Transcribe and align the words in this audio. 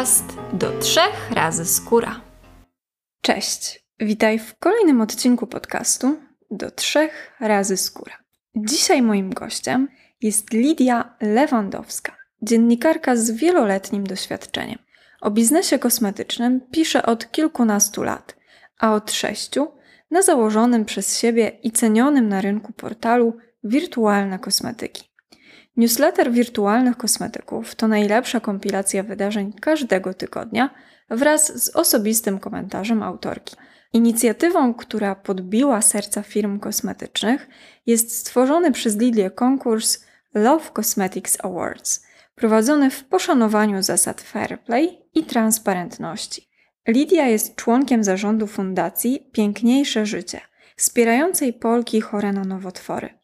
podcast 0.00 0.36
do 0.52 0.78
trzech 0.78 1.30
razy 1.30 1.64
skóra. 1.64 2.20
Cześć, 3.22 3.84
witaj 3.98 4.38
w 4.38 4.58
kolejnym 4.58 5.00
odcinku 5.00 5.46
podcastu 5.46 6.18
do 6.50 6.70
trzech 6.70 7.32
razy 7.40 7.76
skóra. 7.76 8.14
Dzisiaj 8.56 9.02
moim 9.02 9.30
gościem 9.30 9.88
jest 10.20 10.52
Lidia 10.52 11.16
Lewandowska, 11.20 12.16
dziennikarka 12.42 13.16
z 13.16 13.30
wieloletnim 13.30 14.06
doświadczeniem. 14.06 14.78
O 15.20 15.30
biznesie 15.30 15.78
kosmetycznym 15.78 16.60
pisze 16.60 17.06
od 17.06 17.30
kilkunastu 17.30 18.02
lat, 18.02 18.36
a 18.78 18.94
od 18.94 19.12
sześciu 19.12 19.68
na 20.10 20.22
założonym 20.22 20.84
przez 20.84 21.18
siebie 21.18 21.48
i 21.62 21.70
cenionym 21.72 22.28
na 22.28 22.40
rynku 22.40 22.72
portalu 22.72 23.36
Wirtualne 23.64 24.38
Kosmetyki. 24.38 25.09
Newsletter 25.80 26.32
wirtualnych 26.32 26.96
kosmetyków 26.96 27.74
to 27.74 27.88
najlepsza 27.88 28.40
kompilacja 28.40 29.02
wydarzeń 29.02 29.52
każdego 29.52 30.14
tygodnia 30.14 30.70
wraz 31.10 31.64
z 31.64 31.76
osobistym 31.76 32.38
komentarzem 32.38 33.02
autorki. 33.02 33.56
Inicjatywą, 33.92 34.74
która 34.74 35.14
podbiła 35.14 35.82
serca 35.82 36.22
firm 36.22 36.58
kosmetycznych, 36.58 37.48
jest 37.86 38.16
stworzony 38.16 38.72
przez 38.72 38.96
Lidię 38.96 39.30
konkurs 39.30 40.04
Love 40.34 40.70
Cosmetics 40.78 41.38
Awards, 41.44 42.06
prowadzony 42.34 42.90
w 42.90 43.04
poszanowaniu 43.04 43.82
zasad 43.82 44.20
fair 44.20 44.60
play 44.60 44.98
i 45.14 45.24
transparentności. 45.24 46.48
Lidia 46.88 47.26
jest 47.26 47.56
członkiem 47.56 48.04
zarządu 48.04 48.46
fundacji 48.46 49.30
Piękniejsze 49.32 50.06
Życie, 50.06 50.40
wspierającej 50.76 51.52
Polki 51.52 52.00
chore 52.00 52.32
na 52.32 52.44
nowotwory. 52.44 53.19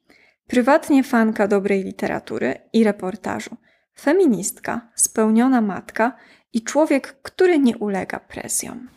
Prywatnie 0.46 1.04
fanka 1.04 1.48
dobrej 1.48 1.84
literatury 1.84 2.54
i 2.72 2.84
reportażu, 2.84 3.56
feministka, 3.98 4.88
spełniona 4.94 5.60
matka 5.60 6.16
i 6.52 6.62
człowiek, 6.62 7.20
który 7.22 7.58
nie 7.58 7.76
ulega 7.76 8.20
presjom. 8.20 8.88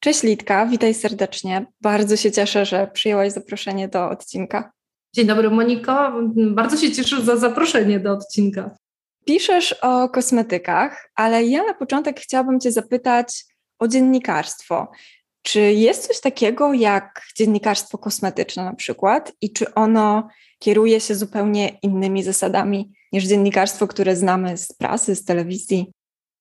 Cześć 0.00 0.22
Litka, 0.22 0.66
witaj 0.66 0.94
serdecznie. 0.94 1.66
Bardzo 1.80 2.16
się 2.16 2.32
cieszę, 2.32 2.66
że 2.66 2.90
przyjęłaś 2.92 3.32
zaproszenie 3.32 3.88
do 3.88 4.10
odcinka. 4.10 4.72
Dzień 5.14 5.26
dobry 5.26 5.50
Moniko, 5.50 6.12
bardzo 6.50 6.76
się 6.76 6.92
cieszę 6.92 7.22
za 7.22 7.36
zaproszenie 7.36 8.00
do 8.00 8.12
odcinka. 8.12 8.76
Piszesz 9.24 9.72
o 9.72 10.08
kosmetykach, 10.08 11.10
ale 11.14 11.44
ja 11.44 11.62
na 11.62 11.74
początek 11.74 12.20
chciałabym 12.20 12.60
Cię 12.60 12.72
zapytać 12.72 13.44
o 13.78 13.88
dziennikarstwo. 13.88 14.90
Czy 15.42 15.60
jest 15.60 16.06
coś 16.06 16.20
takiego 16.20 16.72
jak 16.72 17.22
dziennikarstwo 17.36 17.98
kosmetyczne 17.98 18.64
na 18.64 18.74
przykład 18.74 19.32
i 19.40 19.52
czy 19.52 19.74
ono 19.74 20.28
kieruje 20.64 21.00
się 21.00 21.14
zupełnie 21.14 21.68
innymi 21.82 22.22
zasadami 22.22 22.92
niż 23.12 23.24
dziennikarstwo, 23.24 23.86
które 23.86 24.16
znamy 24.16 24.56
z 24.56 24.72
prasy, 24.72 25.14
z 25.14 25.24
telewizji? 25.24 25.92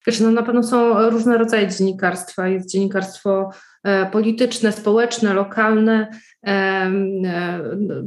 Wiesz, 0.07 0.19
no 0.19 0.31
na 0.31 0.43
pewno 0.43 0.63
są 0.63 1.09
różne 1.09 1.37
rodzaje 1.37 1.67
dziennikarstwa. 1.67 2.47
Jest 2.47 2.69
dziennikarstwo 2.69 3.49
e, 3.83 4.05
polityczne, 4.05 4.71
społeczne, 4.71 5.33
lokalne. 5.33 6.07
E, 6.45 6.49
e, 6.49 6.91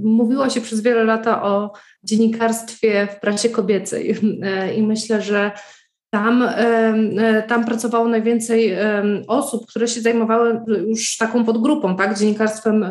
mówiło 0.04 0.50
się 0.50 0.60
przez 0.60 0.80
wiele 0.80 1.04
lat 1.04 1.26
o 1.26 1.72
dziennikarstwie 2.02 3.08
w 3.16 3.20
prasie 3.20 3.48
kobiecej 3.48 4.16
i 4.76 4.82
myślę, 4.82 5.22
że 5.22 5.52
tam, 6.16 6.42
e, 6.42 7.42
tam 7.48 7.64
pracowało 7.64 8.08
najwięcej 8.08 8.76
osób, 9.26 9.66
które 9.66 9.88
się 9.88 10.00
zajmowały 10.00 10.60
już 10.88 11.16
taką 11.16 11.44
podgrupą, 11.44 11.96
tak, 11.96 12.18
dziennikarstwem 12.18 12.84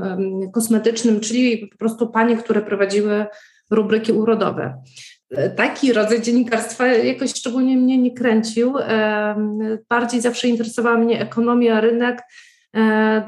kosmetycznym, 0.54 1.20
czyli 1.20 1.68
po 1.68 1.78
prostu 1.78 2.08
panie, 2.08 2.38
które 2.38 2.62
prowadziły 2.62 3.26
rubryki 3.72 4.12
urodowe. 4.12 4.82
E, 5.32 5.50
taki 5.50 5.94
rodzaj 5.94 6.22
dziennikarstwa 6.22 6.88
jakoś 6.88 7.30
szczególnie 7.30 7.78
mnie 7.78 7.98
nie 7.98 8.14
kręcił. 8.14 8.74
Bardziej 9.90 10.22
zawsze 10.22 10.48
interesowała 10.48 10.98
mnie 10.98 11.22
ekonomia, 11.22 11.82
rynek, 11.82 12.22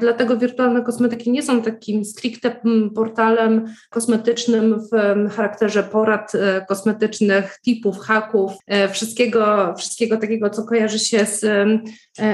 dlatego 0.00 0.36
wirtualne 0.36 0.82
kosmetyki 0.82 1.30
nie 1.30 1.42
są 1.42 1.62
takim 1.62 2.04
stricte 2.04 2.60
portalem 2.94 3.66
kosmetycznym 3.90 4.80
w 4.80 5.30
charakterze 5.30 5.82
porad 5.82 6.34
e, 6.34 6.66
kosmetycznych, 6.68 7.58
tipów, 7.64 7.98
haków, 7.98 8.52
e, 8.66 8.88
wszystkiego, 8.88 9.74
wszystkiego 9.74 10.16
takiego, 10.16 10.50
co 10.50 10.64
kojarzy 10.64 10.98
się 10.98 11.24
z 11.24 11.46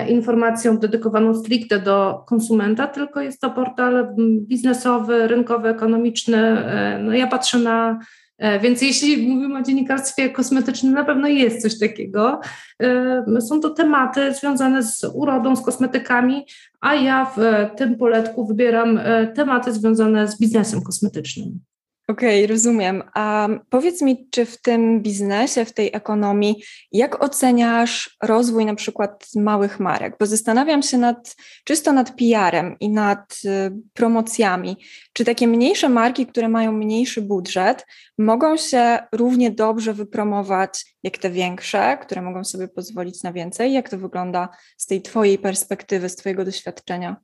informacją 0.09 0.79
dedykowaną 0.79 1.35
stricte 1.35 1.79
do 1.79 2.25
konsumenta, 2.27 2.87
tylko 2.87 3.21
jest 3.21 3.41
to 3.41 3.51
portal 3.51 4.15
biznesowy, 4.41 5.29
rynkowy, 5.29 5.69
ekonomiczny. 5.69 6.65
No 7.01 7.13
ja 7.13 7.27
patrzę 7.27 7.59
na 7.59 7.99
E, 7.99 8.24
więc 8.39 8.83
jeśli 8.83 9.29
mówimy 9.29 9.59
o 9.59 9.63
dziennikarstwie 9.63 10.31
kosmetycznym, 10.31 10.95
na 10.95 11.05
pewno 11.05 11.29
jest 11.29 11.63
coś 11.63 11.79
takiego. 11.79 12.41
E, 12.83 13.41
są 13.41 13.61
to 13.61 13.71
tematy 13.71 14.35
związane 14.35 14.83
z 14.83 15.05
urodą, 15.15 15.57
z 15.57 15.65
kosmetykami, 15.65 16.47
a 16.81 16.95
ja 16.95 17.33
w 17.37 17.41
tym 17.77 17.97
poletku 17.97 18.47
wybieram 18.47 18.99
e, 18.99 19.27
tematy 19.27 19.73
związane 19.73 20.29
z 20.29 20.41
biznesem 20.41 20.83
kosmetycznym. 20.83 21.61
Okej, 22.09 22.45
okay, 22.45 22.55
rozumiem. 22.55 23.03
A 23.15 23.49
powiedz 23.71 24.03
mi, 24.03 24.29
czy 24.31 24.47
w 24.47 24.61
tym 24.61 25.03
biznesie, 25.03 25.65
w 25.65 25.73
tej 25.73 25.91
ekonomii, 25.93 26.65
jak 26.93 27.25
oceniasz 27.25 28.17
rozwój 28.23 28.65
na 28.65 28.75
przykład 28.75 29.27
małych 29.37 29.81
marek? 29.81 30.17
Bo 30.21 30.27
zastanawiam 30.27 30.83
się 30.83 30.99
nad 30.99 31.37
czysto 31.65 31.93
nad 31.93 32.11
PR-em 32.11 32.77
i 32.81 32.89
nad 32.91 33.39
y, 33.45 33.49
promocjami. 33.93 34.77
Czy 35.13 35.25
takie 35.25 35.47
mniejsze 35.47 35.89
marki, 35.89 36.27
które 36.27 36.49
mają 36.49 36.73
mniejszy 36.73 37.23
budżet, 37.23 37.87
mogą 38.19 38.57
się 38.57 38.99
równie 39.13 39.51
dobrze 39.51 39.95
wypromować 39.95 40.97
jak 41.03 41.19
te 41.19 41.31
większe, 41.31 41.99
które 42.03 42.23
mogą 42.23 42.45
sobie 42.45 42.69
pozwolić 42.69 43.23
na 43.23 43.33
więcej? 43.33 43.73
Jak 43.73 43.89
to 43.89 43.99
wygląda 43.99 44.49
z 44.77 44.87
tej 44.87 45.03
Twojej 45.03 45.39
perspektywy, 45.39 46.09
z 46.09 46.17
Twojego 46.17 46.45
doświadczenia? 46.45 47.17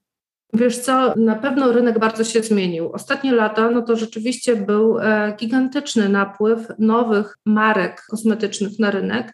Wiesz 0.52 0.78
co, 0.78 1.14
na 1.16 1.34
pewno 1.34 1.72
rynek 1.72 1.98
bardzo 1.98 2.24
się 2.24 2.42
zmienił. 2.42 2.92
Ostatnie 2.92 3.32
lata, 3.32 3.70
no 3.70 3.82
to 3.82 3.96
rzeczywiście 3.96 4.56
był 4.56 4.98
e, 4.98 5.36
gigantyczny 5.36 6.08
napływ 6.08 6.60
nowych 6.78 7.38
marek 7.46 8.02
kosmetycznych 8.10 8.78
na 8.78 8.90
rynek. 8.90 9.32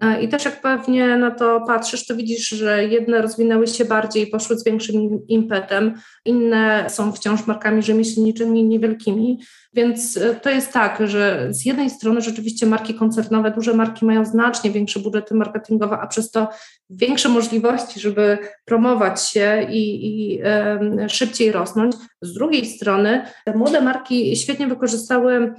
E, 0.00 0.22
I 0.22 0.28
też 0.28 0.44
jak 0.44 0.60
pewnie 0.60 1.16
na 1.16 1.30
to 1.30 1.60
patrzysz, 1.60 2.06
to 2.06 2.16
widzisz, 2.16 2.48
że 2.48 2.84
jedne 2.84 3.22
rozwinęły 3.22 3.66
się 3.66 3.84
bardziej, 3.84 4.26
poszły 4.26 4.58
z 4.58 4.64
większym 4.64 5.26
impetem, 5.28 5.94
inne 6.24 6.84
są 6.88 7.12
wciąż 7.12 7.46
markami 7.46 7.82
rzemieślniczymi 7.82 8.64
niewielkimi. 8.64 9.40
Więc 9.74 10.16
e, 10.16 10.34
to 10.34 10.50
jest 10.50 10.72
tak, 10.72 10.98
że 11.04 11.48
z 11.50 11.64
jednej 11.64 11.90
strony 11.90 12.20
rzeczywiście 12.20 12.66
marki 12.66 12.94
koncernowe, 12.94 13.50
duże 13.50 13.74
marki 13.74 14.04
mają 14.04 14.24
znacznie 14.24 14.70
większe 14.70 15.00
budżety 15.00 15.34
marketingowe, 15.34 15.98
a 16.00 16.06
przez 16.06 16.30
to 16.30 16.48
większe 16.90 17.28
możliwości, 17.28 18.00
żeby 18.00 18.38
promować 18.64 19.22
się 19.22 19.66
i, 19.70 20.06
i 20.06 20.40
e, 20.44 21.08
szybciej 21.08 21.52
rosnąć. 21.52 21.96
Z 22.22 22.32
drugiej 22.34 22.66
strony 22.66 23.24
młode 23.54 23.80
marki 23.80 24.36
świetnie 24.36 24.66
wykorzystały 24.66 25.54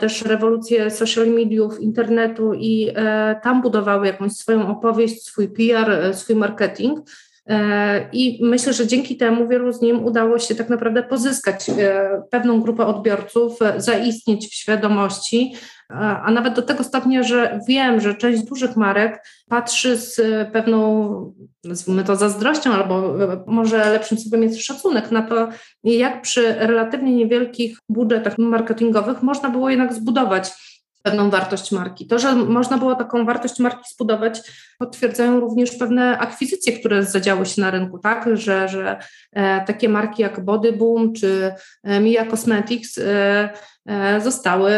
też 0.00 0.22
rewolucję 0.22 0.90
social 0.90 1.28
mediów, 1.28 1.80
internetu 1.80 2.54
i 2.54 2.90
e, 2.94 3.40
tam 3.42 3.62
budowały 3.62 4.06
jakąś 4.06 4.32
swoją 4.32 4.68
opowieść, 4.68 5.22
swój 5.22 5.48
PR, 5.48 5.90
e, 5.90 6.14
swój 6.14 6.36
marketing. 6.36 6.98
E, 7.48 8.08
I 8.12 8.38
myślę, 8.44 8.72
że 8.72 8.86
dzięki 8.86 9.16
temu 9.16 9.48
wielu 9.48 9.72
z 9.72 9.80
nim 9.80 10.04
udało 10.04 10.38
się 10.38 10.54
tak 10.54 10.68
naprawdę 10.68 11.02
pozyskać 11.02 11.70
e, 11.70 12.22
pewną 12.30 12.60
grupę 12.60 12.86
odbiorców, 12.86 13.62
e, 13.62 13.80
zaistnieć 13.80 14.48
w 14.48 14.54
świadomości, 14.54 15.54
a 15.88 16.30
nawet 16.30 16.54
do 16.54 16.62
tego 16.62 16.84
stopnia, 16.84 17.22
że 17.22 17.60
wiem, 17.68 18.00
że 18.00 18.14
część 18.14 18.42
dużych 18.42 18.76
marek 18.76 19.26
patrzy 19.48 19.96
z 19.96 20.20
pewną, 20.52 21.34
nazwijmy 21.64 22.04
to 22.04 22.16
zazdrością, 22.16 22.72
albo 22.72 23.14
może 23.46 23.92
lepszym 23.92 24.18
słowem 24.18 24.42
jest 24.42 24.62
szacunek 24.62 25.10
na 25.10 25.22
to, 25.22 25.48
jak 25.84 26.22
przy 26.22 26.54
relatywnie 26.54 27.16
niewielkich 27.16 27.78
budżetach 27.88 28.38
marketingowych 28.38 29.22
można 29.22 29.50
było 29.50 29.70
jednak 29.70 29.94
zbudować 29.94 30.52
pewną 31.04 31.30
wartość 31.30 31.72
marki. 31.72 32.06
To, 32.06 32.18
że 32.18 32.34
można 32.34 32.78
było 32.78 32.94
taką 32.94 33.24
wartość 33.24 33.58
marki 33.58 33.84
zbudować, 33.94 34.40
potwierdzają 34.78 35.40
również 35.40 35.70
pewne 35.70 36.18
akwizycje, 36.18 36.72
które 36.72 37.02
zadziały 37.02 37.46
się 37.46 37.60
na 37.60 37.70
rynku, 37.70 37.98
tak, 37.98 38.36
że, 38.36 38.68
że 38.68 38.98
e, 39.32 39.64
takie 39.64 39.88
marki 39.88 40.22
jak 40.22 40.44
Body 40.44 40.72
Boom 40.72 41.12
czy 41.12 41.54
e, 41.82 42.00
Mia 42.00 42.26
Cosmetics 42.26 43.00
e, 43.86 44.20
zostały 44.20 44.72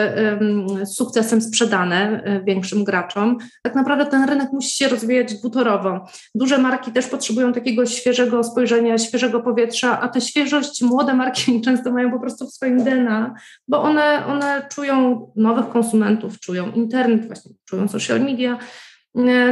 sukcesem 0.87 1.43
sprzedane 1.43 2.23
e, 2.23 2.41
większym 2.44 2.85
graczom. 2.85 3.38
Tak 3.62 3.75
naprawdę 3.75 4.06
ten 4.06 4.29
rynek 4.29 4.53
musi 4.53 4.76
się 4.76 4.88
rozwijać 4.88 5.35
dwutorowo. 5.35 6.06
Duże 6.35 6.58
marki 6.58 6.93
też 6.93 7.06
potrzebują 7.06 7.53
takiego 7.53 7.87
świeżego 7.87 8.44
spojrzenia, 8.44 8.99
świeżego 8.99 9.41
powietrza, 9.41 10.00
a 10.00 10.08
tę 10.08 10.20
świeżość 10.20 10.82
młode 10.82 11.14
marki 11.14 11.61
często 11.64 11.93
mają 11.93 12.11
po 12.11 12.20
prostu 12.20 12.47
w 12.47 12.53
swoim 12.53 12.85
DNA, 12.85 13.35
bo 13.69 13.82
one, 13.82 14.26
one 14.26 14.67
czują 14.75 15.26
nowych 15.37 15.69
konsumentów, 15.69 16.41
czują 16.41 16.73
internet, 16.73 17.26
właśnie 17.26 17.53
czują 17.64 17.88
social 17.88 18.20
media, 18.20 18.58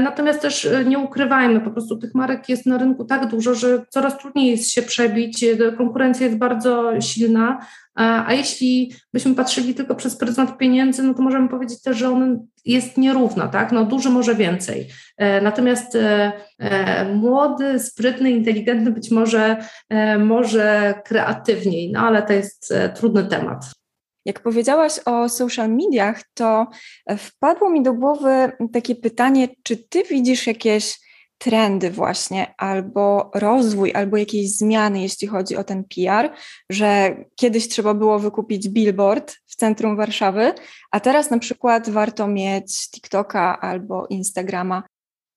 Natomiast 0.02 0.40
też 0.40 0.68
nie 0.86 0.98
ukrywajmy, 0.98 1.60
po 1.60 1.70
prostu 1.70 1.96
tych 1.96 2.14
marek 2.14 2.48
jest 2.48 2.66
na 2.66 2.78
rynku 2.78 3.04
tak 3.04 3.26
dużo, 3.26 3.54
że 3.54 3.84
coraz 3.88 4.18
trudniej 4.18 4.50
jest 4.50 4.70
się 4.70 4.82
przebić, 4.82 5.44
konkurencja 5.76 6.26
jest 6.26 6.38
bardzo 6.38 7.00
silna, 7.00 7.58
a 7.94 8.32
jeśli 8.32 8.92
byśmy 9.12 9.34
patrzyli 9.34 9.74
tylko 9.74 9.94
przez 9.94 10.16
pryzmat 10.16 10.58
pieniędzy, 10.58 11.02
no 11.02 11.14
to 11.14 11.22
możemy 11.22 11.48
powiedzieć 11.48 11.82
też, 11.82 11.96
że 11.96 12.10
on 12.10 12.46
jest 12.64 12.98
nierówna, 12.98 13.48
tak? 13.48 13.72
No 13.72 13.84
duży 13.84 14.10
może 14.10 14.34
więcej. 14.34 14.88
E, 15.16 15.40
natomiast 15.40 15.96
e, 15.96 16.32
e, 16.58 17.14
młody, 17.14 17.78
sprytny, 17.78 18.30
inteligentny 18.30 18.90
być 18.90 19.10
może 19.10 19.56
może 20.18 20.94
kreatywniej, 21.04 21.92
no 21.92 22.00
ale 22.00 22.22
to 22.22 22.32
jest 22.32 22.74
trudny 22.94 23.24
temat. 23.24 23.83
Jak 24.24 24.40
powiedziałaś 24.40 25.00
o 25.04 25.28
social 25.28 25.70
mediach, 25.70 26.22
to 26.34 26.66
wpadło 27.18 27.70
mi 27.70 27.82
do 27.82 27.92
głowy 27.92 28.52
takie 28.72 28.94
pytanie, 28.94 29.48
czy 29.62 29.76
ty 29.76 30.02
widzisz 30.02 30.46
jakieś 30.46 31.04
trendy 31.38 31.90
właśnie, 31.90 32.54
albo 32.58 33.30
rozwój, 33.34 33.92
albo 33.94 34.16
jakieś 34.16 34.56
zmiany, 34.56 35.02
jeśli 35.02 35.28
chodzi 35.28 35.56
o 35.56 35.64
ten 35.64 35.84
PR, 35.84 36.32
że 36.70 37.16
kiedyś 37.36 37.68
trzeba 37.68 37.94
było 37.94 38.18
wykupić 38.18 38.68
billboard 38.68 39.36
w 39.46 39.56
centrum 39.56 39.96
Warszawy, 39.96 40.52
a 40.90 41.00
teraz 41.00 41.30
na 41.30 41.38
przykład 41.38 41.90
warto 41.90 42.28
mieć 42.28 42.90
TikToka 42.90 43.60
albo 43.60 44.06
Instagrama. 44.06 44.82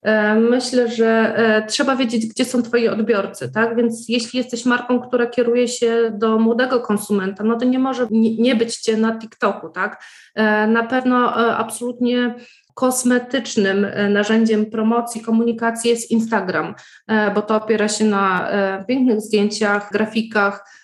E, 0.04 0.36
myślę, 0.36 0.88
że 0.92 1.34
e, 1.38 1.66
trzeba 1.66 1.96
wiedzieć, 1.96 2.28
gdzie 2.28 2.46
są 2.46 2.64
Twoi 2.64 2.88
odbiorcy, 2.88 3.52
tak? 3.52 3.76
Więc 3.76 4.10
jeśli 4.10 4.38
jesteś 4.38 4.66
marką, 4.66 5.00
która 5.00 5.28
kieruje 5.28 5.68
się 5.68 6.12
do 6.18 6.40
młodego 6.40 6.80
konsumenta, 6.80 7.44
no 7.44 7.58
to 7.58 7.66
nie 7.66 7.80
może 7.80 8.08
nie 8.12 8.56
być 8.56 8.78
Cię 8.78 8.98
na 8.98 9.20
TikToku, 9.20 9.70
tak? 9.70 10.04
E, 10.36 10.68
na 10.68 10.84
pewno 10.84 11.34
absolutnie 11.36 12.36
kosmetycznym 12.78 13.86
e, 13.86 14.10
narzędziem 14.10 14.66
promocji, 14.66 15.22
komunikacji 15.22 15.90
jest 15.90 16.12
Instagram, 16.12 16.76
e, 17.08 17.34
bo 17.34 17.42
to 17.42 17.56
opiera 17.56 17.88
się 17.88 18.06
na 18.06 18.50
e, 18.50 18.86
pięknych 18.86 19.22
zdjęciach, 19.22 19.92
grafikach, 19.92 20.78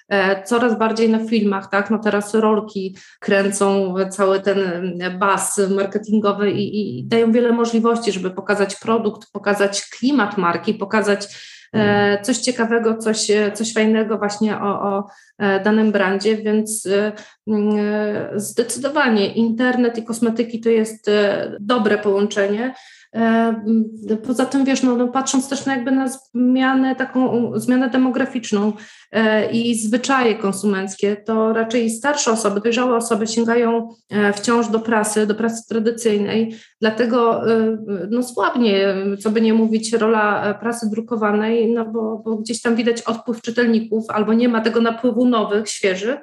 coraz 0.45 0.77
bardziej 0.77 1.09
na 1.09 1.25
filmach, 1.25 1.69
tak? 1.69 1.89
No 1.89 1.99
teraz 1.99 2.33
rolki 2.33 2.95
kręcą 3.19 3.95
cały 4.09 4.39
ten 4.39 4.59
bas 5.19 5.61
marketingowy 5.69 6.51
i, 6.51 6.99
i 6.99 7.03
dają 7.03 7.31
wiele 7.31 7.51
możliwości, 7.51 8.11
żeby 8.11 8.31
pokazać 8.31 8.75
produkt, 8.75 9.31
pokazać 9.31 9.89
klimat 9.89 10.37
marki, 10.37 10.73
pokazać 10.73 11.27
coś 12.21 12.37
ciekawego, 12.37 12.97
coś, 12.97 13.27
coś 13.53 13.73
fajnego 13.73 14.17
właśnie 14.17 14.57
o, 14.57 14.81
o 14.81 15.07
e, 15.37 15.59
danym 15.59 15.91
brandzie, 15.91 16.37
więc 16.37 16.85
e, 16.85 17.11
zdecydowanie 18.35 19.33
internet 19.33 19.97
i 19.97 20.03
kosmetyki 20.03 20.61
to 20.61 20.69
jest 20.69 21.11
dobre 21.59 21.97
połączenie. 21.97 22.73
Poza 24.27 24.45
tym, 24.45 24.65
wiesz, 24.65 24.83
no, 24.83 24.95
no, 24.95 25.07
patrząc 25.07 25.49
też 25.49 25.65
na 25.65 25.75
jakby 25.75 25.91
na 25.91 26.07
zmianę, 26.07 26.95
taką 26.95 27.51
zmianę 27.55 27.89
demograficzną 27.89 28.73
i 29.51 29.75
zwyczaje 29.75 30.35
konsumenckie, 30.35 31.15
to 31.15 31.53
raczej 31.53 31.89
starsze 31.89 32.31
osoby, 32.31 32.61
dojrzałe 32.61 32.95
osoby 32.95 33.27
sięgają 33.27 33.89
wciąż 34.35 34.67
do 34.67 34.79
prasy, 34.79 35.27
do 35.27 35.35
prasy 35.35 35.67
tradycyjnej, 35.69 36.55
dlatego 36.81 37.41
no, 38.09 38.23
słabnie, 38.23 38.95
co 39.19 39.29
by 39.29 39.41
nie 39.41 39.53
mówić, 39.53 39.93
rola 39.93 40.53
prasy 40.53 40.89
drukowanej, 40.89 41.73
no 41.73 41.85
bo, 41.85 42.21
bo 42.25 42.35
gdzieś 42.35 42.61
tam 42.61 42.75
widać 42.75 43.01
odpływ 43.01 43.41
czytelników 43.41 44.05
albo 44.09 44.33
nie 44.33 44.49
ma 44.49 44.61
tego 44.61 44.81
napływu 44.81 45.25
nowych, 45.25 45.69
świeżych, 45.69 46.19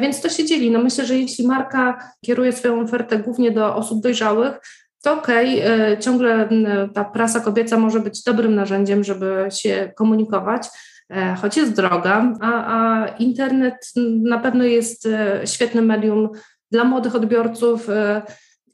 więc 0.00 0.20
to 0.20 0.28
się 0.28 0.44
dzieli. 0.44 0.70
No 0.70 0.82
myślę, 0.82 1.06
że 1.06 1.18
jeśli 1.18 1.46
marka 1.46 2.12
kieruje 2.24 2.52
swoją 2.52 2.80
ofertę 2.80 3.18
głównie 3.18 3.50
do 3.50 3.76
osób 3.76 4.02
dojrzałych, 4.02 4.60
to 5.02 5.12
okej, 5.12 5.64
okay, 5.64 5.96
ciągle 6.00 6.48
ta 6.94 7.04
prasa 7.04 7.40
kobieca 7.40 7.78
może 7.78 8.00
być 8.00 8.22
dobrym 8.22 8.54
narzędziem, 8.54 9.04
żeby 9.04 9.46
się 9.50 9.92
komunikować, 9.96 10.66
e, 11.10 11.34
choć 11.34 11.56
jest 11.56 11.72
droga, 11.72 12.32
a, 12.40 12.64
a 12.66 13.08
internet 13.08 13.92
na 14.22 14.38
pewno 14.38 14.64
jest 14.64 15.06
e, 15.06 15.40
świetnym 15.44 15.84
medium 15.86 16.28
dla 16.70 16.84
młodych 16.84 17.14
odbiorców 17.14 17.90
e, 17.90 18.22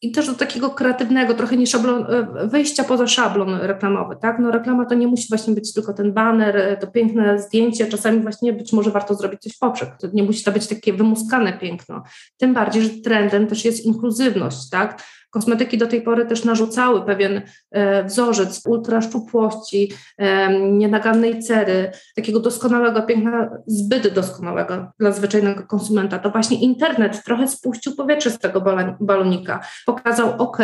i 0.03 0.13
też 0.13 0.27
do 0.27 0.35
takiego 0.35 0.71
kreatywnego, 0.71 1.35
trochę 1.35 1.57
nie 1.57 1.67
szablon, 1.67 2.07
wejścia 2.45 2.85
poza 2.85 3.07
szablon 3.07 3.55
reklamowy, 3.55 4.17
tak? 4.21 4.39
No 4.39 4.51
reklama 4.51 4.87
to 4.87 4.95
nie 4.95 5.07
musi 5.07 5.27
właśnie 5.29 5.55
być 5.55 5.73
tylko 5.73 5.95
ten 5.95 6.13
baner, 6.13 6.79
to 6.81 6.87
piękne 6.87 7.39
zdjęcie, 7.39 7.87
czasami 7.87 8.21
właśnie 8.21 8.53
być 8.53 8.73
może 8.73 8.91
warto 8.91 9.15
zrobić 9.15 9.41
coś 9.41 9.59
poprzek, 9.59 9.89
to 10.01 10.09
nie 10.13 10.23
musi 10.23 10.45
to 10.45 10.53
być 10.53 10.67
takie 10.67 10.93
wymuskane 10.93 11.53
piękno, 11.53 12.03
tym 12.37 12.55
bardziej, 12.55 12.83
że 12.83 12.91
trendem 12.91 13.47
też 13.47 13.65
jest 13.65 13.85
inkluzywność, 13.85 14.71
tak? 14.71 15.03
Kosmetyki 15.35 15.79
do 15.79 15.87
tej 15.87 16.03
pory 16.03 16.27
też 16.27 16.45
narzucały 16.45 17.07
pewien 17.07 17.43
e, 17.71 18.05
wzorzec 18.05 18.63
ultraszczupłości, 18.67 19.93
e, 20.19 20.61
nienagannej 20.61 21.43
cery, 21.43 21.91
takiego 22.17 22.41
doskonałego 22.41 23.03
piękna, 23.03 23.51
zbyt 23.67 24.15
doskonałego 24.15 24.93
dla 25.01 25.13
zwyczajnego 25.13 25.63
konsumenta. 25.63 26.19
To 26.19 26.31
właśnie 26.31 26.61
internet 26.61 27.25
trochę 27.25 27.49
spuścił 27.49 27.97
powietrze 27.97 28.31
z 28.31 28.39
tego 28.39 28.65
balonika. 29.01 29.61
Pokazał, 29.87 30.35
OK, 30.39 30.59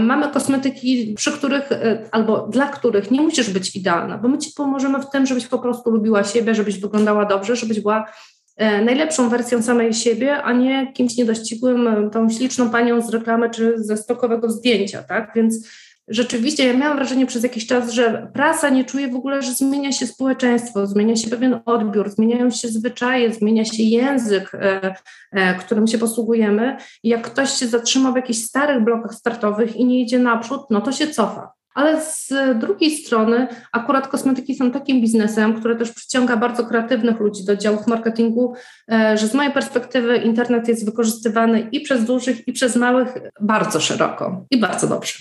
Mamy 0.00 0.28
kosmetyki, 0.28 1.14
przy 1.16 1.32
których 1.32 1.72
e, 1.72 2.08
albo 2.12 2.46
dla 2.46 2.66
których 2.66 3.10
nie 3.10 3.20
musisz 3.20 3.50
być 3.50 3.76
idealna, 3.76 4.18
bo 4.18 4.28
my 4.28 4.38
ci 4.38 4.50
pomożemy 4.56 5.02
w 5.02 5.10
tym, 5.10 5.26
żebyś 5.26 5.46
po 5.46 5.58
prostu 5.58 5.90
lubiła 5.90 6.24
siebie, 6.24 6.54
żebyś 6.54 6.80
wyglądała 6.80 7.24
dobrze, 7.24 7.56
żebyś 7.56 7.80
była 7.80 8.06
E, 8.06 8.35
najlepszą 8.58 9.28
wersją 9.28 9.62
samej 9.62 9.94
siebie, 9.94 10.42
a 10.42 10.52
nie 10.52 10.92
kimś 10.92 11.16
niedościgłym, 11.16 11.88
e, 11.88 12.10
tą 12.10 12.30
śliczną 12.30 12.70
panią 12.70 13.02
z 13.02 13.10
reklamy 13.10 13.50
czy 13.50 13.74
ze 13.76 13.96
stokowego 13.96 14.50
zdjęcia, 14.50 15.02
tak? 15.02 15.32
Więc 15.34 15.68
rzeczywiście 16.08 16.66
ja 16.66 16.72
miałam 16.72 16.96
wrażenie 16.96 17.26
przez 17.26 17.42
jakiś 17.42 17.66
czas, 17.66 17.90
że 17.90 18.30
prasa 18.34 18.68
nie 18.68 18.84
czuje 18.84 19.08
w 19.08 19.16
ogóle, 19.16 19.42
że 19.42 19.52
zmienia 19.52 19.92
się 19.92 20.06
społeczeństwo, 20.06 20.86
zmienia 20.86 21.16
się 21.16 21.30
pewien 21.30 21.60
odbiór, 21.64 22.10
zmieniają 22.10 22.50
się 22.50 22.68
zwyczaje, 22.68 23.32
zmienia 23.32 23.64
się 23.64 23.82
język, 23.82 24.54
e, 24.54 24.94
e, 25.32 25.54
którym 25.54 25.86
się 25.86 25.98
posługujemy. 25.98 26.76
I 27.02 27.08
jak 27.08 27.22
ktoś 27.22 27.50
się 27.50 27.66
zatrzyma 27.66 28.12
w 28.12 28.16
jakichś 28.16 28.38
starych 28.38 28.84
blokach 28.84 29.14
startowych 29.14 29.76
i 29.76 29.84
nie 29.84 30.00
idzie 30.00 30.18
naprzód, 30.18 30.60
no 30.70 30.80
to 30.80 30.92
się 30.92 31.06
cofa 31.06 31.56
ale 31.76 32.00
z 32.00 32.32
drugiej 32.58 32.90
strony 32.90 33.48
akurat 33.72 34.08
kosmetyki 34.08 34.54
są 34.54 34.70
takim 34.70 35.00
biznesem, 35.00 35.60
który 35.60 35.76
też 35.76 35.92
przyciąga 35.92 36.36
bardzo 36.36 36.64
kreatywnych 36.64 37.20
ludzi 37.20 37.44
do 37.44 37.56
działów 37.56 37.86
marketingu, 37.86 38.54
e, 38.92 39.18
że 39.18 39.28
z 39.28 39.34
mojej 39.34 39.52
perspektywy 39.52 40.16
internet 40.16 40.68
jest 40.68 40.84
wykorzystywany 40.84 41.68
i 41.72 41.80
przez 41.80 42.04
dużych, 42.04 42.48
i 42.48 42.52
przez 42.52 42.76
małych 42.76 43.18
bardzo 43.40 43.80
szeroko 43.80 44.44
i 44.50 44.60
bardzo 44.60 44.86
dobrze. 44.86 45.18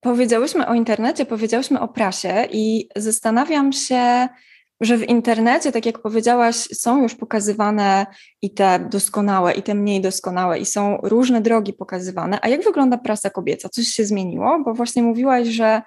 Powiedziałyśmy 0.00 0.66
o 0.66 0.74
internecie, 0.74 1.26
powiedziałyśmy 1.26 1.80
o 1.80 1.88
prasie 1.88 2.48
i 2.52 2.88
zastanawiam 2.96 3.72
się, 3.72 4.28
że 4.82 4.96
w 4.98 5.08
internecie, 5.08 5.72
tak 5.72 5.86
jak 5.86 5.98
powiedziałaś, 5.98 6.56
są 6.56 7.02
już 7.02 7.14
pokazywane 7.14 8.06
i 8.42 8.50
te 8.50 8.88
doskonałe, 8.90 9.52
i 9.52 9.62
te 9.62 9.74
mniej 9.74 10.00
doskonałe, 10.00 10.58
i 10.58 10.66
są 10.66 10.98
różne 11.02 11.40
drogi 11.40 11.72
pokazywane. 11.72 12.38
A 12.42 12.48
jak 12.48 12.64
wygląda 12.64 12.98
prasa 12.98 13.30
kobieca? 13.30 13.68
Coś 13.68 13.86
się 13.86 14.04
zmieniło? 14.04 14.62
Bo 14.64 14.74
właśnie 14.74 15.02
mówiłaś, 15.02 15.48
że 15.48 15.82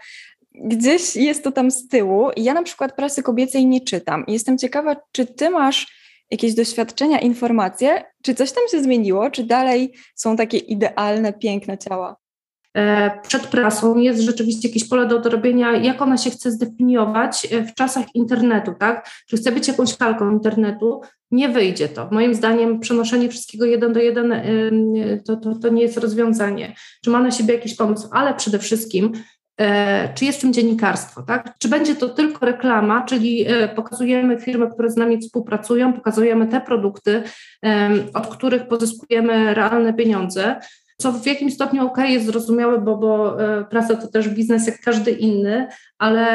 gdzieś 0.64 1.16
jest 1.16 1.44
to 1.44 1.52
tam 1.52 1.72
z 1.72 1.88
tyłu. 1.88 2.30
I 2.36 2.44
ja 2.44 2.54
na 2.54 2.64
przykład 2.64 2.96
prasy 2.96 3.24
kobiecej 3.24 3.66
nie 3.66 3.82
czytam. 3.82 4.26
I 4.26 4.34
jestem 4.34 4.58
ciekawa, 4.58 4.96
czy 5.12 5.26
ty 5.26 5.50
masz 5.50 5.88
jakieś 6.32 6.54
doświadczenia, 6.54 7.20
informacje, 7.20 8.04
czy 8.24 8.36
coś 8.36 8.52
tam 8.52 8.64
się 8.72 8.84
zmieniło, 8.84 9.32
czy 9.32 9.44
dalej 9.44 9.94
są 10.16 10.36
takie 10.36 10.58
idealne, 10.58 11.34
piękne 11.34 11.78
ciała? 11.78 12.25
E, 12.76 13.12
przed 13.28 13.48
prasą 13.48 13.98
jest 13.98 14.22
rzeczywiście 14.22 14.68
jakieś 14.68 14.90
pole 14.90 15.08
do 15.08 15.20
dorobienia, 15.20 15.76
jak 15.76 16.02
ona 16.02 16.18
się 16.18 16.30
chce 16.30 16.52
zdefiniować 16.52 17.48
e, 17.52 17.64
w 17.64 17.74
czasach 17.74 18.06
internetu, 18.16 18.74
tak? 18.80 19.10
Czy 19.28 19.38
chce 19.38 19.52
być 19.52 19.68
jakąś 19.68 19.98
kalką 19.98 20.32
internetu? 20.32 21.02
Nie 21.32 21.50
wyjdzie 21.50 21.90
to. 21.90 22.10
Moim 22.12 22.36
zdaniem 22.36 22.80
przenoszenie 22.80 23.30
wszystkiego 23.30 23.66
jeden 23.66 23.94
do 23.94 24.00
jeden 24.00 24.32
e, 24.32 24.44
to, 25.26 25.36
to, 25.36 25.56
to 25.56 25.70
nie 25.70 25.82
jest 25.82 25.98
rozwiązanie. 25.98 26.76
Czy 27.04 27.10
ma 27.10 27.20
na 27.20 27.32
siebie 27.32 27.54
jakiś 27.54 27.76
pomysł, 27.76 28.08
ale 28.12 28.34
przede 28.34 28.60
wszystkim 28.60 29.12
czy 30.16 30.26
jest 30.26 30.42
tym 30.42 30.54
dziennikarstwo, 30.54 31.24
tak? 31.24 31.54
Czy 31.60 31.70
będzie 31.70 31.96
to 31.96 32.10
tylko 32.10 32.46
reklama, 32.46 33.06
czyli 33.06 33.46
pokazujemy 33.76 34.40
firmy, 34.40 34.72
które 34.72 34.90
z 34.90 34.96
nami 34.96 35.22
współpracują, 35.22 35.94
pokazujemy 35.94 36.48
te 36.48 36.62
produkty, 36.62 37.24
od 38.14 38.28
których 38.28 38.68
pozyskujemy 38.68 39.54
realne 39.54 39.94
pieniądze, 39.94 40.56
co 40.98 41.12
w 41.12 41.26
jakim 41.26 41.52
stopniu 41.52 41.86
ok 41.86 41.98
jest 41.98 42.26
zrozumiałe, 42.26 42.82
bo, 42.82 42.98
bo 42.98 43.42
e, 43.44 43.66
praca 43.66 43.96
to 43.96 44.08
też 44.08 44.30
biznes 44.30 44.68
jak 44.68 44.80
każdy 44.82 45.12
inny, 45.12 45.68
ale 45.98 46.26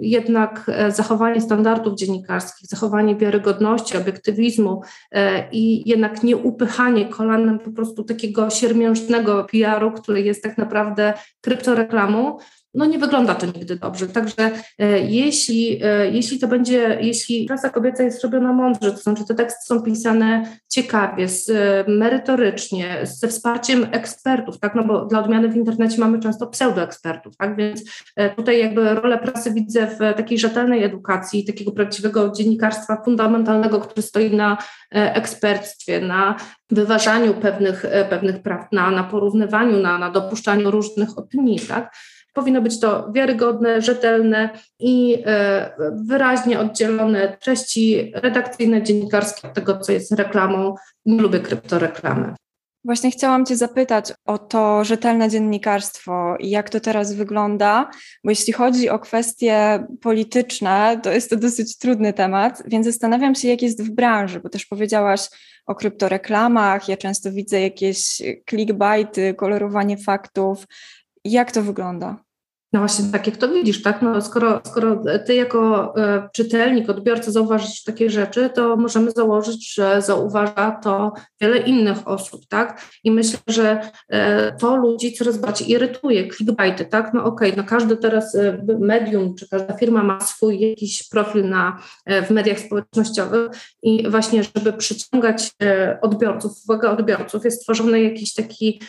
jednak 0.00 0.70
e, 0.74 0.90
zachowanie 0.90 1.40
standardów 1.40 1.94
dziennikarskich, 1.94 2.68
zachowanie 2.68 3.16
wiarygodności, 3.16 3.96
obiektywizmu 3.96 4.82
e, 5.12 5.50
i 5.52 5.88
jednak 5.88 6.22
nie 6.22 6.36
upychanie 6.36 7.08
kolanem 7.08 7.58
po 7.58 7.70
prostu 7.70 8.04
takiego 8.04 8.50
siermiężnego 8.50 9.44
PR-u, 9.44 9.92
który 9.92 10.22
jest 10.22 10.42
tak 10.42 10.58
naprawdę 10.58 11.14
kryptoreklamą, 11.40 12.38
no 12.74 12.86
nie 12.86 12.98
wygląda 12.98 13.34
to 13.34 13.46
nigdy 13.46 13.76
dobrze. 13.76 14.06
Także 14.06 14.50
e, 14.78 14.98
jeśli, 14.98 15.80
e, 15.84 16.10
jeśli 16.10 16.38
to 16.38 16.48
będzie, 16.48 16.98
jeśli 17.00 17.46
prasa 17.46 17.70
kobieca 17.70 18.02
jest 18.02 18.24
robiona 18.24 18.52
mądrze, 18.52 18.92
to 18.92 18.98
znaczy 18.98 19.24
te 19.28 19.34
teksty 19.34 19.66
są 19.66 19.82
pisane 19.82 20.58
ciekawie, 20.68 21.28
z, 21.28 21.50
e, 21.50 21.84
merytorycznie, 21.88 22.98
ze 23.02 23.28
wsparciem 23.28 23.86
ekspertów, 23.92 24.58
tak, 24.58 24.74
no 24.74 24.84
bo 24.84 25.04
dla 25.04 25.20
odmiany 25.20 25.48
w 25.48 25.56
internecie 25.56 26.00
mamy 26.00 26.20
często 26.20 26.46
pseudoekspertów, 26.46 27.36
tak, 27.36 27.56
więc 27.56 27.82
tutaj 28.36 28.58
jakby 28.58 28.94
rolę 28.94 29.18
prasy 29.18 29.52
widzę 29.52 29.86
w 29.86 29.98
takiej 30.16 30.38
rzetelnej 30.38 30.84
edukacji, 30.84 31.44
takiego 31.44 31.72
prawdziwego 31.72 32.32
dziennikarstwa 32.32 33.02
fundamentalnego, 33.04 33.80
który 33.80 34.02
stoi 34.02 34.36
na 34.36 34.58
ekspertstwie, 34.90 36.00
na 36.00 36.36
wyważaniu 36.70 37.34
pewnych, 37.34 37.84
pewnych 38.10 38.42
praw, 38.42 38.72
na, 38.72 38.90
na 38.90 39.04
porównywaniu, 39.04 39.80
na, 39.80 39.98
na 39.98 40.10
dopuszczaniu 40.10 40.70
różnych 40.70 41.18
opinii, 41.18 41.60
tak, 41.60 41.94
Powinno 42.34 42.62
być 42.62 42.80
to 42.80 43.12
wiarygodne, 43.12 43.82
rzetelne 43.82 44.50
i 44.78 45.22
e, 45.26 45.70
wyraźnie 46.06 46.60
oddzielone 46.60 47.36
treści 47.40 48.12
redakcyjne, 48.14 48.82
dziennikarskie 48.82 49.48
od 49.48 49.54
tego, 49.54 49.78
co 49.78 49.92
jest 49.92 50.12
reklamą. 50.12 50.74
Nie 51.06 51.22
lubię 51.22 51.40
kryptoreklamy. 51.40 52.34
Właśnie 52.84 53.10
chciałam 53.10 53.46
Cię 53.46 53.56
zapytać 53.56 54.12
o 54.24 54.38
to 54.38 54.84
rzetelne 54.84 55.30
dziennikarstwo 55.30 56.36
i 56.40 56.50
jak 56.50 56.70
to 56.70 56.80
teraz 56.80 57.12
wygląda, 57.12 57.90
bo 58.24 58.30
jeśli 58.30 58.52
chodzi 58.52 58.88
o 58.88 58.98
kwestie 58.98 59.86
polityczne, 60.00 61.00
to 61.02 61.12
jest 61.12 61.30
to 61.30 61.36
dosyć 61.36 61.78
trudny 61.78 62.12
temat, 62.12 62.62
więc 62.66 62.86
zastanawiam 62.86 63.34
się, 63.34 63.48
jak 63.48 63.62
jest 63.62 63.82
w 63.82 63.90
branży, 63.90 64.40
bo 64.40 64.48
też 64.48 64.66
powiedziałaś 64.66 65.20
o 65.66 65.74
kryptoreklamach, 65.74 66.88
ja 66.88 66.96
często 66.96 67.32
widzę 67.32 67.60
jakieś 67.60 68.22
clickbaity, 68.50 69.34
kolorowanie 69.34 69.96
faktów. 69.96 70.66
Jak 71.24 71.52
to 71.52 71.62
wygląda? 71.62 72.24
No 72.74 72.80
właśnie, 72.80 73.04
tak 73.12 73.26
jak 73.26 73.36
to 73.36 73.48
widzisz, 73.48 73.82
tak? 73.82 74.02
No 74.02 74.22
skoro, 74.22 74.60
skoro 74.64 75.02
ty 75.26 75.34
jako 75.34 75.94
e, 75.96 76.28
czytelnik, 76.32 76.90
odbiorca 76.90 77.30
zauważysz 77.30 77.84
takie 77.84 78.10
rzeczy, 78.10 78.50
to 78.54 78.76
możemy 78.76 79.10
założyć, 79.10 79.74
że 79.74 80.02
zauważa 80.02 80.80
to 80.82 81.12
wiele 81.40 81.58
innych 81.58 82.08
osób, 82.08 82.46
tak? 82.48 82.80
I 83.04 83.10
myślę, 83.10 83.38
że 83.46 83.90
e, 84.08 84.52
to 84.52 84.76
ludzi 84.76 85.12
coraz 85.12 85.38
bardziej 85.38 85.70
irytuje, 85.70 86.28
clickbaity, 86.28 86.84
tak? 86.84 87.14
No 87.14 87.24
okej, 87.24 87.50
okay, 87.50 87.62
no 87.62 87.68
każdy 87.68 87.96
teraz 87.96 88.34
e, 88.34 88.64
medium, 88.80 89.34
czy 89.34 89.48
każda 89.48 89.74
firma 89.74 90.02
ma 90.02 90.20
swój 90.20 90.60
jakiś 90.60 91.08
profil 91.08 91.48
na, 91.48 91.78
w 92.26 92.30
mediach 92.30 92.58
społecznościowych 92.58 93.50
i 93.82 94.10
właśnie, 94.10 94.42
żeby 94.56 94.72
przyciągać 94.72 95.50
odbiorców, 96.02 96.52
uwagę 96.64 96.90
odbiorców, 96.90 97.44
jest 97.44 97.60
stworzony 97.60 98.02
jakiś 98.02 98.34
taki 98.34 98.80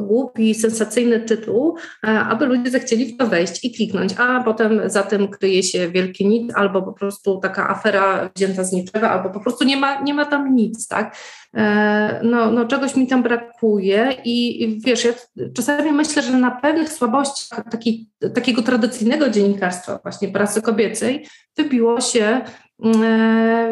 głupi, 0.00 0.54
sensacyjny 0.54 1.20
tytuł, 1.20 1.76
aby 2.02 2.46
ludzie 2.46 2.70
zechcieli 2.70 3.01
chcieli 3.02 3.14
w 3.14 3.16
to 3.16 3.26
wejść 3.26 3.64
i 3.64 3.72
kliknąć, 3.72 4.14
a 4.18 4.42
potem 4.44 4.80
za 4.86 5.02
tym 5.02 5.28
kryje 5.28 5.62
się 5.62 5.88
wielki 5.88 6.26
nic, 6.26 6.52
albo 6.54 6.82
po 6.82 6.92
prostu 6.92 7.38
taka 7.38 7.70
afera 7.70 8.30
wzięta 8.36 8.64
z 8.64 8.72
niczego, 8.72 9.10
albo 9.10 9.30
po 9.30 9.40
prostu 9.40 9.64
nie 9.64 9.76
ma, 9.76 10.00
nie 10.00 10.14
ma 10.14 10.24
tam 10.24 10.54
nic, 10.54 10.88
tak? 10.88 11.16
E, 11.54 12.20
no, 12.22 12.50
no 12.50 12.64
czegoś 12.64 12.96
mi 12.96 13.06
tam 13.06 13.22
brakuje 13.22 14.16
i, 14.24 14.80
wiesz, 14.84 15.04
ja 15.04 15.12
czasami 15.54 15.92
myślę, 15.92 16.22
że 16.22 16.32
na 16.32 16.50
pewnych 16.50 16.92
słabościach 16.92 17.64
taki, 17.70 18.10
takiego 18.34 18.62
tradycyjnego 18.62 19.30
dziennikarstwa, 19.30 19.98
właśnie 20.02 20.28
prasy 20.28 20.62
kobiecej, 20.62 21.26
wybiło 21.56 22.00
się 22.00 22.40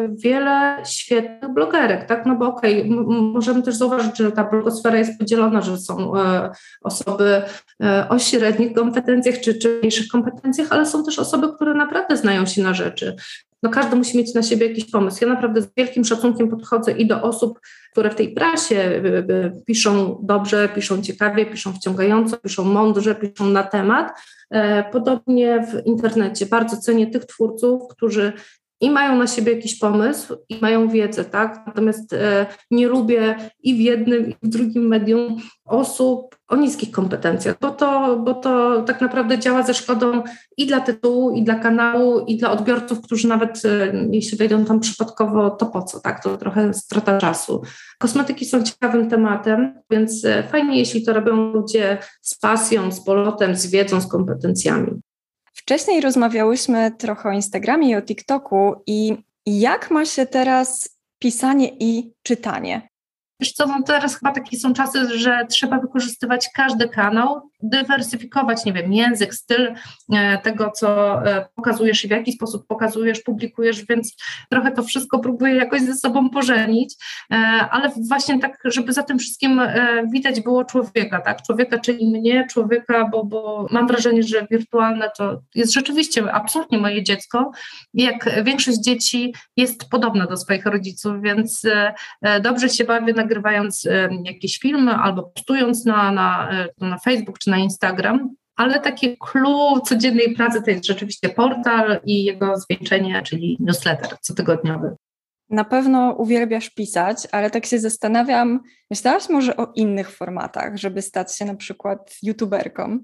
wiele 0.09 0.77
świetnych 0.85 1.53
blogerek, 1.53 2.05
tak? 2.05 2.25
No 2.25 2.35
bo 2.35 2.47
okej, 2.47 2.81
okay, 2.81 3.05
możemy 3.33 3.63
też 3.63 3.75
zauważyć, 3.75 4.17
że 4.17 4.31
ta 4.31 4.43
blogosfera 4.43 4.97
jest 4.97 5.19
podzielona, 5.19 5.61
że 5.61 5.77
są 5.77 6.17
e, 6.17 6.51
osoby 6.81 7.41
e, 7.83 8.09
o 8.09 8.19
średnich 8.19 8.73
kompetencjach 8.73 9.39
czy, 9.39 9.53
czy 9.53 9.79
mniejszych 9.79 10.07
kompetencjach, 10.07 10.67
ale 10.69 10.85
są 10.85 11.03
też 11.03 11.19
osoby, 11.19 11.53
które 11.55 11.73
naprawdę 11.73 12.17
znają 12.17 12.45
się 12.45 12.63
na 12.63 12.73
rzeczy. 12.73 13.15
No 13.63 13.69
każdy 13.69 13.95
musi 13.95 14.17
mieć 14.17 14.33
na 14.33 14.43
siebie 14.43 14.67
jakiś 14.67 14.91
pomysł. 14.91 15.17
Ja 15.21 15.33
naprawdę 15.33 15.61
z 15.61 15.67
wielkim 15.77 16.05
szacunkiem 16.05 16.49
podchodzę 16.49 16.91
i 16.91 17.07
do 17.07 17.21
osób, 17.21 17.59
które 17.91 18.09
w 18.09 18.15
tej 18.15 18.33
prasie 18.33 19.01
piszą 19.65 20.19
dobrze, 20.23 20.69
piszą 20.75 21.01
ciekawie, 21.01 21.45
piszą 21.45 21.73
wciągająco, 21.73 22.37
piszą 22.37 22.63
mądrze, 22.63 23.15
piszą 23.15 23.45
na 23.45 23.63
temat. 23.63 24.19
Podobnie 24.91 25.67
w 25.67 25.85
internecie 25.87 26.45
bardzo 26.45 26.77
cenię 26.77 27.07
tych 27.07 27.25
twórców, 27.25 27.81
którzy 27.89 28.33
i 28.81 28.89
mają 28.89 29.17
na 29.17 29.27
siebie 29.27 29.53
jakiś 29.53 29.79
pomysł 29.79 30.35
i 30.49 30.57
mają 30.61 30.89
wiedzę, 30.89 31.25
tak? 31.25 31.63
Natomiast 31.67 32.13
e, 32.13 32.45
nie 32.71 32.87
lubię 32.87 33.35
i 33.63 33.75
w 33.75 33.79
jednym, 33.79 34.29
i 34.29 34.35
w 34.43 34.47
drugim 34.47 34.87
medium 34.87 35.37
osób 35.65 36.35
o 36.47 36.55
niskich 36.55 36.91
kompetencjach, 36.91 37.55
bo 37.61 37.69
to, 37.69 38.17
bo 38.17 38.33
to 38.33 38.81
tak 38.81 39.01
naprawdę 39.01 39.39
działa 39.39 39.63
ze 39.63 39.73
szkodą 39.73 40.23
i 40.57 40.67
dla 40.67 40.79
tytułu, 40.79 41.31
i 41.31 41.43
dla 41.43 41.55
kanału, 41.55 42.19
i 42.19 42.37
dla 42.37 42.51
odbiorców, 42.51 43.01
którzy 43.01 43.27
nawet 43.27 43.61
e, 43.65 43.93
jeśli 44.11 44.37
wejdą 44.37 44.65
tam 44.65 44.79
przypadkowo, 44.79 45.49
to 45.49 45.65
po 45.65 45.81
co, 45.81 45.99
tak? 45.99 46.23
To 46.23 46.37
trochę 46.37 46.73
strata 46.73 47.17
czasu. 47.17 47.61
Kosmetyki 47.99 48.45
są 48.45 48.63
ciekawym 48.63 49.09
tematem, 49.09 49.73
więc 49.91 50.25
e, 50.25 50.43
fajnie, 50.43 50.79
jeśli 50.79 51.05
to 51.05 51.13
robią 51.13 51.53
ludzie 51.53 51.97
z 52.21 52.39
pasją, 52.39 52.91
z 52.91 53.05
polotem, 53.05 53.55
z 53.55 53.67
wiedzą, 53.67 54.01
z 54.01 54.07
kompetencjami. 54.07 55.01
Wcześniej 55.53 56.01
rozmawiałyśmy 56.01 56.91
trochę 56.91 57.29
o 57.29 57.31
Instagramie 57.31 57.89
i 57.89 57.95
o 57.95 58.01
TikToku 58.01 58.73
i 58.87 59.15
jak 59.45 59.91
ma 59.91 60.05
się 60.05 60.25
teraz 60.25 60.97
pisanie 61.19 61.69
i 61.79 62.13
czytanie? 62.23 62.90
Wiesz 63.41 63.53
co, 63.53 63.65
no 63.65 63.83
teraz 63.85 64.15
chyba 64.15 64.31
takie 64.31 64.57
są 64.57 64.73
czasy, 64.73 65.19
że 65.19 65.45
trzeba 65.49 65.79
wykorzystywać 65.79 66.49
każdy 66.55 66.89
kanał, 66.89 67.51
dywersyfikować, 67.63 68.65
nie 68.65 68.73
wiem, 68.73 68.93
język, 68.93 69.33
styl 69.33 69.73
e, 70.13 70.37
tego, 70.37 70.71
co 70.71 71.19
e, 71.25 71.45
pokazujesz 71.55 72.05
i 72.05 72.07
w 72.07 72.11
jaki 72.11 72.33
sposób 72.33 72.67
pokazujesz, 72.67 73.21
publikujesz, 73.21 73.85
więc 73.85 74.15
trochę 74.49 74.71
to 74.71 74.83
wszystko 74.83 75.19
próbuję 75.19 75.55
jakoś 75.55 75.81
ze 75.81 75.95
sobą 75.95 76.29
pożenić, 76.29 76.95
e, 77.31 77.35
ale 77.71 77.91
właśnie 78.07 78.39
tak, 78.39 78.59
żeby 78.65 78.93
za 78.93 79.03
tym 79.03 79.19
wszystkim 79.19 79.61
widać 80.13 80.41
było 80.41 80.65
człowieka, 80.65 81.21
tak, 81.21 81.41
człowieka, 81.41 81.79
czyli 81.79 82.11
mnie, 82.11 82.47
człowieka, 82.49 83.07
bo, 83.11 83.25
bo 83.25 83.67
mam 83.71 83.87
wrażenie, 83.87 84.23
że 84.23 84.47
wirtualne 84.51 85.11
to 85.17 85.41
jest 85.55 85.73
rzeczywiście 85.73 86.33
absolutnie 86.33 86.77
moje 86.77 87.03
dziecko, 87.03 87.51
jak 87.93 88.43
większość 88.43 88.77
dzieci 88.77 89.33
jest 89.57 89.89
podobna 89.89 90.27
do 90.27 90.37
swoich 90.37 90.65
rodziców, 90.65 91.21
więc 91.21 91.61
dobrze 92.41 92.69
się 92.69 92.83
bawię 92.83 93.13
nagrywając 93.31 93.87
jakieś 94.23 94.59
filmy 94.59 94.91
albo 94.91 95.23
postując 95.23 95.85
na, 95.85 96.11
na, 96.11 96.49
na 96.81 96.97
Facebook 96.97 97.39
czy 97.39 97.49
na 97.49 97.57
Instagram, 97.57 98.35
ale 98.55 98.79
takie 98.79 99.17
clue 99.17 99.81
codziennej 99.85 100.35
pracy 100.35 100.61
to 100.61 100.71
jest 100.71 100.85
rzeczywiście 100.85 101.29
portal 101.29 101.99
i 102.05 102.23
jego 102.23 102.57
zwieńczenie, 102.57 103.21
czyli 103.21 103.57
newsletter 103.59 104.19
cotygodniowy. 104.21 104.95
Na 105.49 105.63
pewno 105.63 106.15
uwielbiasz 106.17 106.69
pisać, 106.69 107.27
ale 107.31 107.49
tak 107.49 107.65
się 107.65 107.79
zastanawiam, 107.79 108.59
myślałaś 108.89 109.29
może 109.29 109.57
o 109.57 109.71
innych 109.75 110.11
formatach, 110.11 110.77
żeby 110.77 111.01
stać 111.01 111.37
się 111.37 111.45
na 111.45 111.55
przykład 111.55 112.15
youtuberką? 112.23 112.99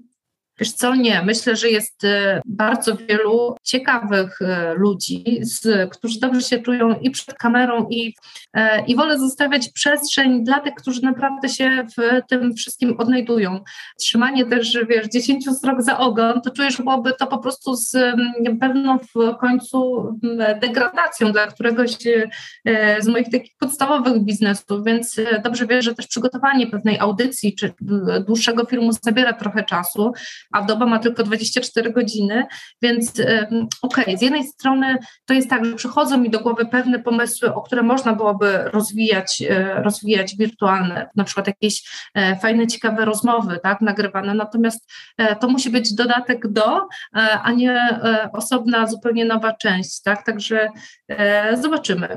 Wiesz 0.60 0.72
co, 0.72 0.94
nie. 0.94 1.22
Myślę, 1.22 1.56
że 1.56 1.68
jest 1.68 2.04
e, 2.04 2.42
bardzo 2.46 2.96
wielu 2.96 3.56
ciekawych 3.62 4.42
e, 4.42 4.74
ludzi, 4.74 5.38
z, 5.42 5.90
którzy 5.90 6.20
dobrze 6.20 6.40
się 6.40 6.58
czują 6.58 7.00
i 7.00 7.10
przed 7.10 7.34
kamerą, 7.34 7.86
i, 7.90 8.14
e, 8.54 8.84
i 8.86 8.96
wolę 8.96 9.18
zostawiać 9.18 9.68
przestrzeń 9.68 10.44
dla 10.44 10.60
tych, 10.60 10.74
którzy 10.74 11.02
naprawdę 11.02 11.48
się 11.48 11.86
w 11.96 12.26
tym 12.28 12.54
wszystkim 12.54 12.94
odnajdują. 12.98 13.60
Trzymanie 13.98 14.46
też, 14.46 14.78
wiesz, 14.88 15.06
dziesięciu 15.06 15.54
strok 15.54 15.82
za 15.82 15.98
ogon, 15.98 16.40
to 16.40 16.50
czuję, 16.50 16.70
że 16.70 16.82
byłoby 16.82 17.12
to 17.18 17.26
po 17.26 17.38
prostu 17.38 17.74
z 17.74 17.96
pewną 18.60 18.98
w 18.98 19.36
końcu 19.40 20.08
degradacją 20.60 21.32
dla 21.32 21.46
któregoś 21.46 21.90
z 23.00 23.08
moich 23.08 23.30
takich 23.30 23.56
podstawowych 23.58 24.22
biznesów, 24.22 24.84
więc 24.84 25.16
dobrze 25.44 25.66
wiesz, 25.66 25.84
że 25.84 25.94
też 25.94 26.06
przygotowanie 26.06 26.66
pewnej 26.66 26.98
audycji 26.98 27.54
czy 27.54 27.74
dłuższego 28.26 28.64
filmu 28.64 28.92
zabiera 28.92 29.32
trochę 29.32 29.64
czasu, 29.64 30.12
a 30.52 30.62
doba 30.62 30.86
ma 30.86 30.98
tylko 30.98 31.22
24 31.22 31.92
godziny, 31.92 32.46
więc 32.82 33.12
okej, 33.82 34.04
okay, 34.04 34.16
z 34.16 34.22
jednej 34.22 34.44
strony 34.44 34.98
to 35.26 35.34
jest 35.34 35.50
tak, 35.50 35.64
że 35.64 35.74
przychodzą 35.74 36.18
mi 36.18 36.30
do 36.30 36.40
głowy 36.40 36.66
pewne 36.66 36.98
pomysły, 36.98 37.54
o 37.54 37.62
które 37.62 37.82
można 37.82 38.12
byłoby 38.12 38.58
rozwijać, 38.64 39.42
e, 39.50 39.82
rozwijać 39.82 40.36
wirtualne, 40.36 41.08
na 41.16 41.24
przykład 41.24 41.46
jakieś 41.46 41.82
e, 42.14 42.36
fajne, 42.36 42.66
ciekawe 42.66 43.04
rozmowy, 43.04 43.58
tak, 43.62 43.80
nagrywane, 43.80 44.34
natomiast 44.34 44.90
e, 45.18 45.36
to 45.36 45.48
musi 45.48 45.70
być 45.70 45.94
dodatek 45.94 46.48
do, 46.48 46.88
a 47.42 47.52
nie 47.52 48.00
osobna, 48.32 48.86
zupełnie 48.86 49.24
nowa 49.24 49.52
część, 49.52 50.02
tak, 50.02 50.24
także 50.24 50.68
zobaczymy. 51.60 52.16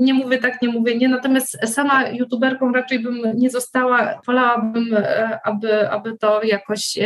Nie 0.00 0.14
mówię 0.14 0.38
tak, 0.38 0.62
nie 0.62 0.68
mówię 0.68 0.98
nie, 0.98 1.08
natomiast 1.08 1.58
sama 1.64 2.08
youtuberką 2.08 2.72
raczej 2.72 2.98
bym 2.98 3.22
nie 3.34 3.50
została, 3.50 4.20
wolałabym, 4.26 4.96
aby, 5.44 5.90
aby 5.90 6.18
to 6.18 6.42
jakoś 6.42 6.98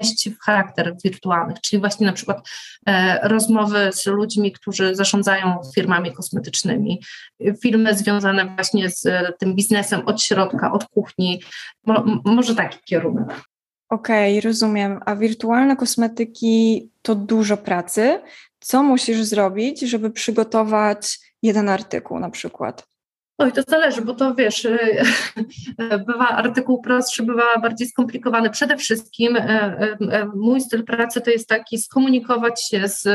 wpleść 0.00 0.30
w 0.30 0.40
charakter 0.40 0.96
wirtualnych, 1.04 1.60
czyli 1.60 1.80
właśnie 1.80 2.06
na 2.06 2.12
przykład 2.12 2.48
e, 2.86 3.28
rozmowy 3.28 3.90
z 3.92 4.06
ludźmi, 4.06 4.52
którzy 4.52 4.94
zarządzają 4.94 5.60
firmami 5.74 6.12
kosmetycznymi, 6.12 7.02
filmy 7.62 7.94
związane 7.94 8.54
właśnie 8.54 8.90
z 8.90 9.02
tym 9.38 9.54
biznesem 9.54 10.00
od 10.06 10.22
środka, 10.22 10.72
od 10.72 10.84
kuchni, 10.84 11.42
mo, 11.86 12.04
może 12.24 12.54
taki 12.54 12.78
kierunek. 12.84 13.26
Okej, 13.90 14.38
okay, 14.38 14.50
rozumiem. 14.50 15.00
A 15.06 15.16
wirtualne 15.16 15.76
kosmetyki 15.76 16.90
to 17.02 17.14
dużo 17.14 17.56
pracy. 17.56 18.20
Co 18.60 18.82
musisz 18.82 19.22
zrobić, 19.22 19.80
żeby 19.80 20.10
przygotować 20.10 21.18
jeden 21.42 21.68
artykuł 21.68 22.18
na 22.18 22.30
przykład? 22.30 22.89
Oj, 23.40 23.52
to 23.52 23.62
zależy, 23.68 24.02
bo 24.02 24.14
to 24.14 24.34
wiesz, 24.34 24.64
y, 24.64 25.04
bywa 26.06 26.28
artykuł 26.28 26.80
prostszy, 26.80 27.22
bywa 27.22 27.58
bardziej 27.62 27.88
skomplikowany. 27.88 28.50
Przede 28.50 28.76
wszystkim 28.76 29.36
y, 29.36 29.40
y, 30.00 30.26
mój 30.34 30.60
styl 30.60 30.84
pracy 30.84 31.20
to 31.20 31.30
jest 31.30 31.48
taki 31.48 31.78
skomunikować 31.78 32.68
się 32.68 32.88
z 32.88 33.08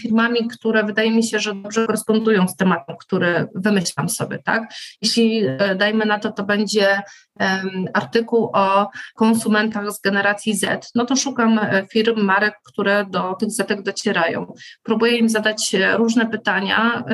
firmami, 0.00 0.48
które 0.48 0.84
wydaje 0.84 1.10
mi 1.10 1.24
się, 1.24 1.38
że 1.38 1.54
dobrze 1.54 1.86
korespondują 1.86 2.48
z 2.48 2.56
tematem, 2.56 2.96
który 3.00 3.48
wymyślam 3.54 4.08
sobie, 4.08 4.38
tak? 4.38 4.74
Jeśli 5.02 5.42
dajmy 5.76 6.06
na 6.06 6.18
to, 6.18 6.32
to 6.32 6.44
będzie 6.44 7.02
artykuł 7.94 8.50
o 8.52 8.90
konsumentach 9.14 9.92
z 9.92 10.00
generacji 10.00 10.54
Z, 10.54 10.90
no 10.94 11.04
to 11.04 11.16
szukam 11.16 11.58
e, 11.58 11.86
firm, 11.92 12.24
marek, 12.24 12.54
które 12.64 13.06
do 13.10 13.34
tych 13.34 13.50
zetek 13.50 13.82
docierają. 13.82 14.52
Próbuję 14.82 15.16
im 15.16 15.28
zadać 15.28 15.74
e, 15.74 15.96
różne 15.96 16.26
pytania, 16.26 17.04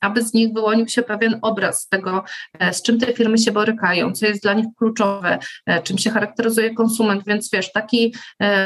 aby 0.00 0.22
z 0.22 0.34
nich 0.34 0.54
wyłonił 0.54 0.88
się 0.88 1.02
pewien 1.02 1.38
obraz 1.42 1.88
tego, 1.88 2.07
e, 2.58 2.74
z 2.74 2.82
czym 2.82 3.00
te 3.00 3.12
firmy 3.12 3.38
się 3.38 3.52
borykają, 3.52 4.12
co 4.12 4.26
jest 4.26 4.42
dla 4.42 4.52
nich 4.52 4.66
kluczowe, 4.78 5.38
czym 5.84 5.98
się 5.98 6.10
charakteryzuje 6.10 6.74
konsument, 6.74 7.22
więc 7.26 7.50
wiesz, 7.52 7.72
taki 7.72 8.14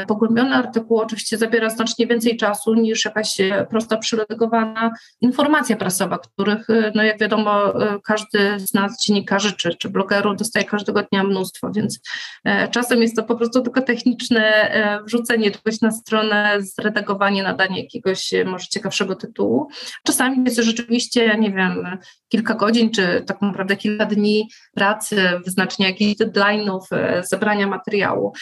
pogłębiony 0.07 0.55
artykuł 0.55 0.99
oczywiście 0.99 1.37
zabiera 1.37 1.69
znacznie 1.69 2.07
więcej 2.07 2.37
czasu 2.37 2.73
niż 2.73 3.05
jakaś 3.05 3.37
prosta 3.69 3.97
przylegowana 3.97 4.91
informacja 5.21 5.75
prasowa, 5.75 6.17
których, 6.17 6.67
no 6.95 7.03
jak 7.03 7.19
wiadomo, 7.19 7.73
każdy 8.03 8.59
z 8.59 8.73
nas, 8.73 9.05
dziennikarzy 9.05 9.53
czy, 9.53 9.75
czy 9.75 9.89
blogerów 9.89 10.37
dostaje 10.37 10.65
każdego 10.65 11.03
dnia 11.11 11.23
mnóstwo, 11.23 11.71
więc 11.75 11.99
e, 12.43 12.67
czasem 12.67 13.01
jest 13.01 13.15
to 13.15 13.23
po 13.23 13.35
prostu 13.35 13.61
tylko 13.61 13.81
techniczne 13.81 14.41
e, 14.41 15.03
wrzucenie 15.03 15.51
czegoś 15.51 15.81
na 15.81 15.91
stronę, 15.91 16.57
zredagowanie, 16.59 17.43
nadanie 17.43 17.81
jakiegoś 17.81 18.33
e, 18.33 18.45
może 18.45 18.67
ciekawszego 18.67 19.15
tytułu. 19.15 19.67
Czasami 20.05 20.43
jest 20.45 20.57
rzeczywiście, 20.57 21.37
nie 21.37 21.51
wiem, 21.51 21.97
kilka 22.29 22.53
godzin, 22.53 22.91
czy 22.91 23.23
tak 23.27 23.32
naprawdę 23.41 23.75
kilka 23.75 24.05
dni 24.05 24.49
pracy, 24.73 25.29
wyznaczenia 25.45 25.89
jakichś 25.89 26.21
deadline'ów, 26.21 26.79
zebrania 27.23 27.67
materiału. 27.67 28.33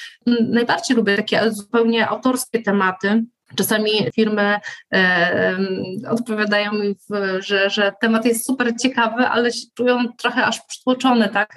Najbardziej 0.49 0.97
lubię 0.97 1.15
takie 1.15 1.51
zupełnie 1.51 2.07
autorskie 2.07 2.61
tematy, 2.61 3.23
Czasami 3.57 3.91
firmy 4.15 4.59
e, 4.93 5.57
odpowiadają 6.09 6.73
mi, 6.73 6.95
w, 6.95 7.41
że, 7.43 7.69
że 7.69 7.93
temat 8.01 8.25
jest 8.25 8.45
super 8.45 8.73
ciekawy, 8.81 9.27
ale 9.27 9.51
się 9.51 9.65
czują 9.77 9.97
trochę 10.17 10.45
aż 10.45 10.61
przytłoczone 10.61 11.29
tak, 11.29 11.55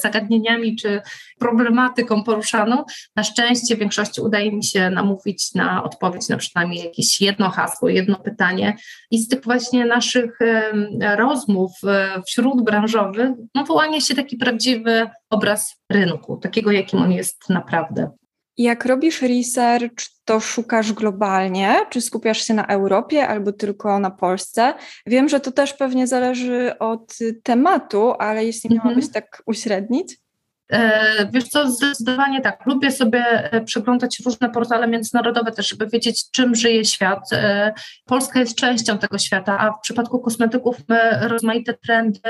zagadnieniami 0.00 0.76
czy 0.76 1.00
problematyką 1.38 2.24
poruszaną. 2.24 2.84
Na 3.16 3.22
szczęście 3.22 3.76
w 3.76 3.78
większości 3.78 4.20
udaje 4.20 4.52
mi 4.52 4.64
się 4.64 4.90
namówić 4.90 5.54
na 5.54 5.84
odpowiedź 5.84 6.28
na 6.28 6.36
przynajmniej 6.36 6.84
jakieś 6.84 7.20
jedno 7.20 7.50
hasło, 7.50 7.88
jedno 7.88 8.16
pytanie. 8.16 8.76
I 9.10 9.18
z 9.18 9.28
tych 9.28 9.44
właśnie 9.44 9.86
naszych 9.86 10.38
e, 10.40 11.16
rozmów 11.16 11.72
e, 11.86 12.22
wśród 12.26 12.64
branżowych 12.64 13.30
no, 13.54 13.64
wyłania 13.64 14.00
się 14.00 14.14
taki 14.14 14.36
prawdziwy 14.36 15.10
obraz 15.30 15.76
rynku, 15.90 16.36
takiego 16.36 16.70
jakim 16.72 17.02
on 17.02 17.12
jest 17.12 17.48
naprawdę. 17.48 18.10
Jak 18.58 18.84
robisz 18.84 19.22
research, 19.22 20.06
to 20.24 20.40
szukasz 20.40 20.92
globalnie, 20.92 21.80
czy 21.90 22.00
skupiasz 22.00 22.42
się 22.42 22.54
na 22.54 22.66
Europie 22.66 23.28
albo 23.28 23.52
tylko 23.52 23.98
na 23.98 24.10
Polsce? 24.10 24.74
Wiem, 25.06 25.28
że 25.28 25.40
to 25.40 25.52
też 25.52 25.74
pewnie 25.74 26.06
zależy 26.06 26.78
od 26.78 27.18
tematu, 27.42 28.12
ale 28.18 28.44
jeśli 28.44 28.70
miałabyś 28.74 29.12
tak 29.12 29.42
uśrednić? 29.46 30.25
E, 30.72 31.28
wiesz 31.32 31.44
co, 31.44 31.70
zdecydowanie 31.70 32.40
tak. 32.40 32.66
Lubię 32.66 32.90
sobie 32.90 33.52
e, 33.52 33.60
przeglądać 33.60 34.20
różne 34.24 34.50
portale 34.50 34.88
międzynarodowe 34.88 35.52
też, 35.52 35.68
żeby 35.68 35.86
wiedzieć, 35.86 36.30
czym 36.30 36.54
żyje 36.54 36.84
świat. 36.84 37.32
E, 37.32 37.72
Polska 38.04 38.40
jest 38.40 38.58
częścią 38.58 38.98
tego 38.98 39.18
świata, 39.18 39.58
a 39.58 39.72
w 39.72 39.80
przypadku 39.80 40.18
kosmetyków 40.18 40.76
my 40.88 41.28
rozmaite 41.28 41.74
trendy 41.74 42.20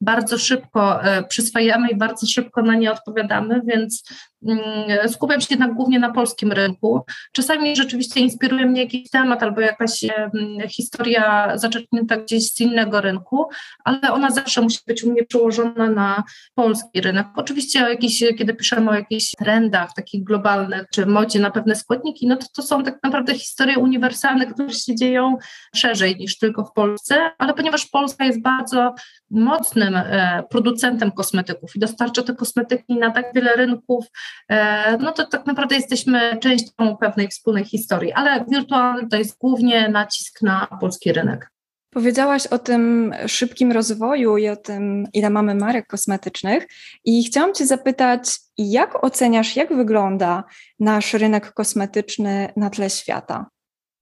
bardzo 0.00 0.38
szybko 0.38 1.00
przyswajamy 1.28 1.88
i 1.88 1.96
bardzo 1.96 2.26
szybko 2.26 2.62
na 2.62 2.74
nie 2.74 2.92
odpowiadamy, 2.92 3.60
więc 3.66 4.02
mm, 4.48 5.08
skupiam 5.08 5.40
się 5.40 5.46
jednak 5.50 5.74
głównie 5.74 5.98
na 5.98 6.12
polskim 6.12 6.52
rynku. 6.52 7.04
Czasami 7.32 7.76
rzeczywiście 7.76 8.20
inspiruje 8.20 8.66
mnie 8.66 8.82
jakiś 8.82 9.10
temat 9.10 9.42
albo 9.42 9.60
jakaś 9.60 10.04
historia 10.68 11.58
zaczerpnięta 11.58 12.16
gdzieś 12.16 12.52
z 12.52 12.60
innego 12.60 13.00
rynku, 13.00 13.48
ale 13.84 14.12
ona 14.12 14.30
zawsze 14.30 14.62
musi 14.62 14.78
być 14.86 15.04
u 15.04 15.12
mnie 15.12 15.24
przełożona 15.24 15.90
na 15.90 16.24
polski 16.54 17.00
rynek. 17.00 17.26
Oczywiście 17.36 17.85
jakiś, 17.88 18.24
kiedy 18.38 18.54
piszemy 18.54 18.90
o 18.90 18.94
jakichś 18.94 19.30
trendach 19.38 19.94
takich 19.96 20.24
globalnych, 20.24 20.84
czy 20.92 21.06
modzie 21.06 21.40
na 21.40 21.50
pewne 21.50 21.74
składniki, 21.74 22.26
no 22.26 22.36
to 22.36 22.46
to 22.54 22.62
są 22.62 22.84
tak 22.84 22.98
naprawdę 23.02 23.34
historie 23.34 23.78
uniwersalne, 23.78 24.46
które 24.46 24.70
się 24.70 24.94
dzieją 24.94 25.36
szerzej 25.74 26.16
niż 26.16 26.38
tylko 26.38 26.64
w 26.64 26.72
Polsce, 26.72 27.30
ale 27.38 27.54
ponieważ 27.54 27.86
Polska 27.86 28.24
jest 28.24 28.42
bardzo 28.42 28.94
mocnym 29.30 29.96
e, 29.96 30.42
producentem 30.50 31.12
kosmetyków 31.12 31.76
i 31.76 31.78
dostarcza 31.78 32.22
te 32.22 32.34
kosmetyki 32.34 32.94
na 32.94 33.10
tak 33.10 33.26
wiele 33.34 33.56
rynków, 33.56 34.06
e, 34.48 34.98
no 34.98 35.12
to 35.12 35.26
tak 35.26 35.46
naprawdę 35.46 35.76
jesteśmy 35.76 36.38
częścią 36.40 36.96
pewnej 37.00 37.28
wspólnej 37.28 37.64
historii, 37.64 38.12
ale 38.12 38.44
wirtualny 38.48 39.08
to 39.08 39.16
jest 39.16 39.38
głównie 39.38 39.88
nacisk 39.88 40.42
na 40.42 40.66
polski 40.80 41.12
rynek. 41.12 41.55
Powiedziałaś 41.96 42.46
o 42.46 42.58
tym 42.58 43.14
szybkim 43.26 43.72
rozwoju 43.72 44.36
i 44.36 44.48
o 44.48 44.56
tym, 44.56 45.06
ile 45.12 45.30
mamy 45.30 45.54
marek 45.54 45.86
kosmetycznych, 45.86 46.66
i 47.04 47.24
chciałam 47.24 47.54
Cię 47.54 47.66
zapytać, 47.66 48.38
jak 48.58 49.04
oceniasz, 49.04 49.56
jak 49.56 49.76
wygląda 49.76 50.44
nasz 50.80 51.14
rynek 51.14 51.52
kosmetyczny 51.52 52.52
na 52.56 52.70
tle 52.70 52.90
świata? 52.90 53.46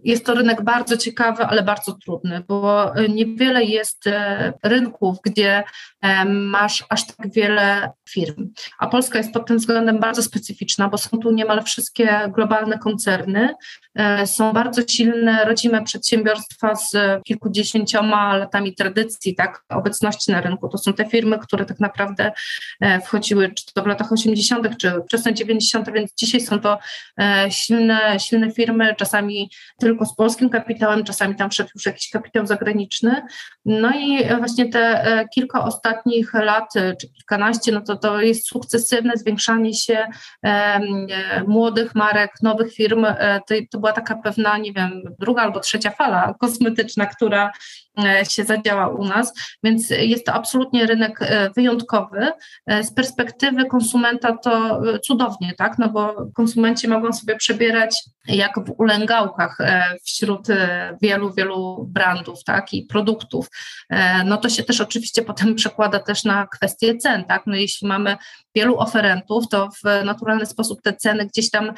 Jest 0.05 0.27
to 0.27 0.35
rynek 0.35 0.63
bardzo 0.63 0.97
ciekawy, 0.97 1.45
ale 1.45 1.63
bardzo 1.63 1.93
trudny, 1.93 2.43
bo 2.49 2.93
niewiele 3.09 3.65
jest 3.65 4.07
e, 4.07 4.53
rynków, 4.63 5.17
gdzie 5.25 5.65
e, 6.03 6.25
masz 6.25 6.85
aż 6.89 7.07
tak 7.07 7.33
wiele 7.33 7.91
firm. 8.09 8.53
A 8.79 8.87
Polska 8.87 9.19
jest 9.19 9.33
pod 9.33 9.47
tym 9.47 9.59
względem 9.59 9.99
bardzo 9.99 10.23
specyficzna, 10.23 10.89
bo 10.89 10.99
są 10.99 11.19
tu 11.19 11.31
niemal 11.31 11.63
wszystkie 11.63 12.31
globalne 12.35 12.79
koncerny, 12.79 13.55
e, 13.95 14.27
są 14.27 14.53
bardzo 14.53 14.83
silne 14.89 15.45
rodzime 15.45 15.85
przedsiębiorstwa 15.85 16.75
z 16.75 16.93
kilkudziesięcioma 17.25 18.37
latami 18.37 18.75
tradycji, 18.75 19.35
tak, 19.35 19.65
obecności 19.69 20.33
na 20.33 20.41
rynku. 20.41 20.69
To 20.69 20.79
są 20.79 20.93
te 20.93 21.07
firmy, 21.07 21.39
które 21.39 21.65
tak 21.65 21.81
naprawdę 21.81 22.33
wchodziły 23.05 23.53
czy 23.55 23.65
to 23.75 23.83
w 23.83 23.87
latach 23.87 24.13
80., 24.13 24.77
czy 24.77 24.93
wczesne 25.07 25.35
90., 25.35 25.93
więc 25.93 26.15
dzisiaj 26.15 26.41
są 26.41 26.61
to 26.61 26.79
silne, 27.49 28.21
silne 28.21 28.51
firmy, 28.51 28.95
czasami 28.99 29.51
tylko 29.79 29.94
tylko 29.95 30.07
z 30.07 30.17
polskim 30.17 30.51
kapitałem, 30.51 31.05
czasami 31.05 31.35
tam 31.35 31.51
wszedł 31.51 31.71
już 31.75 31.87
jakiś 31.87 32.11
kapitał 32.11 32.47
zagraniczny. 32.47 33.23
No 33.65 33.91
i 33.95 34.25
właśnie 34.39 34.69
te 34.69 35.05
e, 35.05 35.29
kilka 35.29 35.65
ostatnich 35.65 36.35
lat, 36.35 36.77
e, 36.77 36.97
czy 36.97 37.09
kilkanaście, 37.09 37.73
no 37.73 37.81
to 37.81 37.97
to 37.97 38.21
jest 38.21 38.47
sukcesywne 38.47 39.13
zwiększanie 39.17 39.75
się 39.75 40.07
e, 40.45 40.81
młodych 41.47 41.95
marek, 41.95 42.31
nowych 42.43 42.75
firm. 42.75 43.07
To, 43.49 43.55
to 43.71 43.79
była 43.79 43.93
taka 43.93 44.17
pewna, 44.17 44.59
nie 44.59 44.73
wiem, 44.73 45.03
druga 45.19 45.43
albo 45.43 45.61
trzecia 45.61 45.91
fala 45.91 46.35
kosmetyczna, 46.41 47.07
która 47.07 47.51
E, 47.51 47.84
się 48.29 48.45
zadziała 48.45 48.89
u 48.89 49.05
nas, 49.05 49.33
więc 49.65 49.91
jest 49.91 50.27
to 50.27 50.33
absolutnie 50.33 50.87
rynek 50.87 51.23
e, 51.23 51.51
wyjątkowy. 51.51 52.31
E, 52.67 52.85
z 52.85 52.95
perspektywy 52.95 53.65
konsumenta 53.65 54.37
to 54.37 54.83
cudownie, 55.05 55.55
tak? 55.59 55.79
No 55.79 55.89
bo 55.89 56.27
konsumenci 56.35 56.89
mogą 56.89 57.13
sobie 57.13 57.37
przebierać 57.37 58.05
jak 58.27 58.55
w 58.67 58.75
ulęgałkach 58.79 59.59
wśród 60.05 60.47
wielu, 61.03 61.35
wielu 61.35 61.89
brandów, 61.91 62.45
tak? 62.45 62.73
I 62.73 62.83
produktów. 62.83 63.47
No 64.25 64.37
to 64.37 64.49
się 64.49 64.63
też 64.63 64.81
oczywiście 64.81 65.23
potem 65.23 65.55
przekłada 65.55 65.99
też 65.99 66.25
na 66.25 66.47
kwestie 66.47 66.97
cen, 66.97 67.25
tak? 67.25 67.43
No 67.47 67.57
jeśli 67.57 67.89
mamy 67.89 68.17
wielu 68.55 68.79
oferentów, 68.79 69.49
to 69.49 69.69
w 69.85 70.05
naturalny 70.05 70.47
sposób 70.47 70.83
te 70.83 70.93
ceny 70.93 71.27
gdzieś 71.27 71.51
tam 71.51 71.73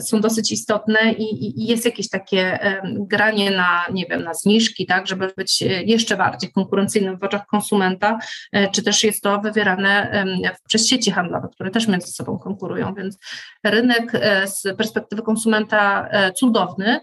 są 0.00 0.20
dosyć 0.20 0.52
istotne 0.52 1.12
i, 1.12 1.60
i 1.62 1.66
jest 1.66 1.84
jakieś 1.84 2.08
takie 2.08 2.58
granie 2.84 3.50
na, 3.50 3.84
nie 3.92 4.06
wiem, 4.06 4.24
na 4.24 4.34
zniżki, 4.34 4.86
tak, 4.86 5.06
żeby 5.06 5.32
być 5.36 5.62
e, 5.62 5.66
jeszcze 5.82 6.16
bardziej 6.16 6.52
konkurencyjnym 6.52 7.18
w 7.18 7.24
oczach 7.24 7.46
konsumenta, 7.46 8.18
e, 8.52 8.70
czy 8.70 8.82
też 8.82 9.04
jest 9.04 9.22
to 9.22 9.40
wywierane 9.40 10.24
przez 10.68 10.88
sieci 10.88 11.10
handlowe, 11.10 11.48
które 11.52 11.70
też 11.70 11.88
między 11.88 12.12
sobą 12.12 12.38
konkurują, 12.38 12.94
więc 12.94 13.18
rynek 13.64 14.10
e, 14.14 14.46
z 14.46 14.62
perspektywy 14.76 15.22
konsumenta 15.22 16.08
cudowny, 16.36 17.00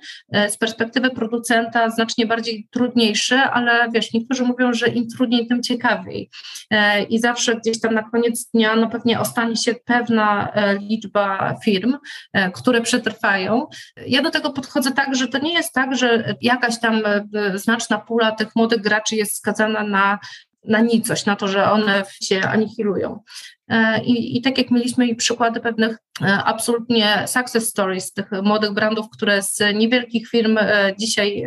z 0.50 0.58
perspektywy 0.58 1.10
producenta 1.10 1.90
znacznie 1.90 2.26
bardziej 2.26 2.68
trudniejszy, 2.72 3.36
ale 3.36 3.92
wiesz, 3.92 4.14
niektórzy 4.14 4.44
mówią, 4.44 4.74
że 4.74 4.88
im 4.88 5.08
trudniej, 5.08 5.48
tym 5.48 5.64
ciekawiej. 5.64 6.30
I 7.10 7.20
zawsze 7.20 7.56
gdzieś 7.56 7.80
tam 7.80 7.94
na 7.94 8.04
koniec 8.16 8.50
dnia, 8.54 8.76
no 8.76 8.90
pewnie 8.90 9.20
ostanie 9.20 9.56
się 9.56 9.76
pewna 9.86 10.54
liczba 10.80 11.56
firm, 11.66 11.98
które 12.54 12.82
przetrwają. 12.82 13.68
Ja 14.08 14.22
do 14.22 14.32
tego 14.32 14.54
podchodzę 14.54 14.92
tak, 14.92 15.16
że 15.16 15.28
to 15.28 15.38
nie 15.38 15.54
jest 15.54 15.74
tak, 15.74 15.96
że 15.96 16.36
jakaś 16.42 16.80
tam 16.80 17.02
znaczna 17.56 17.98
pula 17.98 18.32
tych 18.32 18.56
młodych 18.56 18.82
graczy 18.82 19.16
jest 19.16 19.38
skazana 19.38 19.84
na 19.84 20.20
na 20.68 20.80
nicość, 20.80 21.26
na 21.26 21.36
to, 21.36 21.48
że 21.48 21.72
one 21.72 22.04
się 22.24 22.42
anihilują. 22.42 23.20
E, 23.70 24.04
I, 24.04 24.38
I 24.38 24.42
tak 24.42 24.58
jak 24.58 24.72
mieliśmy 24.72 25.08
i 25.08 25.16
przykłady 25.16 25.60
pewnych 25.60 25.98
e, 26.22 26.26
absolutnie 26.26 27.24
success 27.28 27.70
stories 27.70 28.14
tych 28.14 28.32
młodych 28.32 28.74
brandów, 28.74 29.06
które 29.10 29.42
z 29.42 29.60
niewielkich 29.76 30.30
firm 30.30 30.58
e, 30.58 30.94
dzisiaj 30.98 31.46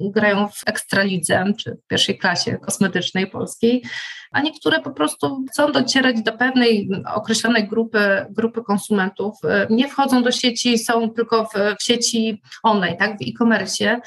grają 0.00 0.48
w 0.48 0.60
ekstralidze 0.66 1.44
czy 1.58 1.70
w 1.84 1.86
pierwszej 1.86 2.18
klasie 2.18 2.58
kosmetycznej 2.58 3.26
polskiej, 3.26 3.82
a 4.30 4.40
niektóre 4.40 4.80
po 4.80 4.90
prostu 4.90 5.44
chcą 5.50 5.72
docierać 5.72 6.22
do 6.22 6.32
pewnej 6.32 6.90
określonej 7.14 7.68
grupy, 7.68 8.26
grupy 8.30 8.62
konsumentów, 8.62 9.34
nie 9.70 9.88
wchodzą 9.88 10.22
do 10.22 10.32
sieci, 10.32 10.78
są 10.78 11.10
tylko 11.10 11.44
w, 11.44 11.76
w 11.80 11.82
sieci 11.82 12.42
online, 12.62 12.96
tak, 12.96 13.18
w 13.18 13.22
e-commerce. 13.28 14.00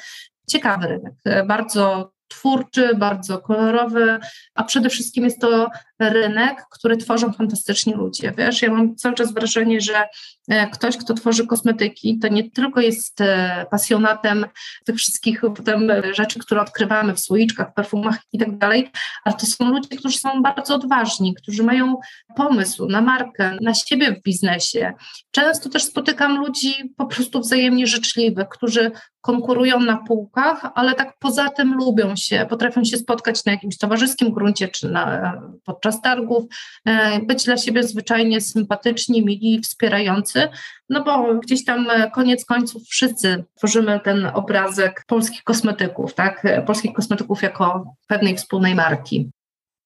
Ciekawy 0.49 0.87
rynek, 0.87 1.13
bardzo 1.47 2.11
twórczy, 2.27 2.95
bardzo 2.95 3.39
kolorowy, 3.39 4.19
a 4.55 4.63
przede 4.63 4.89
wszystkim 4.89 5.23
jest 5.23 5.41
to 5.41 5.69
rynek, 5.99 6.65
który 6.71 6.97
tworzą 6.97 7.33
fantastyczni 7.33 7.93
ludzie. 7.93 8.33
Wiesz, 8.37 8.61
ja 8.61 8.71
mam 8.71 8.95
cały 8.95 9.15
czas 9.15 9.33
wrażenie, 9.33 9.81
że 9.81 10.07
e, 10.47 10.67
ktoś, 10.67 10.97
kto 10.97 11.13
tworzy 11.13 11.47
kosmetyki, 11.47 12.19
to 12.19 12.27
nie 12.27 12.51
tylko 12.51 12.81
jest 12.81 13.21
e, 13.21 13.65
pasjonatem 13.71 14.45
tych 14.85 14.95
wszystkich 14.95 15.41
potem 15.41 15.91
rzeczy, 16.13 16.39
które 16.39 16.61
odkrywamy 16.61 17.13
w 17.13 17.19
słoiczkach, 17.19 17.73
perfumach 17.73 18.17
i 18.33 18.39
tak 18.39 18.57
dalej, 18.57 18.91
ale 19.23 19.35
to 19.35 19.45
są 19.45 19.69
ludzie, 19.69 19.97
którzy 19.97 20.17
są 20.17 20.41
bardzo 20.41 20.75
odważni, 20.75 21.35
którzy 21.35 21.63
mają 21.63 21.95
pomysł 22.35 22.87
na 22.87 23.01
markę, 23.01 23.57
na 23.61 23.73
siebie 23.73 24.15
w 24.15 24.23
biznesie. 24.23 24.93
Często 25.31 25.69
też 25.69 25.83
spotykam 25.83 26.37
ludzi 26.37 26.93
po 26.97 27.05
prostu 27.05 27.39
wzajemnie 27.39 27.87
życzliwych, 27.87 28.49
którzy 28.49 28.91
konkurują 29.27 29.79
na 29.79 29.97
półkach, 29.97 30.71
ale 30.75 30.95
tak 30.95 31.17
poza 31.19 31.49
tym 31.49 31.73
lubią 31.73 32.15
się, 32.15 32.45
potrafią 32.49 32.83
się 32.83 32.97
spotkać 32.97 33.45
na 33.45 33.51
jakimś 33.51 33.77
towarzyskim 33.77 34.31
gruncie 34.31 34.67
czy 34.67 34.89
na, 34.89 35.33
podczas 35.65 36.01
targów, 36.01 36.45
e, 36.85 37.19
być 37.19 37.45
dla 37.45 37.57
siebie 37.57 37.83
zwyczajnie 37.83 38.41
sympatyczni, 38.41 39.25
mili, 39.25 39.61
wspierający, 39.61 40.47
no 40.89 41.03
bo 41.03 41.35
gdzieś 41.35 41.65
tam 41.65 41.89
e, 41.89 42.11
koniec 42.11 42.45
końców 42.45 42.83
wszyscy 42.83 43.43
tworzymy 43.55 43.99
ten 44.03 44.25
obrazek 44.33 45.03
polskich 45.07 45.43
kosmetyków, 45.43 46.13
tak? 46.13 46.45
E, 46.45 46.61
polskich 46.61 46.93
kosmetyków 46.93 47.41
jako 47.41 47.95
pewnej 48.07 48.35
wspólnej 48.35 48.75
marki. 48.75 49.29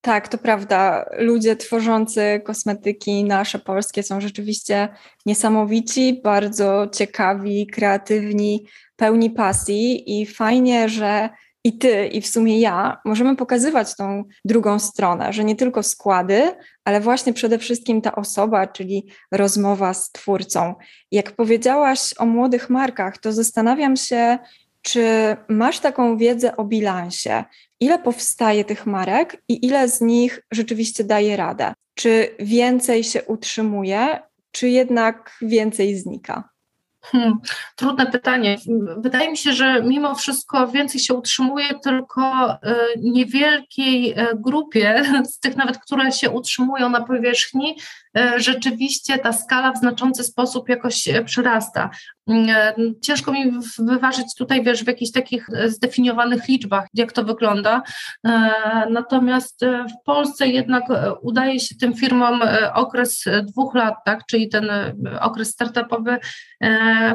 Tak, 0.01 0.27
to 0.27 0.37
prawda. 0.37 1.05
Ludzie 1.17 1.55
tworzący 1.55 2.41
kosmetyki 2.45 3.23
nasze 3.23 3.59
polskie 3.59 4.03
są 4.03 4.21
rzeczywiście 4.21 4.89
niesamowici, 5.25 6.21
bardzo 6.23 6.87
ciekawi, 6.87 7.67
kreatywni, 7.67 8.65
pełni 8.95 9.29
pasji 9.29 10.21
i 10.21 10.25
fajnie, 10.25 10.89
że 10.89 11.29
i 11.63 11.77
ty, 11.77 12.07
i 12.07 12.21
w 12.21 12.27
sumie 12.27 12.59
ja 12.59 13.01
możemy 13.05 13.35
pokazywać 13.35 13.95
tą 13.95 14.23
drugą 14.45 14.79
stronę, 14.79 15.33
że 15.33 15.43
nie 15.43 15.55
tylko 15.55 15.83
składy, 15.83 16.51
ale 16.85 17.01
właśnie 17.01 17.33
przede 17.33 17.59
wszystkim 17.59 18.01
ta 18.01 18.15
osoba, 18.15 18.67
czyli 18.67 19.05
rozmowa 19.31 19.93
z 19.93 20.11
twórcą. 20.11 20.75
Jak 21.11 21.31
powiedziałaś 21.31 22.13
o 22.17 22.25
młodych 22.25 22.69
markach, 22.69 23.17
to 23.17 23.33
zastanawiam 23.33 23.95
się, 23.95 24.37
czy 24.81 25.05
masz 25.49 25.79
taką 25.79 26.17
wiedzę 26.17 26.57
o 26.57 26.63
bilansie? 26.63 27.43
Ile 27.82 28.00
powstaje 28.00 28.65
tych 28.65 28.86
marek 28.86 29.44
i 29.48 29.65
ile 29.65 29.89
z 29.89 30.02
nich 30.02 30.41
rzeczywiście 30.52 31.04
daje 31.04 31.38
radę? 31.38 31.74
Czy 31.94 32.36
więcej 32.39 33.04
się 33.04 33.24
utrzymuje, 33.24 34.20
czy 34.52 34.70
jednak 34.70 35.38
więcej 35.41 35.96
znika? 35.96 36.50
Hmm, 37.04 37.39
trudne 37.76 38.06
pytanie. 38.06 38.58
Wydaje 38.98 39.32
mi 39.32 39.38
się, 39.38 39.54
że 39.54 39.84
mimo 39.84 40.15
wszystko 40.15 40.67
więcej 40.67 41.02
się 41.02 41.13
utrzymuje 41.13 41.80
tylko 41.84 42.54
y, 42.54 42.58
niewielkiej 42.98 44.20
y, 44.20 44.28
grupie 44.36 45.04
z 45.34 45.39
tych 45.39 45.56
nawet, 45.56 45.78
które 45.78 46.12
się 46.12 46.30
utrzymują 46.30 46.89
na 46.89 47.02
powierzchni, 47.02 47.76
rzeczywiście 48.38 49.17
ta 49.17 49.34
skala 49.34 49.71
w 49.71 49.78
znaczący 49.78 50.24
sposób 50.24 50.69
jakoś 50.69 51.10
przyrasta. 51.26 51.89
Ciężko 53.02 53.32
mi 53.32 53.52
wyważyć 53.80 54.36
tutaj, 54.38 54.63
wiesz, 54.63 54.84
w 54.84 54.88
jakichś 54.88 55.12
takich 55.12 55.47
zdefiniowanych 55.65 56.47
liczbach, 56.47 56.88
jak 56.93 57.12
to 57.12 57.24
wygląda. 57.24 57.82
Natomiast 58.89 59.65
w 59.65 60.04
Polsce 60.06 60.47
jednak 60.47 60.84
udaje 61.21 61.60
się 61.60 61.76
tym 61.76 61.93
firmom 61.93 62.41
okres 62.74 63.24
dwóch 63.43 63.76
lat, 63.76 63.95
tak, 64.06 64.26
czyli 64.26 64.50
ten 64.50 64.69
okres 65.19 65.50
startupowy 65.50 66.17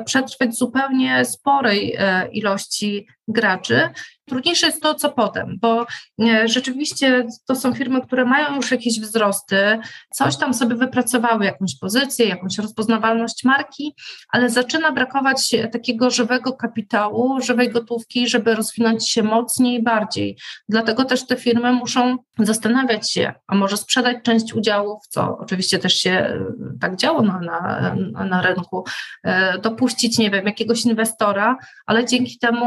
przetrwać 0.04 0.56
zupełnie 0.56 1.24
sporej 1.24 1.94
e, 1.98 2.28
ilości 2.28 3.06
graczy. 3.28 3.88
Trudniejsze 4.28 4.66
jest 4.66 4.82
to, 4.82 4.94
co 4.94 5.10
potem, 5.10 5.58
bo 5.60 5.86
e, 6.22 6.48
rzeczywiście 6.48 7.26
to 7.46 7.54
są 7.54 7.74
firmy, 7.74 8.00
które 8.00 8.24
mają 8.24 8.56
już 8.56 8.70
jakieś 8.70 9.00
wzrosty, 9.00 9.78
coś 10.14 10.36
tam 10.36 10.54
sobie 10.54 10.76
wypracowały, 10.76 11.44
jakąś 11.44 11.78
pozycję, 11.78 12.26
jakąś 12.26 12.58
rozpoznawalność 12.58 13.44
marki, 13.44 13.94
ale 14.28 14.50
zaczyna 14.50 14.92
brakować 14.92 15.56
takiego 15.72 16.10
żywego 16.10 16.52
kapitału, 16.52 17.40
żywej 17.40 17.70
gotówki, 17.70 18.28
żeby 18.28 18.54
rozwinąć 18.54 19.10
się 19.10 19.22
mocniej 19.22 19.80
i 19.80 19.82
bardziej. 19.82 20.38
Dlatego 20.68 21.04
też 21.04 21.26
te 21.26 21.36
firmy 21.36 21.72
muszą 21.72 22.16
zastanawiać 22.38 23.12
się, 23.12 23.32
a 23.46 23.54
może 23.54 23.76
sprzedać 23.76 24.16
część 24.22 24.54
udziałów, 24.54 25.06
co 25.08 25.38
oczywiście 25.38 25.78
też 25.78 25.94
się 25.94 26.10
e, 26.10 26.44
tak 26.80 26.96
działo 26.96 27.22
na, 27.22 27.40
na, 27.40 28.24
na 28.24 28.42
rynku, 28.42 28.84
e, 29.24 29.58
dopuścić, 29.58 30.18
nie 30.18 30.30
wiem, 30.30 30.46
jakiegoś 30.46 30.84
inwestora, 30.84 31.56
ale 31.86 32.04
dzięki 32.06 32.38
temu 32.38 32.66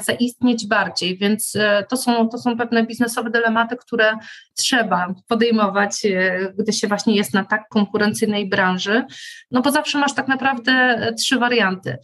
zaistnieć 0.00 0.66
bardziej, 0.66 1.18
więc 1.18 1.56
e, 1.56 1.86
to 1.88 1.96
są, 1.96 2.28
to 2.28 2.38
są 2.38 2.56
pewne 2.56 2.86
biznesowe 2.86 3.30
dylematy, 3.30 3.76
które 3.76 4.16
trzeba 4.56 5.14
podejmować, 5.28 6.04
e, 6.04 6.52
gdy 6.58 6.72
się 6.72 6.88
właśnie 6.88 7.16
jest 7.16 7.34
na 7.34 7.44
tak 7.44 7.68
konkurencyjnej 7.68 8.48
branży, 8.48 9.04
no 9.50 9.62
bo 9.62 9.70
zawsze 9.70 9.98
masz 9.98 10.14
tak 10.14 10.28
naprawdę 10.28 10.72
e, 10.72 11.12
trzy 11.14 11.38
warianty. 11.38 11.98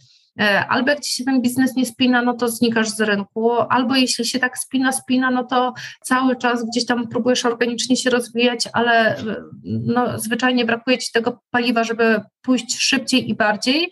Albo 0.69 0.89
jak 0.89 0.99
ci 0.99 1.15
się 1.15 1.23
ten 1.23 1.41
biznes 1.41 1.75
nie 1.75 1.85
spina, 1.85 2.21
no 2.21 2.33
to 2.33 2.47
znikasz 2.47 2.89
z 2.89 3.01
rynku, 3.01 3.51
albo 3.51 3.95
jeśli 3.95 4.25
się 4.25 4.39
tak 4.39 4.57
spina, 4.57 4.91
spina, 4.91 5.31
no 5.31 5.43
to 5.43 5.73
cały 6.03 6.35
czas 6.35 6.65
gdzieś 6.65 6.85
tam 6.85 7.07
próbujesz 7.07 7.45
organicznie 7.45 7.97
się 7.97 8.09
rozwijać, 8.09 8.69
ale 8.73 9.15
no, 9.63 10.19
zwyczajnie 10.19 10.65
brakuje 10.65 10.97
ci 10.97 11.11
tego 11.11 11.41
paliwa, 11.51 11.83
żeby 11.83 12.21
pójść 12.41 12.77
szybciej 12.77 13.29
i 13.29 13.35
bardziej, 13.35 13.91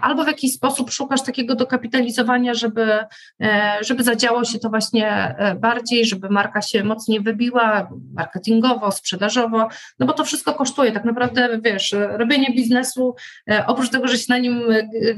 albo 0.00 0.24
w 0.24 0.26
jakiś 0.26 0.52
sposób 0.52 0.90
szukasz 0.90 1.22
takiego 1.22 1.54
dokapitalizowania, 1.54 2.54
żeby, 2.54 2.98
e, 3.42 3.78
żeby 3.80 4.02
zadziało 4.02 4.44
się 4.44 4.58
to 4.58 4.70
właśnie 4.70 5.34
e, 5.38 5.54
bardziej, 5.54 6.06
żeby 6.06 6.30
marka 6.30 6.62
się 6.62 6.84
mocniej 6.84 7.20
wybiła, 7.20 7.88
marketingowo, 8.14 8.92
sprzedażowo, 8.92 9.68
no 9.98 10.06
bo 10.06 10.12
to 10.12 10.24
wszystko 10.24 10.54
kosztuje. 10.54 10.92
Tak 10.92 11.04
naprawdę, 11.04 11.60
wiesz, 11.64 11.94
robienie 12.10 12.54
biznesu, 12.54 13.14
e, 13.50 13.66
oprócz 13.66 13.90
tego, 13.90 14.08
że 14.08 14.18
się 14.18 14.26
na 14.28 14.38
nim 14.38 14.62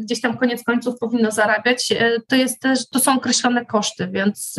gdzieś 0.00 0.20
tam 0.20 0.36
koniec 0.36 0.64
końców 0.64 0.98
powinno 0.98 1.30
zarabiać, 1.30 1.88
to 2.28 2.36
jest 2.36 2.60
też, 2.60 2.88
to 2.88 2.98
są 2.98 3.16
określone 3.16 3.64
koszty, 3.66 4.08
więc 4.08 4.56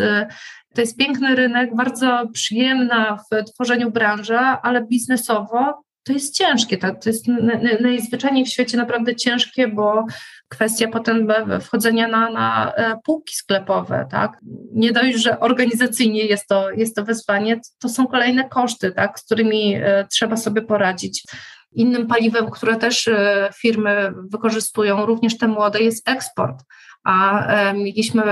to 0.74 0.82
jest 0.82 0.98
piękny 0.98 1.36
rynek, 1.36 1.76
bardzo 1.76 2.28
przyjemna 2.34 3.18
w 3.32 3.52
tworzeniu 3.54 3.92
branża, 3.92 4.62
ale 4.62 4.86
biznesowo 4.86 5.83
to 6.04 6.14
jest 6.14 6.38
ciężkie, 6.38 6.78
to, 6.78 6.96
to 6.96 7.10
jest 7.10 7.26
najzwyczajniej 7.80 8.46
w 8.46 8.50
świecie 8.50 8.78
naprawdę 8.78 9.16
ciężkie, 9.16 9.68
bo 9.68 10.06
kwestia 10.48 10.88
potem 10.88 11.34
wchodzenia 11.62 12.08
na, 12.08 12.30
na 12.30 12.74
e, 12.74 13.00
półki 13.04 13.36
sklepowe, 13.36 14.08
tak? 14.12 14.38
Nie 14.74 14.92
dość, 14.92 15.18
że 15.18 15.40
organizacyjnie 15.40 16.26
jest 16.26 16.48
to, 16.48 16.72
jest 16.72 16.96
to 16.96 17.04
wyzwanie, 17.04 17.60
to 17.80 17.90
są 17.90 18.08
kolejne 18.08 18.50
koszty, 18.50 18.92
tak, 18.92 19.20
z 19.20 19.26
którymi 19.26 19.76
e, 19.76 20.08
trzeba 20.12 20.38
sobie 20.38 20.62
poradzić. 20.62 21.24
Innym 21.72 22.08
paliwem, 22.08 22.52
które 22.52 22.76
też 22.76 23.08
e, 23.08 23.50
firmy 23.56 24.14
wykorzystują, 24.32 25.06
również 25.06 25.38
te 25.38 25.48
młode, 25.48 25.80
jest 25.80 26.10
eksport 26.10 26.64
a 27.04 27.48
mieliśmy 27.74 28.24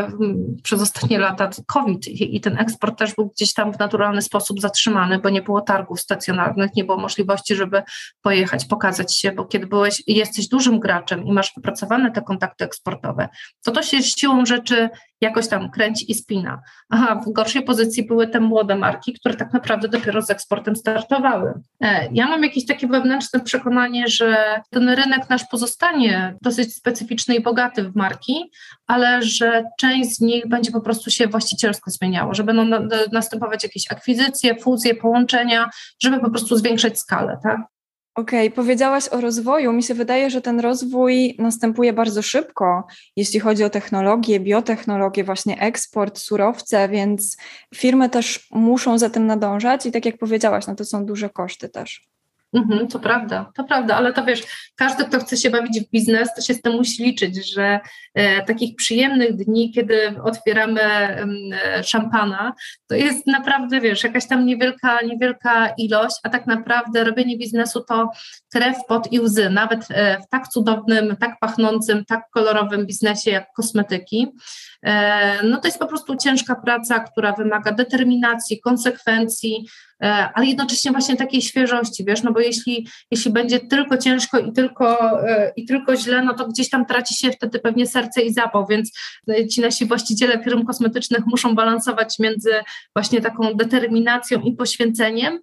przez 0.64 0.82
ostatnie 0.82 1.20
lata 1.20 1.50
COVID 1.68 2.08
i 2.08 2.42
ten 2.42 2.58
eksport 2.60 3.00
też 3.00 3.16
był 3.16 3.30
gdzieś 3.30 3.54
tam 3.54 3.74
w 3.74 3.80
naturalny 3.80 4.22
sposób 4.22 4.62
zatrzymany, 4.62 5.20
bo 5.20 5.30
nie 5.30 5.42
było 5.42 5.62
targów 5.62 6.02
stacjonarnych, 6.02 6.76
nie 6.76 6.84
było 6.84 6.98
możliwości, 6.98 7.56
żeby 7.56 7.84
pojechać, 8.22 8.66
pokazać 8.66 9.18
się, 9.18 9.32
bo 9.32 9.46
kiedy 9.46 9.68
byłeś, 9.68 10.04
jesteś 10.08 10.48
dużym 10.48 10.80
graczem 10.80 11.26
i 11.26 11.32
masz 11.32 11.54
wypracowane 11.56 12.12
te 12.12 12.22
kontakty 12.22 12.66
eksportowe, 12.66 13.30
to 13.64 13.72
to 13.72 13.84
się 13.84 14.04
siłą 14.04 14.46
rzeczy 14.46 14.90
jakoś 15.22 15.48
tam 15.48 15.72
kręci 15.72 16.12
i 16.12 16.16
spina. 16.16 16.62
Aha, 16.90 17.22
w 17.28 17.32
gorszej 17.32 17.64
pozycji 17.64 18.08
były 18.08 18.28
te 18.28 18.40
młode 18.40 18.76
marki, 18.76 19.14
które 19.14 19.36
tak 19.36 19.54
naprawdę 19.54 19.88
dopiero 19.88 20.22
z 20.22 20.30
eksportem 20.30 20.76
startowały. 20.76 21.54
E, 21.82 22.10
ja 22.14 22.28
mam 22.28 22.44
jakieś 22.44 22.66
takie 22.66 22.88
wewnętrzne 22.88 23.40
przekonanie, 23.40 24.08
że 24.08 24.62
ten 24.70 24.90
rynek 24.90 25.30
nasz 25.30 25.46
pozostanie 25.52 26.36
dosyć 26.42 26.76
specyficzny 26.76 27.36
i 27.36 27.42
bogaty 27.42 27.84
w 27.84 27.96
marki, 27.96 28.52
ale 28.88 29.22
że 29.22 29.64
część 29.80 30.16
z 30.16 30.22
nich 30.22 30.48
będzie 30.48 30.72
po 30.72 30.82
prostu 30.82 31.10
się 31.10 31.28
właścicielsko 31.28 31.92
zmieniało, 31.92 32.34
że 32.34 32.44
będą 32.44 32.88
następować 33.12 33.64
jakieś 33.64 33.92
akwizycje, 33.92 34.56
fuzje, 34.56 34.96
połączenia, 34.96 35.70
żeby 36.04 36.20
po 36.20 36.30
prostu 36.30 36.58
zwiększyć 36.58 37.00
skalę, 37.00 37.38
tak? 37.44 37.62
Okej, 38.16 38.48
okay, 38.48 38.56
powiedziałaś 38.56 39.08
o 39.08 39.22
rozwoju. 39.22 39.74
Mi 39.74 39.84
się 39.84 39.94
wydaje, 39.94 40.30
że 40.30 40.42
ten 40.42 40.60
rozwój 40.60 41.36
następuje 41.40 41.94
bardzo 41.94 42.22
szybko, 42.22 42.88
jeśli 43.16 43.40
chodzi 43.40 43.64
o 43.64 43.70
technologię, 43.70 44.40
biotechnologię, 44.40 45.24
właśnie 45.24 45.62
eksport, 45.62 46.20
surowce, 46.20 46.90
więc 46.90 47.38
firmy 47.76 48.10
też 48.10 48.48
muszą 48.52 48.98
za 48.98 49.10
tym 49.10 49.26
nadążać 49.26 49.86
i 49.86 49.92
tak 49.92 50.06
jak 50.06 50.18
powiedziałaś, 50.18 50.68
no 50.68 50.76
to 50.76 50.86
są 50.86 51.06
duże 51.06 51.30
koszty 51.30 51.70
też. 51.70 52.11
Mhm, 52.54 52.88
to 52.88 53.00
prawda, 53.00 53.52
to 53.56 53.64
prawda, 53.64 53.96
ale 53.96 54.14
to 54.14 54.24
wiesz, 54.26 54.44
każdy, 54.76 55.06
kto 55.06 55.20
chce 55.20 55.38
się 55.38 55.50
bawić 55.50 55.82
w 55.82 55.90
biznes, 55.90 56.30
to 56.36 56.42
się 56.42 56.54
z 56.54 56.62
tym 56.62 56.74
musi 56.74 57.04
liczyć, 57.04 57.54
że 57.54 57.80
e, 58.14 58.46
takich 58.46 58.76
przyjemnych 58.76 59.36
dni, 59.36 59.72
kiedy 59.72 60.22
otwieramy 60.24 60.82
e, 60.82 61.84
szampana, 61.84 62.54
to 62.88 62.96
jest 62.96 63.28
naprawdę, 63.28 63.82
wiesz, 63.82 64.04
jakaś 64.04 64.28
tam 64.28 64.46
niewielka, 64.46 65.02
niewielka 65.02 65.74
ilość, 65.78 66.16
a 66.24 66.30
tak 66.30 66.48
naprawdę 66.48 67.04
robienie 67.04 67.38
biznesu 67.38 67.82
to 67.82 68.10
krew, 68.54 68.78
pot 68.88 69.12
i 69.14 69.20
łzy, 69.20 69.50
nawet 69.50 69.86
e, 69.90 70.22
w 70.22 70.28
tak 70.30 70.48
cudownym, 70.48 71.16
tak 71.20 71.40
pachnącym, 71.40 72.06
tak 72.06 72.24
kolorowym 72.34 72.86
biznesie 72.86 73.32
jak 73.32 73.54
kosmetyki. 73.54 74.28
E, 74.86 75.44
no 75.44 75.58
to 75.58 75.68
jest 75.68 75.80
po 75.80 75.88
prostu 75.88 76.16
ciężka 76.16 76.56
praca, 76.56 77.00
która 77.00 77.34
wymaga 77.34 77.72
determinacji, 77.72 78.62
konsekwencji, 78.62 79.68
ale 80.10 80.46
jednocześnie 80.46 80.92
właśnie 80.92 81.18
takiej 81.18 81.42
świeżości, 81.42 82.06
wiesz, 82.06 82.24
no 82.24 82.32
bo 82.32 82.40
jeśli, 82.40 82.88
jeśli 83.12 83.32
będzie 83.32 83.60
tylko 83.60 83.98
ciężko 83.98 84.40
i 84.40 84.52
tylko, 84.52 85.20
e, 85.30 85.52
i 85.56 85.66
tylko 85.66 85.96
źle, 85.96 86.24
no 86.24 86.34
to 86.34 86.48
gdzieś 86.48 86.70
tam 86.70 86.86
traci 86.86 87.16
się 87.16 87.32
wtedy 87.32 87.60
pewnie 87.60 87.88
serce 87.88 88.22
i 88.22 88.34
zapał, 88.34 88.68
więc 88.68 88.92
ci 89.52 89.62
nasi 89.62 89.86
właściciele 89.86 90.44
firm 90.44 90.66
kosmetycznych 90.66 91.26
muszą 91.26 91.56
balansować 91.56 92.20
między 92.20 92.52
właśnie 92.96 93.22
taką 93.22 93.54
determinacją 93.54 94.42
i 94.42 94.56
poświęceniem, 94.56 95.40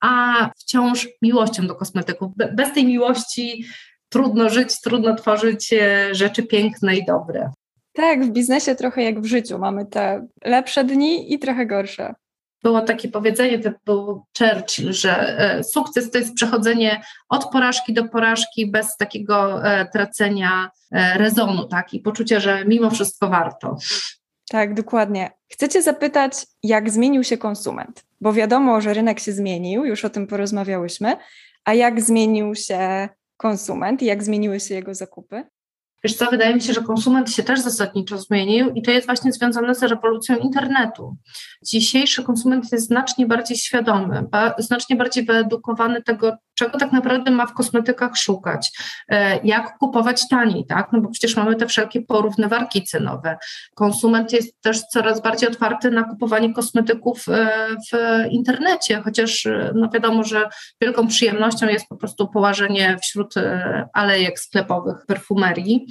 a 0.00 0.50
wciąż 0.58 1.08
miłością 1.22 1.66
do 1.66 1.74
kosmetyków. 1.74 2.32
Bez 2.52 2.72
tej 2.72 2.86
miłości 2.86 3.64
trudno 4.08 4.48
żyć, 4.48 4.80
trudno 4.80 5.14
tworzyć 5.14 5.74
rzeczy 6.12 6.42
piękne 6.42 6.96
i 6.96 7.04
dobre. 7.04 7.50
Tak, 7.92 8.24
w 8.24 8.30
biznesie 8.30 8.74
trochę 8.74 9.02
jak 9.02 9.20
w 9.20 9.24
życiu. 9.24 9.58
Mamy 9.58 9.86
te 9.86 10.26
lepsze 10.44 10.84
dni 10.84 11.34
i 11.34 11.38
trochę 11.38 11.66
gorsze. 11.66 12.14
Było 12.62 12.80
takie 12.80 13.08
powiedzenie, 13.08 13.58
to 13.58 13.70
był 13.84 14.24
Churchill, 14.38 14.92
że 14.92 15.38
e, 15.38 15.64
sukces 15.64 16.10
to 16.10 16.18
jest 16.18 16.34
przechodzenie 16.34 17.02
od 17.28 17.50
porażki 17.50 17.92
do 17.92 18.08
porażki 18.08 18.70
bez 18.70 18.96
takiego 18.96 19.64
e, 19.64 19.86
tracenia 19.86 20.70
e, 20.92 21.18
rezonu, 21.18 21.68
tak? 21.68 21.94
I 21.94 22.00
poczucia, 22.00 22.40
że 22.40 22.64
mimo 22.64 22.90
wszystko 22.90 23.28
warto. 23.28 23.76
Tak, 24.50 24.74
dokładnie. 24.74 25.30
Chcecie 25.48 25.82
zapytać, 25.82 26.32
jak 26.62 26.90
zmienił 26.90 27.24
się 27.24 27.38
konsument? 27.38 28.04
Bo 28.20 28.32
wiadomo, 28.32 28.80
że 28.80 28.94
rynek 28.94 29.20
się 29.20 29.32
zmienił, 29.32 29.84
już 29.84 30.04
o 30.04 30.10
tym 30.10 30.26
porozmawiałyśmy, 30.26 31.16
a 31.64 31.74
jak 31.74 32.00
zmienił 32.00 32.54
się 32.54 33.08
konsument 33.36 34.02
i 34.02 34.06
jak 34.06 34.22
zmieniły 34.22 34.60
się 34.60 34.74
jego 34.74 34.94
zakupy? 34.94 35.44
Wiesz 36.04 36.14
co, 36.14 36.26
wydaje 36.30 36.54
mi 36.54 36.60
się, 36.60 36.72
że 36.72 36.80
konsument 36.80 37.30
się 37.30 37.42
też 37.42 37.60
zasadniczo 37.60 38.18
zmienił 38.18 38.70
i 38.70 38.82
to 38.82 38.90
jest 38.90 39.06
właśnie 39.06 39.32
związane 39.32 39.74
z 39.74 39.82
rewolucją 39.82 40.36
internetu. 40.36 41.16
Dzisiejszy 41.62 42.22
konsument 42.22 42.72
jest 42.72 42.86
znacznie 42.86 43.26
bardziej 43.26 43.56
świadomy, 43.56 44.22
ba, 44.30 44.54
znacznie 44.58 44.96
bardziej 44.96 45.24
wyedukowany 45.24 46.02
tego, 46.02 46.36
czego 46.54 46.78
tak 46.78 46.92
naprawdę 46.92 47.30
ma 47.30 47.46
w 47.46 47.54
kosmetykach 47.54 48.16
szukać, 48.16 48.72
e, 49.08 49.40
jak 49.44 49.78
kupować 49.78 50.28
taniej, 50.28 50.66
tak? 50.66 50.88
No 50.92 51.00
bo 51.00 51.10
przecież 51.10 51.36
mamy 51.36 51.56
te 51.56 51.66
wszelkie 51.66 52.00
porównywarki 52.00 52.82
cenowe. 52.82 53.38
Konsument 53.74 54.32
jest 54.32 54.60
też 54.60 54.80
coraz 54.80 55.22
bardziej 55.22 55.48
otwarty 55.48 55.90
na 55.90 56.02
kupowanie 56.02 56.54
kosmetyków 56.54 57.28
e, 57.28 57.68
w 57.92 58.24
internecie, 58.30 59.02
chociaż 59.04 59.46
e, 59.46 59.72
no 59.74 59.88
wiadomo, 59.88 60.24
że 60.24 60.48
wielką 60.80 61.08
przyjemnością 61.08 61.66
jest 61.66 61.88
po 61.88 61.96
prostu 61.96 62.28
położenie 62.28 62.98
wśród 63.02 63.34
alejek 63.92 64.40
sklepowych 64.40 64.96
perfumerii 65.06 65.86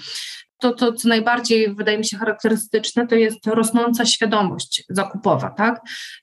to, 0.61 0.71
to, 0.73 0.93
co 0.93 1.09
najbardziej 1.09 1.75
wydaje 1.75 1.97
mi 1.97 2.05
się 2.05 2.17
charakterystyczne, 2.17 3.07
to 3.07 3.15
jest 3.15 3.47
rosnąca 3.47 4.05
świadomość 4.05 4.83
zakupowa, 4.89 5.49
tak? 5.49 5.81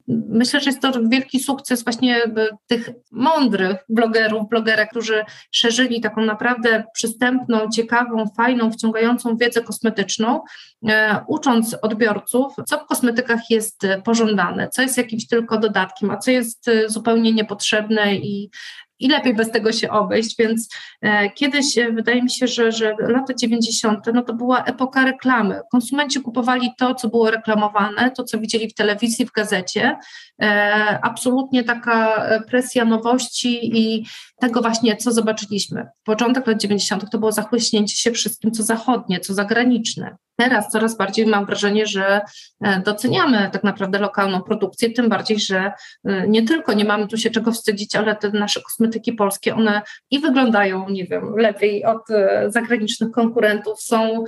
Myślę, 0.09 0.61
że 0.61 0.70
jest 0.70 0.83
to 0.83 0.92
wielki 1.09 1.40
sukces 1.40 1.85
właśnie 1.85 2.20
tych 2.66 2.90
mądrych 3.12 3.77
blogerów, 3.88 4.48
blogerek, 4.48 4.90
którzy 4.90 5.24
szerzyli 5.53 6.01
taką 6.01 6.24
naprawdę 6.24 6.85
przystępną, 6.94 7.68
ciekawą, 7.70 8.24
fajną, 8.37 8.72
wciągającą 8.72 9.37
wiedzę 9.37 9.62
kosmetyczną, 9.62 10.40
e, 10.88 11.20
ucząc 11.29 11.77
odbiorców, 11.83 12.53
co 12.66 12.79
w 12.79 12.87
kosmetykach 12.87 13.40
jest 13.51 13.83
pożądane, 14.05 14.68
co 14.68 14.83
jest 14.83 14.98
jakimś 14.98 15.27
tylko 15.27 15.59
dodatkiem, 15.59 16.11
a 16.11 16.16
co 16.16 16.31
jest 16.31 16.70
zupełnie 16.87 17.33
niepotrzebne 17.33 18.14
i 18.14 18.51
i 18.99 19.09
lepiej 19.09 19.35
bez 19.35 19.51
tego 19.51 19.73
się 19.73 19.91
obejść, 19.91 20.37
więc 20.39 20.69
e, 21.03 21.31
kiedyś 21.31 21.79
e, 21.79 21.93
wydaje 21.93 22.23
mi 22.23 22.31
się, 22.31 22.47
że, 22.47 22.73
że 22.73 22.97
lata 23.01 23.35
90. 23.35 24.07
no 24.15 24.23
to 24.23 24.35
była 24.35 24.65
epoka 24.65 25.05
reklamy. 25.05 25.61
Konsumenci 25.73 26.21
kupowali 26.21 26.71
to, 26.79 26.95
co 26.95 27.09
było 27.09 27.31
reklamowane, 27.31 28.11
to, 28.11 28.25
co 28.25 28.39
widzieli 28.39 28.71
w 28.71 28.75
telewizji, 28.75 29.27
w 29.27 29.33
gazecie. 29.33 29.99
E, 30.43 30.99
absolutnie 31.03 31.65
taka 31.65 32.29
presja 32.47 32.85
nowości 32.85 33.79
i 33.79 34.07
tego 34.41 34.61
właśnie, 34.61 34.97
co 34.97 35.13
zobaczyliśmy. 35.13 35.87
Początek 36.05 36.47
lat 36.47 36.61
90. 36.61 37.11
to 37.11 37.19
było 37.19 37.33
zachłyśnięcie 37.33 37.97
się 37.97 38.11
wszystkim, 38.11 38.51
co 38.51 38.63
zachodnie, 38.63 39.21
co 39.21 39.35
zagraniczne. 39.35 40.17
Teraz 40.40 40.70
coraz 40.70 40.96
bardziej 40.96 41.27
mam 41.27 41.46
wrażenie, 41.46 41.87
że 41.87 42.20
e, 42.61 42.81
doceniamy 42.81 43.51
tak 43.53 43.64
naprawdę 43.64 43.98
lokalną 43.98 44.42
produkcję, 44.42 44.90
tym 44.90 45.09
bardziej, 45.09 45.40
że 45.40 45.72
e, 46.05 46.29
nie 46.29 46.42
tylko 46.42 46.72
nie 46.72 46.85
mamy 46.85 47.09
tu 47.09 47.16
się 47.16 47.31
czego 47.31 47.53
wstydzić, 47.53 47.96
ale 47.96 48.16
te 48.16 48.31
nasze 48.31 48.61
kosmetyki 48.62 49.12
polskie, 49.12 49.55
one 49.55 49.83
i 50.11 50.18
wyglądają, 50.18 50.88
nie 50.88 51.05
wiem, 51.05 51.37
lepiej 51.37 51.85
od 51.85 52.11
e, 52.11 52.44
zagranicznych 52.51 53.11
konkurentów, 53.11 53.81
są, 53.83 54.24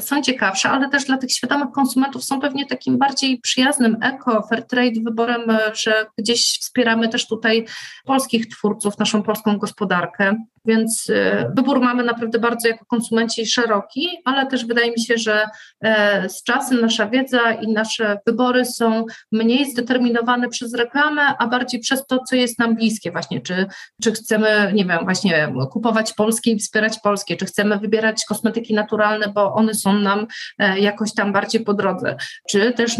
są 0.00 0.22
ciekawsze, 0.22 0.68
ale 0.68 0.88
też 0.88 1.04
dla 1.04 1.18
tych 1.18 1.32
świadomych 1.32 1.70
konsumentów 1.74 2.24
są 2.24 2.40
pewnie 2.40 2.66
takim 2.66 2.98
bardziej 2.98 3.40
przyjaznym 3.40 3.96
eko, 4.02 4.46
fair 4.50 4.66
trade 4.66 5.00
wyborem, 5.04 5.42
że 5.72 6.06
gdzieś 6.18 6.58
wspieramy 6.60 7.08
też 7.08 7.26
tutaj 7.26 7.66
polskich 8.04 8.48
twórców, 8.48 8.98
naszą 8.98 9.22
polską 9.22 9.58
gospodarkę. 9.58 10.36
Więc 10.70 11.10
wybór 11.56 11.80
mamy 11.80 12.04
naprawdę 12.04 12.38
bardzo 12.38 12.68
jako 12.68 12.84
konsumenci 12.84 13.46
szeroki, 13.46 14.08
ale 14.24 14.46
też 14.46 14.66
wydaje 14.66 14.90
mi 14.90 15.00
się, 15.00 15.14
że 15.16 15.48
e, 15.80 16.28
z 16.28 16.42
czasem 16.42 16.80
nasza 16.80 17.06
wiedza 17.06 17.52
i 17.52 17.72
nasze 17.72 18.18
wybory 18.26 18.64
są 18.64 19.04
mniej 19.32 19.70
zdeterminowane 19.70 20.48
przez 20.48 20.74
reklamę, 20.74 21.22
a 21.38 21.46
bardziej 21.46 21.80
przez 21.80 22.06
to, 22.06 22.18
co 22.28 22.36
jest 22.36 22.58
nam 22.58 22.74
bliskie 22.74 23.12
właśnie, 23.12 23.40
czy, 23.40 23.66
czy 24.02 24.12
chcemy, 24.12 24.72
nie 24.74 24.84
wiem, 24.84 24.98
właśnie 25.04 25.52
kupować 25.72 26.12
polskie 26.12 26.50
i 26.50 26.58
wspierać 26.58 26.98
polskie, 26.98 27.36
czy 27.36 27.46
chcemy 27.46 27.78
wybierać 27.78 28.24
kosmetyki 28.28 28.74
naturalne, 28.74 29.28
bo 29.28 29.54
one 29.54 29.74
są 29.74 29.92
nam 29.92 30.26
e, 30.58 30.78
jakoś 30.78 31.14
tam 31.14 31.32
bardziej 31.32 31.64
po 31.64 31.74
drodze, 31.74 32.16
czy 32.50 32.72
też 32.72 32.96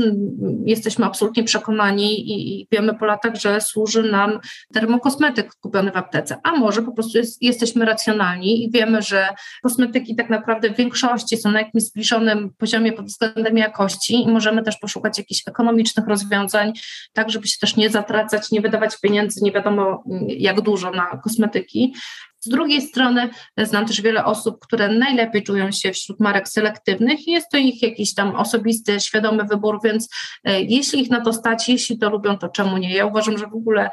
jesteśmy 0.64 1.04
absolutnie 1.04 1.44
przekonani 1.44 2.33
i 2.33 2.66
wiemy 2.72 2.94
po 2.94 3.06
latach, 3.06 3.35
że 3.35 3.61
służy 3.61 4.02
nam 4.02 4.38
termokosmetyk 4.72 5.54
kupiony 5.54 5.92
w 5.92 5.96
aptece, 5.96 6.37
a 6.42 6.52
może 6.52 6.83
po 6.83 6.92
prostu 6.92 7.18
jest, 7.18 7.42
jesteśmy 7.60 7.84
racjonalni 7.84 8.64
i 8.64 8.70
wiemy, 8.70 9.02
że 9.02 9.28
kosmetyki 9.62 10.16
tak 10.16 10.30
naprawdę 10.30 10.70
w 10.70 10.76
większości 10.76 11.36
są 11.36 11.50
na 11.50 11.58
jakimś 11.58 11.84
zbliżonym 11.84 12.50
poziomie 12.58 12.92
pod 12.92 13.06
względem 13.06 13.58
jakości 13.58 14.22
i 14.22 14.28
możemy 14.28 14.62
też 14.62 14.76
poszukać 14.76 15.18
jakichś 15.18 15.42
ekonomicznych 15.46 16.06
rozwiązań, 16.06 16.72
tak 17.12 17.30
żeby 17.30 17.48
się 17.48 17.58
też 17.60 17.76
nie 17.76 17.90
zatracać, 17.90 18.50
nie 18.50 18.60
wydawać 18.60 19.00
pieniędzy 19.00 19.44
nie 19.44 19.52
wiadomo 19.52 20.04
jak 20.28 20.60
dużo 20.60 20.90
na 20.90 21.20
kosmetyki. 21.24 21.94
Z 22.40 22.48
drugiej 22.48 22.83
strony 22.83 23.31
znam 23.59 23.87
też 23.87 24.00
wiele 24.00 24.24
osób, 24.24 24.59
które 24.61 24.88
najlepiej 24.88 25.42
czują 25.42 25.70
się 25.70 25.92
wśród 25.92 26.20
marek 26.20 26.48
selektywnych 26.48 27.29
i 27.29 27.31
jest 27.31 27.50
to 27.50 27.59
ich 27.59 27.83
jakiś 27.83 28.14
tam 28.14 28.37
osobisty, 28.37 29.00
świadomy 29.00 29.44
wybór, 29.44 29.81
więc 29.85 30.09
e, 30.44 30.62
jeśli 30.62 31.03
ich 31.03 31.11
na 31.11 31.20
to 31.20 31.33
stać, 31.33 31.68
jeśli 31.68 31.98
to 31.98 32.11
lubią, 32.11 32.38
to 32.38 32.48
czemu 32.48 32.76
nie? 32.76 32.94
Ja 32.94 33.07
uważam, 33.07 33.38
że 33.38 33.46
w 33.46 33.55
ogóle 33.55 33.90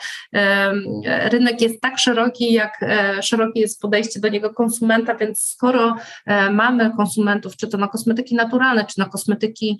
rynek 1.05 1.61
jest 1.61 1.81
tak 1.81 1.99
szeroki, 1.99 2.53
jak 2.53 2.83
e, 2.83 3.23
szerokie 3.23 3.59
jest 3.59 3.81
podejście 3.81 4.19
do 4.19 4.29
niego 4.29 4.53
konsumenta, 4.53 5.15
więc 5.15 5.41
skoro 5.41 5.95
e, 6.25 6.51
mamy 6.51 6.91
konsumentów, 6.97 7.55
czy 7.55 7.67
to 7.67 7.77
na 7.77 7.87
kosmetyki 7.87 8.35
naturalne, 8.35 8.85
czy 8.85 8.99
na 8.99 9.05
kosmetyki 9.05 9.79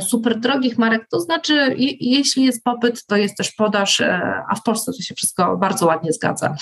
super 0.00 0.40
drogich 0.40 0.78
marek, 0.78 1.06
to 1.10 1.20
znaczy 1.20 1.74
jeśli 2.00 2.44
jest 2.44 2.64
popyt, 2.64 3.06
to 3.06 3.16
jest 3.16 3.36
też 3.36 3.52
podaż, 3.52 4.00
a 4.50 4.54
w 4.54 4.62
Polsce 4.62 4.92
to 4.92 5.02
się 5.02 5.14
wszystko 5.14 5.56
bardzo 5.56 5.86
ładnie 5.86 6.12
zgadza. 6.12 6.56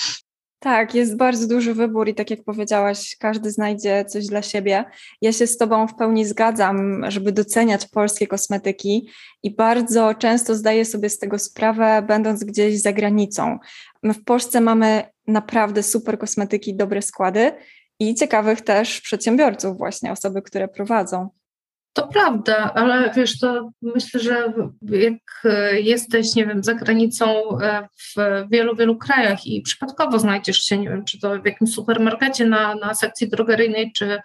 Tak, 0.63 0.95
jest 0.95 1.17
bardzo 1.17 1.47
duży 1.47 1.73
wybór 1.73 2.09
i 2.09 2.15
tak 2.15 2.29
jak 2.29 2.43
powiedziałaś, 2.43 3.15
każdy 3.19 3.51
znajdzie 3.51 4.05
coś 4.05 4.27
dla 4.27 4.41
siebie. 4.41 4.85
Ja 5.21 5.31
się 5.31 5.47
z 5.47 5.57
Tobą 5.57 5.87
w 5.87 5.95
pełni 5.95 6.25
zgadzam, 6.25 7.05
żeby 7.07 7.31
doceniać 7.31 7.87
polskie 7.87 8.27
kosmetyki 8.27 9.09
i 9.43 9.55
bardzo 9.55 10.13
często 10.13 10.55
zdaję 10.55 10.85
sobie 10.85 11.09
z 11.09 11.19
tego 11.19 11.39
sprawę, 11.39 12.03
będąc 12.07 12.43
gdzieś 12.43 12.81
za 12.81 12.93
granicą. 12.93 13.57
My 14.03 14.13
w 14.13 14.23
Polsce 14.23 14.61
mamy 14.61 15.03
naprawdę 15.27 15.83
super 15.83 16.19
kosmetyki, 16.19 16.75
dobre 16.75 17.01
składy 17.01 17.51
i 17.99 18.15
ciekawych 18.15 18.61
też 18.61 19.01
przedsiębiorców, 19.01 19.77
właśnie 19.77 20.11
osoby, 20.11 20.41
które 20.41 20.67
prowadzą. 20.67 21.29
To 21.93 22.07
prawda, 22.07 22.73
ale 22.73 23.13
wiesz, 23.15 23.39
to 23.39 23.71
myślę, 23.81 24.19
że 24.19 24.53
jak 24.81 25.43
jesteś, 25.73 26.35
nie 26.35 26.45
wiem, 26.45 26.63
za 26.63 26.73
granicą 26.73 27.59
e, 27.59 27.87
w 27.97 28.15
wielu, 28.51 28.75
wielu 28.75 28.97
krajach 28.97 29.47
i 29.47 29.61
przypadkowo 29.61 30.19
znajdziesz 30.19 30.57
się, 30.57 30.77
nie 30.77 30.89
wiem, 30.89 31.05
czy 31.05 31.19
to 31.19 31.41
w 31.41 31.45
jakimś 31.45 31.73
supermarkecie 31.73 32.45
na, 32.45 32.75
na 32.75 32.93
sekcji 32.93 33.29
drogeryjnej, 33.29 33.91
czy 33.91 34.19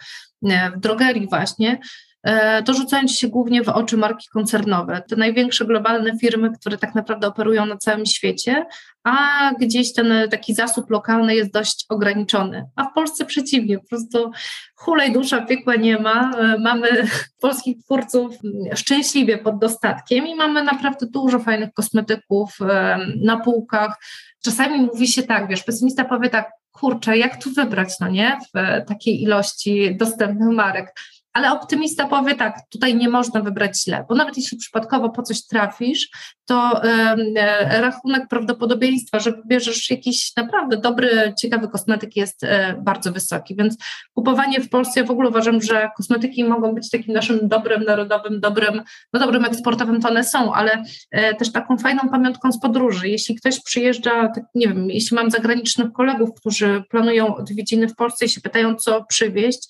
w 0.76 0.80
drogerii 0.80 1.28
właśnie, 1.28 1.78
E, 2.22 2.62
to 2.62 2.74
rzucając 2.74 3.18
się 3.18 3.28
głównie 3.28 3.64
w 3.64 3.68
oczy 3.68 3.96
marki 3.96 4.28
koncernowe, 4.32 5.02
te 5.08 5.16
największe 5.16 5.64
globalne 5.64 6.18
firmy, 6.18 6.50
które 6.60 6.78
tak 6.78 6.94
naprawdę 6.94 7.26
operują 7.26 7.66
na 7.66 7.76
całym 7.76 8.06
świecie, 8.06 8.66
a 9.04 9.50
gdzieś 9.60 9.92
ten 9.92 10.12
taki 10.30 10.54
zasób 10.54 10.90
lokalny 10.90 11.34
jest 11.34 11.52
dość 11.52 11.86
ograniczony. 11.88 12.64
A 12.76 12.84
w 12.84 12.92
Polsce 12.94 13.24
przeciwnie, 13.24 13.78
po 13.78 13.88
prostu 13.88 14.30
hulej 14.76 15.12
dusza 15.12 15.40
piekła 15.40 15.76
nie 15.76 15.98
ma. 15.98 16.30
E, 16.38 16.58
mamy 16.58 16.88
polskich 17.40 17.84
twórców 17.84 18.36
szczęśliwie 18.74 19.38
pod 19.38 19.58
dostatkiem 19.58 20.26
i 20.26 20.34
mamy 20.34 20.62
naprawdę 20.62 21.06
dużo 21.06 21.38
fajnych 21.38 21.72
kosmetyków 21.72 22.58
e, 22.60 22.98
na 23.24 23.40
półkach. 23.40 23.96
Czasami 24.44 24.80
mówi 24.80 25.08
się 25.08 25.22
tak, 25.22 25.48
wiesz, 25.48 25.62
pesymista 25.62 26.04
powie 26.04 26.30
tak, 26.30 26.50
kurczę, 26.70 27.18
jak 27.18 27.42
tu 27.42 27.50
wybrać, 27.50 28.00
no 28.00 28.08
nie, 28.08 28.38
w 28.54 28.88
takiej 28.88 29.22
ilości 29.22 29.96
dostępnych 29.96 30.48
marek 30.48 30.94
ale 31.38 31.52
optymista 31.52 32.08
powie 32.08 32.34
tak, 32.34 32.58
tutaj 32.70 32.96
nie 32.96 33.08
można 33.08 33.40
wybrać 33.40 33.82
źle, 33.84 34.04
bo 34.08 34.14
nawet 34.14 34.36
jeśli 34.36 34.58
przypadkowo 34.58 35.10
po 35.10 35.22
coś 35.22 35.46
trafisz, 35.46 36.08
to 36.44 36.84
e, 36.84 37.80
rachunek 37.80 38.28
prawdopodobieństwa, 38.28 39.18
że 39.18 39.32
wybierzesz 39.32 39.90
jakiś 39.90 40.36
naprawdę 40.36 40.76
dobry, 40.76 41.34
ciekawy 41.38 41.68
kosmetyk 41.68 42.16
jest 42.16 42.44
e, 42.44 42.74
bardzo 42.82 43.12
wysoki, 43.12 43.56
więc 43.56 43.76
kupowanie 44.14 44.60
w 44.60 44.68
Polsce, 44.68 45.00
ja 45.00 45.06
w 45.06 45.10
ogóle 45.10 45.28
uważam, 45.28 45.62
że 45.62 45.90
kosmetyki 45.96 46.44
mogą 46.44 46.74
być 46.74 46.90
takim 46.90 47.14
naszym 47.14 47.48
dobrym, 47.48 47.84
narodowym, 47.84 48.40
dobrym, 48.40 48.82
no 49.12 49.20
dobrym 49.20 49.44
eksportowym, 49.44 50.00
to 50.00 50.08
one 50.08 50.24
są, 50.24 50.54
ale 50.54 50.82
e, 51.10 51.34
też 51.34 51.52
taką 51.52 51.78
fajną 51.78 52.00
pamiątką 52.10 52.52
z 52.52 52.60
podróży. 52.60 53.08
Jeśli 53.08 53.34
ktoś 53.34 53.62
przyjeżdża, 53.62 54.28
tak, 54.28 54.44
nie 54.54 54.68
wiem, 54.68 54.90
jeśli 54.90 55.14
mam 55.14 55.30
zagranicznych 55.30 55.92
kolegów, 55.92 56.30
którzy 56.40 56.82
planują 56.90 57.36
odwiedziny 57.36 57.88
w 57.88 57.94
Polsce 57.94 58.24
i 58.24 58.28
się 58.28 58.40
pytają, 58.40 58.74
co 58.74 59.04
przywieźć, 59.04 59.68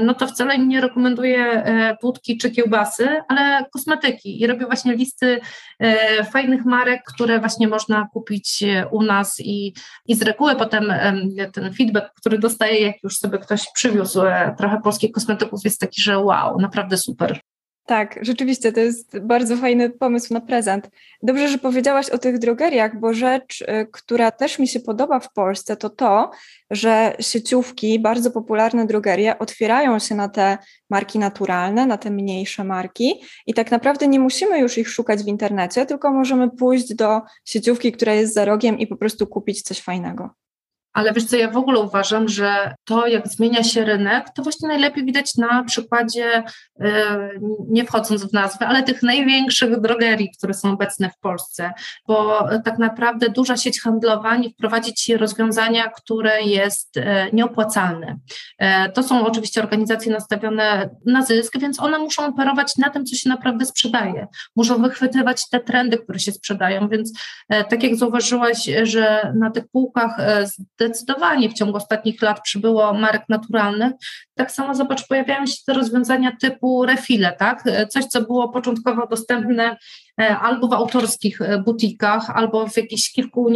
no 0.00 0.14
to 0.14 0.26
wcale 0.26 0.58
nie 0.58 0.80
rekomenduję 0.80 1.03
wódki 2.02 2.38
czy 2.38 2.50
kiełbasy, 2.50 3.08
ale 3.28 3.64
kosmetyki 3.72 4.42
i 4.42 4.46
robię 4.46 4.66
właśnie 4.66 4.94
listy 4.96 5.40
fajnych 6.30 6.64
marek, 6.64 7.02
które 7.14 7.38
właśnie 7.38 7.68
można 7.68 8.08
kupić 8.12 8.62
e, 8.62 8.88
u 8.88 9.02
nas 9.02 9.40
i, 9.40 9.74
i 10.06 10.14
z 10.14 10.22
reguły 10.22 10.56
potem 10.56 10.94
ten 11.52 11.74
feedback, 11.74 12.14
który 12.14 12.38
dostaję, 12.38 12.80
jak 12.80 13.02
już 13.02 13.18
sobie 13.18 13.38
ktoś 13.38 13.66
przywiózł 13.74 14.22
e, 14.22 14.54
trochę 14.58 14.80
polskich 14.80 15.12
kosmetyków, 15.12 15.60
jest 15.64 15.80
taki, 15.80 16.02
że 16.02 16.18
wow, 16.18 16.60
naprawdę 16.60 16.96
super. 16.96 17.40
Tak, 17.86 18.18
rzeczywiście 18.22 18.72
to 18.72 18.80
jest 18.80 19.18
bardzo 19.18 19.56
fajny 19.56 19.90
pomysł 19.90 20.34
na 20.34 20.40
prezent. 20.40 20.90
Dobrze, 21.22 21.48
że 21.48 21.58
powiedziałaś 21.58 22.10
o 22.10 22.18
tych 22.18 22.38
drogeriach, 22.38 23.00
bo 23.00 23.14
rzecz, 23.14 23.60
y, 23.60 23.86
która 23.92 24.30
też 24.30 24.58
mi 24.58 24.68
się 24.68 24.80
podoba 24.80 25.20
w 25.20 25.32
Polsce, 25.32 25.76
to 25.76 25.90
to, 25.90 26.30
że 26.70 27.16
sieciówki, 27.20 27.98
bardzo 27.98 28.30
popularne 28.30 28.86
drogerie 28.86 29.38
otwierają 29.38 29.98
się 29.98 30.14
na 30.14 30.28
te 30.28 30.58
marki 30.90 31.18
naturalne, 31.18 31.86
na 31.86 31.98
te 31.98 32.10
mniejsze 32.10 32.64
marki 32.64 33.22
i 33.46 33.54
tak 33.54 33.70
naprawdę 33.70 34.08
nie 34.08 34.20
musimy 34.20 34.58
już 34.58 34.78
ich 34.78 34.88
szukać 34.88 35.22
w 35.22 35.28
internecie, 35.28 35.86
tylko 35.86 36.12
możemy 36.12 36.50
pójść 36.50 36.94
do 36.94 37.20
sieciówki, 37.44 37.92
która 37.92 38.14
jest 38.14 38.34
za 38.34 38.44
rogiem 38.44 38.78
i 38.78 38.86
po 38.86 38.96
prostu 38.96 39.26
kupić 39.26 39.62
coś 39.62 39.80
fajnego. 39.80 40.43
Ale 40.94 41.12
wiesz 41.12 41.24
co, 41.24 41.36
ja 41.36 41.50
w 41.50 41.56
ogóle 41.56 41.78
uważam, 41.80 42.28
że 42.28 42.74
to, 42.84 43.06
jak 43.06 43.28
zmienia 43.28 43.64
się 43.64 43.84
rynek, 43.84 44.26
to 44.34 44.42
właśnie 44.42 44.68
najlepiej 44.68 45.04
widać 45.04 45.36
na 45.36 45.64
przykładzie, 45.64 46.44
y, 46.80 46.84
nie 47.68 47.84
wchodząc 47.84 48.24
w 48.24 48.32
nazwę, 48.32 48.66
ale 48.66 48.82
tych 48.82 49.02
największych 49.02 49.80
drogerii, 49.80 50.30
które 50.38 50.54
są 50.54 50.72
obecne 50.72 51.10
w 51.10 51.18
Polsce, 51.18 51.72
bo 52.06 52.48
tak 52.64 52.78
naprawdę 52.78 53.28
duża 53.28 53.56
sieć 53.56 53.80
handlowa 53.80 54.36
nie 54.36 54.50
wprowadzi 54.50 54.94
ci 54.94 55.16
rozwiązania, 55.16 55.90
które 55.90 56.42
jest 56.42 56.96
y, 56.96 57.02
nieopłacalne. 57.32 58.18
Y, 58.62 58.92
to 58.92 59.02
są 59.02 59.26
oczywiście 59.26 59.62
organizacje 59.62 60.12
nastawione 60.12 60.90
na 61.06 61.22
zysk, 61.22 61.58
więc 61.58 61.80
one 61.80 61.98
muszą 61.98 62.26
operować 62.26 62.76
na 62.76 62.90
tym, 62.90 63.06
co 63.06 63.16
się 63.16 63.28
naprawdę 63.28 63.66
sprzedaje. 63.66 64.26
Muszą 64.56 64.82
wychwytywać 64.82 65.48
te 65.48 65.60
trendy, 65.60 65.98
które 65.98 66.18
się 66.18 66.32
sprzedają, 66.32 66.88
więc 66.88 67.12
tak 67.48 67.82
jak 67.82 67.96
zauważyłaś, 67.96 68.70
że 68.82 69.32
na 69.34 69.50
tych 69.50 69.68
półkach 69.68 70.16
zdecydowanie 70.84 71.48
w 71.48 71.54
ciągu 71.54 71.76
ostatnich 71.76 72.22
lat 72.22 72.40
przybyło 72.40 72.94
marek 72.94 73.22
naturalnych. 73.28 73.92
Tak 74.34 74.52
samo 74.52 74.74
zobacz, 74.74 75.06
pojawiają 75.06 75.46
się 75.46 75.56
te 75.66 75.74
rozwiązania 75.74 76.36
typu 76.40 76.86
refile, 76.86 77.32
tak? 77.38 77.64
Coś, 77.88 78.04
co 78.04 78.20
było 78.20 78.48
początkowo 78.48 79.06
dostępne 79.06 79.76
E, 80.20 80.38
albo 80.38 80.68
w 80.68 80.72
autorskich 80.72 81.40
e, 81.40 81.58
butikach, 81.58 82.30
albo 82.30 82.68
w 82.68 82.76
jakichś 82.76 83.12
kilku 83.12 83.48
e, 83.48 83.52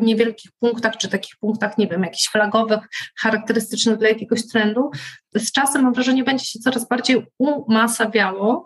niewielkich 0.00 0.50
punktach, 0.60 0.96
czy 0.96 1.08
takich 1.08 1.36
punktach, 1.36 1.78
nie 1.78 1.86
wiem, 1.88 2.02
jakichś 2.02 2.28
flagowych, 2.28 2.80
charakterystycznych 3.20 3.98
dla 3.98 4.08
jakiegoś 4.08 4.48
trendu. 4.48 4.90
Z 5.34 5.52
czasem 5.52 5.82
mam 5.82 5.92
wrażenie, 5.92 6.24
będzie 6.24 6.44
się 6.44 6.58
coraz 6.58 6.88
bardziej 6.88 7.26
umasawiało, 7.38 8.64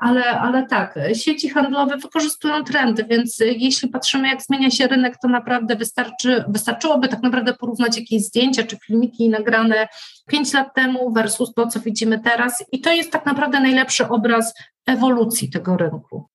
ale, 0.00 0.24
ale 0.40 0.66
tak, 0.66 0.98
sieci 1.14 1.48
handlowe 1.48 1.96
wykorzystują 1.96 2.64
trendy, 2.64 3.04
więc 3.04 3.38
jeśli 3.38 3.88
patrzymy, 3.88 4.28
jak 4.28 4.42
zmienia 4.42 4.70
się 4.70 4.86
rynek, 4.86 5.14
to 5.22 5.28
naprawdę 5.28 5.76
wystarczy, 5.76 6.44
wystarczyłoby 6.48 7.08
tak 7.08 7.22
naprawdę 7.22 7.54
porównać 7.54 7.98
jakieś 7.98 8.22
zdjęcia 8.22 8.62
czy 8.62 8.76
filmiki 8.86 9.28
nagrane 9.28 9.88
5 10.26 10.54
lat 10.54 10.74
temu 10.74 11.12
versus 11.12 11.54
to, 11.54 11.66
co 11.66 11.80
widzimy 11.80 12.20
teraz. 12.20 12.64
I 12.72 12.80
to 12.80 12.92
jest 12.92 13.10
tak 13.10 13.26
naprawdę 13.26 13.60
najlepszy 13.60 14.08
obraz 14.08 14.54
ewolucji 14.86 15.50
tego 15.50 15.76
rynku. 15.76 16.26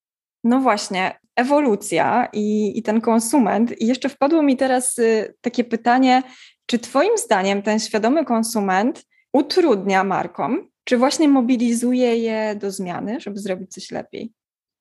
No 0.43 0.59
właśnie, 0.59 1.19
ewolucja 1.35 2.27
i, 2.33 2.77
i 2.79 2.83
ten 2.83 3.01
konsument. 3.01 3.81
I 3.81 3.87
jeszcze 3.87 4.09
wpadło 4.09 4.43
mi 4.43 4.57
teraz 4.57 4.97
y, 4.97 5.35
takie 5.41 5.63
pytanie, 5.63 6.23
czy 6.65 6.79
Twoim 6.79 7.17
zdaniem 7.17 7.61
ten 7.61 7.79
świadomy 7.79 8.25
konsument 8.25 9.05
utrudnia 9.33 10.03
markom, 10.03 10.69
czy 10.83 10.97
właśnie 10.97 11.27
mobilizuje 11.27 12.17
je 12.17 12.55
do 12.55 12.71
zmiany, 12.71 13.19
żeby 13.19 13.39
zrobić 13.39 13.71
coś 13.71 13.91
lepiej? 13.91 14.33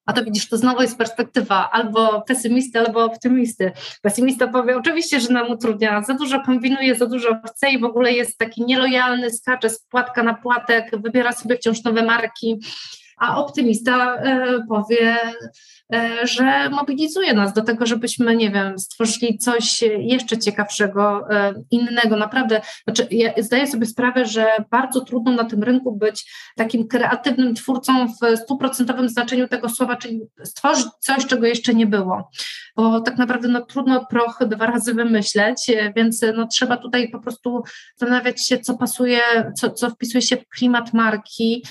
A 0.07 0.13
to 0.13 0.23
widzisz, 0.23 0.49
to 0.49 0.57
znowu 0.57 0.81
jest 0.81 0.97
perspektywa 0.97 1.69
albo 1.71 2.21
pesymisty, 2.21 2.79
albo 2.79 3.03
optymisty. 3.03 3.71
Pesymista 4.01 4.47
powie, 4.47 4.77
oczywiście, 4.77 5.19
że 5.19 5.33
nam 5.33 5.51
utrudnia, 5.51 6.01
za 6.01 6.13
dużo 6.13 6.41
kombinuje, 6.41 6.95
za 6.95 7.05
dużo 7.05 7.37
chce 7.47 7.69
i 7.69 7.79
w 7.79 7.83
ogóle 7.83 8.11
jest 8.11 8.37
taki 8.37 8.65
nielojalny, 8.65 9.31
skacze 9.31 9.69
z 9.69 9.79
płatka 9.79 10.23
na 10.23 10.33
płatek, 10.33 10.91
wybiera 11.01 11.31
sobie 11.31 11.55
wciąż 11.55 11.83
nowe 11.83 12.03
marki 12.03 12.59
a 13.17 13.37
optymista 13.37 14.15
e, 14.15 14.59
powie, 14.69 15.17
e, 15.93 16.27
że 16.27 16.69
mobilizuje 16.69 17.33
nas 17.33 17.53
do 17.53 17.61
tego, 17.61 17.85
żebyśmy, 17.85 18.35
nie 18.35 18.51
wiem, 18.51 18.79
stworzyli 18.79 19.37
coś 19.37 19.81
jeszcze 19.97 20.37
ciekawszego, 20.37 21.31
e, 21.31 21.53
innego. 21.71 22.15
Naprawdę, 22.15 22.61
znaczy 22.83 23.07
ja 23.11 23.31
zdaję 23.37 23.67
sobie 23.67 23.85
sprawę, 23.85 24.25
że 24.25 24.47
bardzo 24.71 25.01
trudno 25.01 25.31
na 25.31 25.43
tym 25.43 25.63
rynku 25.63 25.95
być 25.95 26.31
takim 26.55 26.87
kreatywnym 26.87 27.55
twórcą 27.55 28.07
w 28.07 28.37
stuprocentowym 28.37 29.09
znaczeniu 29.09 29.47
tego 29.47 29.69
słowa, 29.69 29.95
czyli 29.95 30.21
stworzyć 30.43 30.87
coś, 30.99 31.25
czego 31.25 31.47
jeszcze 31.47 31.73
nie 31.73 31.87
było. 31.87 32.29
Bo 32.75 33.01
tak 33.01 33.17
naprawdę 33.17 33.47
no, 33.47 33.61
trudno 33.61 34.05
proch 34.05 34.39
dwa 34.47 34.65
razy 34.65 34.93
wymyśleć, 34.93 35.71
więc 35.95 36.21
no, 36.35 36.47
trzeba 36.47 36.77
tutaj 36.77 37.09
po 37.09 37.19
prostu 37.19 37.63
zastanawiać 37.95 38.47
się, 38.47 38.59
co 38.59 38.77
pasuje, 38.77 39.19
co, 39.55 39.69
co 39.69 39.89
wpisuje 39.89 40.21
się 40.21 40.37
w 40.37 40.47
klimat 40.47 40.93
marki, 40.93 41.63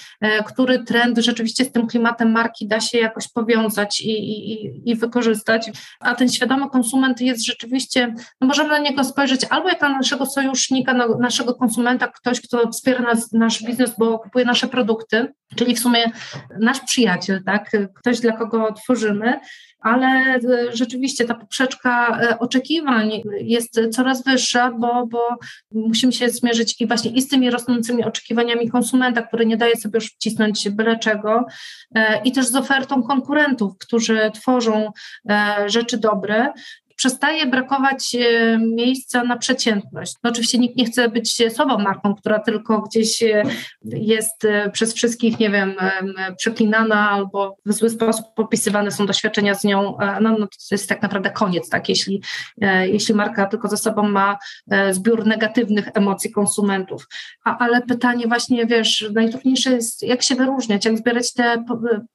który 0.46 0.84
trend 0.84 1.18
rzeczywiście 1.18 1.35
rzeczywiście 1.36 1.64
z 1.64 1.72
tym 1.72 1.86
klimatem 1.86 2.32
marki 2.32 2.68
da 2.68 2.80
się 2.80 2.98
jakoś 2.98 3.28
powiązać 3.28 4.00
i, 4.00 4.10
i, 4.10 4.90
i 4.90 4.96
wykorzystać. 4.96 5.70
A 6.00 6.14
ten 6.14 6.28
świadomy 6.28 6.70
konsument 6.70 7.20
jest 7.20 7.44
rzeczywiście, 7.44 8.14
no 8.40 8.46
możemy 8.46 8.68
na 8.68 8.78
niego 8.78 9.04
spojrzeć 9.04 9.40
albo 9.50 9.68
jak 9.68 9.80
na 9.80 9.88
naszego 9.88 10.26
sojusznika, 10.26 10.94
na 10.94 11.06
naszego 11.08 11.54
konsumenta, 11.54 12.08
ktoś, 12.08 12.40
kto 12.40 12.70
wspiera 12.70 13.00
nas, 13.00 13.32
nasz 13.32 13.62
biznes, 13.62 13.92
bo 13.98 14.18
kupuje 14.18 14.44
nasze 14.44 14.68
produkty, 14.68 15.32
czyli 15.56 15.74
w 15.74 15.78
sumie 15.78 16.10
nasz 16.60 16.80
przyjaciel, 16.80 17.44
tak? 17.44 17.70
ktoś, 17.94 18.20
dla 18.20 18.32
kogo 18.32 18.72
tworzymy, 18.72 19.40
ale 19.86 20.06
e, 20.06 20.40
rzeczywiście 20.72 21.24
ta 21.24 21.34
poprzeczka 21.34 22.20
e, 22.20 22.38
oczekiwań 22.38 23.22
jest 23.40 23.80
coraz 23.92 24.24
wyższa, 24.24 24.70
bo, 24.70 25.06
bo 25.06 25.36
musimy 25.72 26.12
się 26.12 26.30
zmierzyć 26.30 26.80
i 26.80 26.86
właśnie 26.86 27.10
i 27.10 27.22
z 27.22 27.28
tymi 27.28 27.50
rosnącymi 27.50 28.04
oczekiwaniami 28.04 28.70
konsumenta, 28.70 29.22
który 29.22 29.46
nie 29.46 29.56
daje 29.56 29.76
sobie 29.76 29.96
już 29.96 30.06
wcisnąć 30.06 30.68
byle 30.70 30.98
czego, 30.98 31.44
e, 31.94 32.22
i 32.22 32.32
też 32.32 32.46
z 32.46 32.56
ofertą 32.56 33.02
konkurentów, 33.02 33.78
którzy 33.78 34.30
tworzą 34.34 34.92
rzeczy 35.66 35.98
dobre 35.98 36.52
przestaje 36.96 37.46
brakować 37.46 38.16
miejsca 38.60 39.24
na 39.24 39.36
przeciętność. 39.36 40.14
No 40.24 40.30
oczywiście 40.30 40.58
nikt 40.58 40.76
nie 40.76 40.84
chce 40.84 41.08
być 41.08 41.42
słabą 41.54 41.78
marką, 41.78 42.14
która 42.14 42.38
tylko 42.38 42.82
gdzieś 42.82 43.24
jest 43.84 44.46
przez 44.72 44.94
wszystkich, 44.94 45.38
nie 45.38 45.50
wiem, 45.50 45.74
przeklinana 46.36 47.10
albo 47.10 47.56
w 47.66 47.72
zły 47.72 47.90
sposób 47.90 48.26
popisywane 48.36 48.90
są 48.90 49.06
doświadczenia 49.06 49.54
z 49.54 49.64
nią. 49.64 49.96
No, 50.20 50.36
no 50.38 50.46
to 50.46 50.56
jest 50.70 50.88
tak 50.88 51.02
naprawdę 51.02 51.30
koniec, 51.30 51.68
tak? 51.68 51.88
Jeśli, 51.88 52.22
jeśli 52.82 53.14
marka 53.14 53.46
tylko 53.46 53.68
ze 53.68 53.76
sobą 53.76 54.08
ma 54.08 54.38
zbiór 54.90 55.26
negatywnych 55.26 55.88
emocji 55.94 56.32
konsumentów. 56.32 57.08
A, 57.44 57.58
ale 57.58 57.82
pytanie 57.82 58.26
właśnie, 58.26 58.66
wiesz, 58.66 59.10
najtrudniejsze 59.14 59.70
jest, 59.70 60.02
jak 60.02 60.22
się 60.22 60.34
wyróżniać, 60.34 60.84
jak 60.84 60.98
zbierać 60.98 61.32
te 61.32 61.64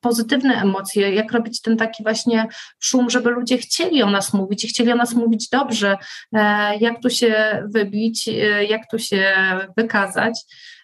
pozytywne 0.02 0.62
emocje, 0.62 1.16
jak 1.16 1.32
robić 1.32 1.62
ten 1.62 1.78
taki 1.78 2.04
właśnie 2.04 2.48
szum, 2.80 3.10
żeby 3.10 3.30
ludzie 3.30 3.58
chcieli 3.58 4.04
o 4.04 4.10
nas 4.10 4.34
mówić 4.34 4.71
chcieli 4.74 4.92
o 4.92 4.96
nas 4.96 5.14
mówić 5.14 5.50
dobrze, 5.50 5.98
e, 6.34 6.78
jak 6.78 7.02
tu 7.02 7.10
się 7.10 7.64
wybić, 7.74 8.28
e, 8.28 8.66
jak 8.66 8.82
tu 8.92 9.00
się 9.00 9.34
wykazać. 9.78 10.40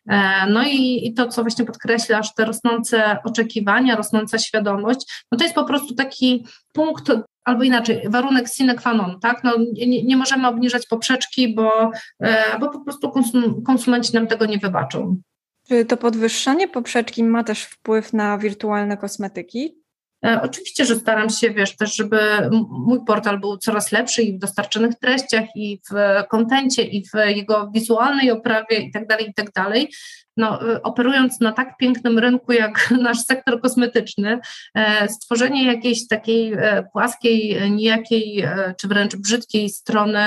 E, 0.09 0.47
no 0.49 0.63
i, 0.63 1.07
i, 1.07 1.13
to, 1.13 1.27
co 1.27 1.41
właśnie 1.41 1.65
podkreślasz, 1.65 2.33
te 2.33 2.45
rosnące 2.45 3.17
oczekiwania, 3.23 3.95
rosnąca 3.95 4.39
świadomość, 4.39 5.25
no 5.31 5.37
to 5.37 5.43
jest 5.43 5.55
po 5.55 5.65
prostu 5.65 5.95
taki 5.95 6.45
punkt, 6.73 7.11
albo 7.43 7.63
inaczej, 7.63 8.01
warunek 8.09 8.47
sine 8.47 8.75
qua 8.75 8.93
non, 8.93 9.19
tak? 9.19 9.43
No, 9.43 9.53
nie, 9.87 10.03
nie 10.03 10.17
możemy 10.17 10.47
obniżać 10.47 10.87
poprzeczki, 10.87 11.55
bo, 11.55 11.91
bo 12.59 12.69
po 12.69 12.79
prostu 12.79 13.11
konsum, 13.11 13.63
konsumenci 13.63 14.13
nam 14.13 14.27
tego 14.27 14.45
nie 14.45 14.57
wybaczą. 14.57 15.17
Czy 15.67 15.85
to 15.85 15.97
podwyższanie 15.97 16.67
poprzeczki 16.67 17.23
ma 17.23 17.43
też 17.43 17.63
wpływ 17.63 18.13
na 18.13 18.37
wirtualne 18.37 18.97
kosmetyki? 18.97 19.86
E, 20.25 20.41
oczywiście, 20.41 20.85
że 20.85 20.95
staram 20.95 21.29
się, 21.29 21.49
wiesz, 21.49 21.75
też, 21.75 21.95
żeby 21.95 22.19
mój 22.69 23.05
portal 23.05 23.39
był 23.39 23.57
coraz 23.57 23.91
lepszy 23.91 24.23
i 24.23 24.33
w 24.33 24.39
dostarczonych 24.39 24.95
treściach, 24.95 25.45
i 25.55 25.81
w 25.91 25.93
kontencie, 26.29 26.83
i 26.83 27.03
w 27.03 27.13
jego 27.35 27.71
wizualnej 27.73 28.31
oprawie, 28.31 28.77
i 28.77 28.91
tak 28.91 29.07
dalej, 29.07 29.29
i 29.29 29.33
tak 29.33 29.51
dalej 29.51 29.89
no, 30.37 30.71
y, 30.71 30.81
operując 30.81 31.39
na 31.41 31.51
tak 31.51 31.77
pięknym 31.77 32.19
rynku 32.19 32.51
jak 32.51 32.91
nasz 33.01 33.19
sektor 33.19 33.61
kosmetyczny, 33.61 34.39
e, 34.75 35.07
stworzenie 35.07 35.65
jakiejś 35.65 36.07
takiej 36.07 36.53
e, 36.53 36.83
płaskiej, 36.93 37.71
nijakiej 37.71 38.41
e, 38.41 38.75
czy 38.77 38.87
wręcz 38.87 39.15
brzydkiej 39.15 39.69
strony 39.69 40.17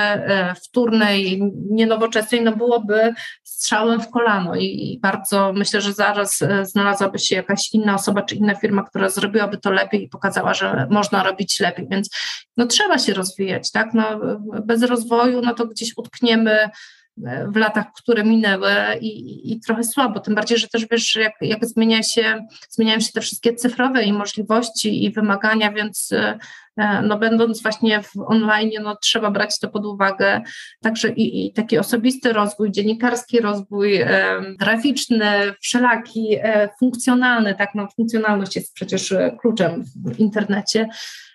wtórnej, 0.63 1.41
nienowoczesnej, 1.69 2.41
no 2.41 2.55
byłoby 2.55 3.13
strzałem 3.43 4.01
w 4.01 4.09
kolano 4.09 4.55
i 4.55 4.99
bardzo 5.01 5.53
myślę, 5.53 5.81
że 5.81 5.93
zaraz 5.93 6.39
znalazłaby 6.63 7.19
się 7.19 7.35
jakaś 7.35 7.73
inna 7.73 7.95
osoba 7.95 8.21
czy 8.21 8.35
inna 8.35 8.55
firma, 8.55 8.83
która 8.83 9.09
zrobiłaby 9.09 9.57
to 9.57 9.71
lepiej 9.71 10.03
i 10.03 10.09
pokazała, 10.09 10.53
że 10.53 10.87
można 10.89 11.23
robić 11.23 11.59
lepiej, 11.59 11.87
więc 11.91 12.09
no 12.57 12.65
trzeba 12.65 12.97
się 12.97 13.13
rozwijać, 13.13 13.71
tak, 13.71 13.93
no 13.93 14.19
bez 14.65 14.83
rozwoju, 14.83 15.41
no 15.41 15.53
to 15.53 15.67
gdzieś 15.67 15.93
utkniemy 15.97 16.69
w 17.47 17.55
latach, 17.55 17.85
które 17.95 18.23
minęły 18.23 18.71
i, 19.01 19.51
i, 19.51 19.59
trochę 19.59 19.83
słabo, 19.83 20.19
tym 20.19 20.35
bardziej, 20.35 20.57
że 20.57 20.67
też 20.67 20.87
wiesz, 20.91 21.15
jak, 21.15 21.33
jak 21.41 21.65
zmienia 21.65 22.03
się, 22.03 22.45
zmieniają 22.69 22.99
się 22.99 23.11
te 23.11 23.21
wszystkie 23.21 23.55
cyfrowe 23.55 24.03
i 24.03 24.13
możliwości 24.13 25.05
i 25.05 25.11
wymagania, 25.11 25.71
więc 25.71 26.09
e, 26.11 27.01
no 27.03 27.17
będąc 27.17 27.61
właśnie 27.61 28.03
w 28.03 28.11
online, 28.25 28.71
no 28.83 28.95
trzeba 28.95 29.31
brać 29.31 29.59
to 29.59 29.69
pod 29.69 29.85
uwagę, 29.85 30.41
także 30.81 31.09
i, 31.09 31.47
i 31.47 31.53
taki 31.53 31.77
osobisty 31.77 32.33
rozwój, 32.33 32.71
dziennikarski 32.71 33.39
rozwój, 33.39 33.95
e, 33.95 34.41
graficzny, 34.59 35.31
wszelaki, 35.61 36.35
e, 36.43 36.69
funkcjonalny, 36.79 37.55
tak, 37.55 37.69
no 37.75 37.87
funkcjonalność 37.95 38.55
jest 38.55 38.73
przecież 38.73 39.13
kluczem 39.41 39.83
w 40.05 40.19
internecie, 40.19 40.87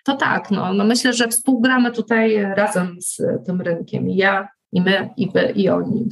to 0.03 0.15
tak, 0.15 0.51
no, 0.51 0.73
no 0.73 0.83
myślę, 0.83 1.13
że 1.13 1.27
współgramy 1.27 1.91
tutaj 1.91 2.45
razem 2.55 2.95
z 3.01 3.21
tym 3.45 3.61
rynkiem. 3.61 4.09
Ja 4.09 4.47
i 4.71 4.81
my, 4.81 5.09
i 5.17 5.31
wy, 5.31 5.53
i 5.55 5.69
oni. 5.69 6.07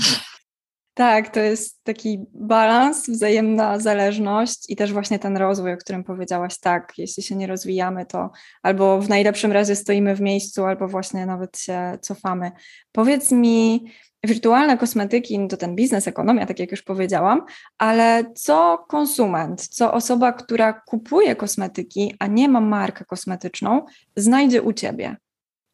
Tak, 0.98 1.30
to 1.30 1.40
jest 1.40 1.84
taki 1.84 2.26
balans, 2.34 3.10
wzajemna 3.10 3.80
zależność 3.80 4.70
i 4.70 4.76
też 4.76 4.94
właśnie 4.94 5.20
ten 5.20 5.38
rozwój, 5.38 5.74
o 5.74 5.78
którym 5.78 6.04
powiedziałaś, 6.04 6.60
tak, 6.60 6.94
jeśli 6.98 7.24
się 7.24 7.36
nie 7.36 7.48
rozwijamy, 7.48 8.06
to 8.06 8.30
albo 8.64 9.02
w 9.02 9.10
najlepszym 9.10 9.52
razie 9.52 9.76
stoimy 9.76 10.16
w 10.16 10.22
miejscu, 10.22 10.66
albo 10.66 10.88
właśnie 10.88 11.26
nawet 11.26 11.60
się 11.60 11.98
cofamy. 12.02 12.52
Powiedz 12.92 13.32
mi, 13.32 13.86
wirtualne 14.24 14.78
kosmetyki 14.78 15.48
to 15.50 15.58
ten 15.58 15.76
biznes, 15.76 16.08
ekonomia, 16.08 16.46
tak 16.46 16.60
jak 16.60 16.72
już 16.72 16.82
powiedziałam, 16.82 17.42
ale 17.78 18.24
co 18.36 18.86
konsument, 18.88 19.68
co 19.68 19.94
osoba, 19.94 20.34
która 20.34 20.74
kupuje 20.74 21.36
kosmetyki, 21.36 22.16
a 22.20 22.28
nie 22.28 22.50
ma 22.50 22.62
markę 22.62 23.06
kosmetyczną, 23.06 23.86
znajdzie 24.16 24.62
u 24.62 24.74
ciebie? 24.74 25.16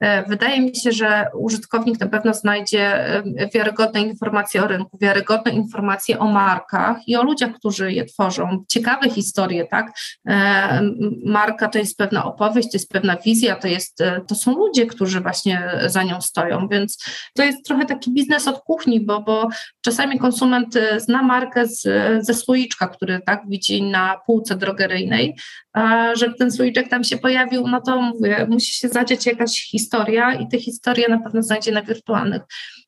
E, 0.02 0.24
wydaje 0.24 0.62
mi 0.62 0.76
się, 0.76 0.91
że 0.91 1.26
użytkownik 1.39 1.99
na 1.99 2.08
pewno 2.08 2.34
znajdzie 2.34 3.08
e, 3.16 3.24
wiarygodne 3.54 4.02
informacje 4.02 4.64
o 4.64 4.68
rynku, 4.68 4.97
wiarygodne 5.02 5.52
informacje 5.52 6.20
o 6.20 6.26
markach 6.26 6.97
i 7.08 7.16
o 7.16 7.24
ludziach, 7.24 7.54
którzy 7.54 7.93
je 7.93 8.06
tworzą. 8.06 8.64
Ciekawe 8.68 9.10
historie, 9.10 9.68
tak? 9.68 9.91
E, 10.28 10.82
marka 11.26 11.68
to 11.68 11.80
jest 11.80 11.97
pewna 11.97 12.26
opowieść, 12.26 12.72
to 12.72 12.76
jest 12.76 12.89
pewna 12.89 13.16
wizja, 13.26 13.56
to, 13.56 13.68
jest, 13.68 13.99
to 14.28 14.36
są 14.36 14.56
ludzie, 14.56 14.86
którzy 14.86 15.22
właśnie 15.22 15.72
za 15.86 16.04
nią 16.04 16.22
stoją, 16.22 16.68
więc 16.68 17.06
to 17.36 17.43
jest 17.43 17.66
trochę 17.66 17.86
taki 17.86 18.14
biznes 18.14 18.47
od 18.47 18.60
kuchni, 18.60 19.06
bo, 19.06 19.22
bo 19.22 19.49
czasami 19.82 20.20
konsument 20.20 20.78
zna 20.97 21.24
markę 21.24 21.68
z, 21.68 21.84
ze 22.26 22.34
słoiczka, 22.34 22.88
który 22.88 23.20
tak 23.26 23.41
widzi 23.47 23.84
na 23.84 24.18
półce 24.26 24.56
drogeryjnej, 24.56 25.36
a 25.74 26.16
żeby 26.16 26.34
ten 26.36 26.52
słoiczek 26.52 26.89
tam 26.89 27.04
się 27.04 27.18
pojawił, 27.18 27.68
no 27.68 27.82
to 27.82 28.02
mówię, 28.02 28.47
musi 28.49 28.74
się 28.74 28.88
zadziać 28.88 29.26
jakaś 29.26 29.70
historia 29.72 29.91
i 30.39 30.48
te 30.48 30.60
historie 30.60 31.10
na 31.10 31.20
pewno 31.20 31.44
znajdzie 31.44 31.72
na 31.72 31.82
wirtualnych. 31.82 32.42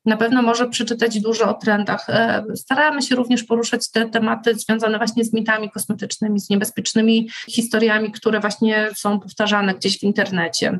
Na 0.04 0.16
pewno 0.16 0.42
może 0.42 0.68
przeczytać 0.68 1.20
dużo 1.20 1.50
o 1.50 1.54
trendach. 1.54 2.10
E, 2.10 2.44
staramy 2.54 3.02
się 3.02 3.14
również 3.14 3.44
poruszać 3.44 3.90
te 3.90 4.08
tematy 4.08 4.54
związane 4.54 4.98
właśnie 4.98 5.24
z 5.24 5.32
mitami 5.32 5.70
kosmetycznymi, 5.70 6.40
z 6.40 6.50
niebezpiecznymi 6.50 7.30
historiami, 7.48 8.12
które 8.12 8.40
właśnie 8.40 8.88
są 8.96 9.20
powtarzane 9.20 9.74
gdzieś 9.74 9.98
w 9.98 10.02
internecie. 10.02 10.78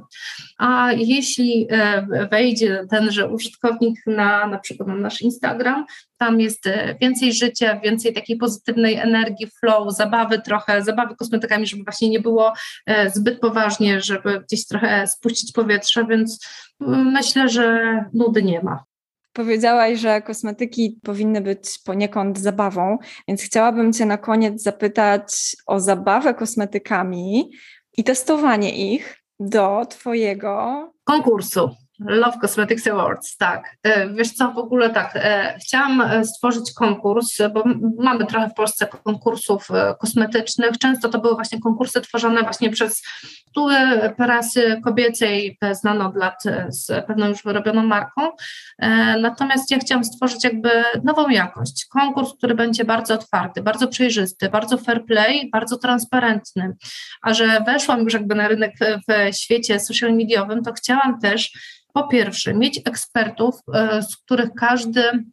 A 0.59 0.93
jeśli 0.93 1.67
e, 1.71 2.07
wejdzie 2.31 2.87
tenże 2.91 3.29
użytkownik 3.29 4.01
na 4.07 4.47
na 4.47 4.59
przykład 4.59 4.89
na 4.89 4.95
nasz 4.95 5.23
Instagram, 5.23 5.87
tam 6.19 6.41
jest 6.41 6.67
e, 6.67 6.97
więcej 7.01 7.33
życia, 7.33 7.81
więcej 7.81 8.15
takiej 8.15 8.37
pozytywnej 8.37 8.95
energii, 8.95 9.47
flow, 9.61 9.97
zabawy 9.97 10.43
trochę, 10.43 10.83
zabawy 10.83 11.17
kosmetykami, 11.17 11.67
żeby 11.67 11.85
właśnie 11.85 12.09
nie 12.09 12.21
było 12.21 12.53
e, 12.87 13.11
zbyt 13.11 13.41
poważnie, 13.41 14.01
żeby 14.01 14.41
gdzieś 14.41 14.67
trochę 14.67 15.07
spuścić 15.07 15.53
powietrze, 15.53 16.07
więc 16.07 16.47
mm, 16.81 17.13
myślę, 17.13 17.49
że 17.49 18.05
nudy 18.13 18.43
nie 18.43 18.63
ma. 18.63 18.85
Powiedziałaś, 19.33 19.99
że 19.99 20.23
kosmetyki 20.23 20.99
powinny 21.03 21.41
być 21.41 21.79
poniekąd 21.85 22.39
zabawą, 22.39 22.99
więc 23.29 23.43
chciałabym 23.43 23.93
Cię 23.93 24.07
na 24.07 24.19
koniec 24.19 24.63
zapytać 24.63 25.57
o 25.67 25.81
zabawę 25.81 26.35
kosmetykami 26.35 27.51
i 27.97 28.05
testowanie 28.05 28.95
ich 28.95 29.17
do 29.41 29.87
Twojego 29.87 30.93
konkursu. 31.05 31.71
Love 32.01 32.39
Cosmetics 32.41 32.87
Awards, 32.87 33.37
tak. 33.37 33.77
E, 33.83 34.09
wiesz 34.09 34.33
co, 34.33 34.53
w 34.53 34.59
ogóle 34.59 34.91
tak, 34.91 35.13
e, 35.17 35.57
chciałam 35.59 36.01
e, 36.01 36.25
stworzyć 36.25 36.73
konkurs, 36.73 37.39
bo 37.55 37.65
mamy 37.99 38.27
trochę 38.27 38.49
w 38.49 38.55
Polsce 38.55 38.87
konkursów 39.05 39.69
kosmetycznych. 40.01 40.79
Często 40.79 41.09
to 41.09 41.19
były 41.19 41.35
właśnie 41.35 41.61
konkursy 41.61 42.01
tworzone 42.01 42.43
właśnie 42.43 42.71
przez 42.71 43.03
tuły 43.55 43.75
prasy 44.17 44.81
kobiecej, 44.85 45.59
znane 45.73 46.07
od 46.07 46.17
lat 46.17 46.43
z 46.69 47.07
pewną 47.07 47.29
już 47.29 47.43
wyrobioną 47.43 47.83
marką. 47.83 48.23
Natomiast 49.21 49.71
ja 49.71 49.79
chciałam 49.79 50.05
stworzyć 50.05 50.45
jakby 50.45 50.71
nową 51.05 51.29
jakość. 51.29 51.87
Konkurs, 51.91 52.33
który 52.39 52.55
będzie 52.55 52.85
bardzo 52.85 53.15
otwarty, 53.15 53.63
bardzo 53.63 53.89
przejrzysty, 53.89 54.49
bardzo 54.49 54.79
fair 54.79 55.05
play, 55.05 55.51
bardzo 55.53 55.79
transparentny. 55.79 56.77
A 57.23 57.35
że 57.35 57.61
weszłam 57.67 58.01
już 58.01 58.13
jakby 58.13 58.35
na 58.35 58.49
rynek 58.49 58.73
w 59.09 59.37
świecie 59.37 59.81
social 59.81 60.13
mediowym, 60.13 60.63
to 60.63 60.73
chciałam 60.73 61.21
też 61.21 61.53
po 61.95 62.09
pierwsze, 62.09 62.55
mieć 62.55 62.81
ekspertów, 62.85 63.55
e, 63.75 64.03
z 64.03 64.17
których 64.17 64.51
każdy 64.55 65.25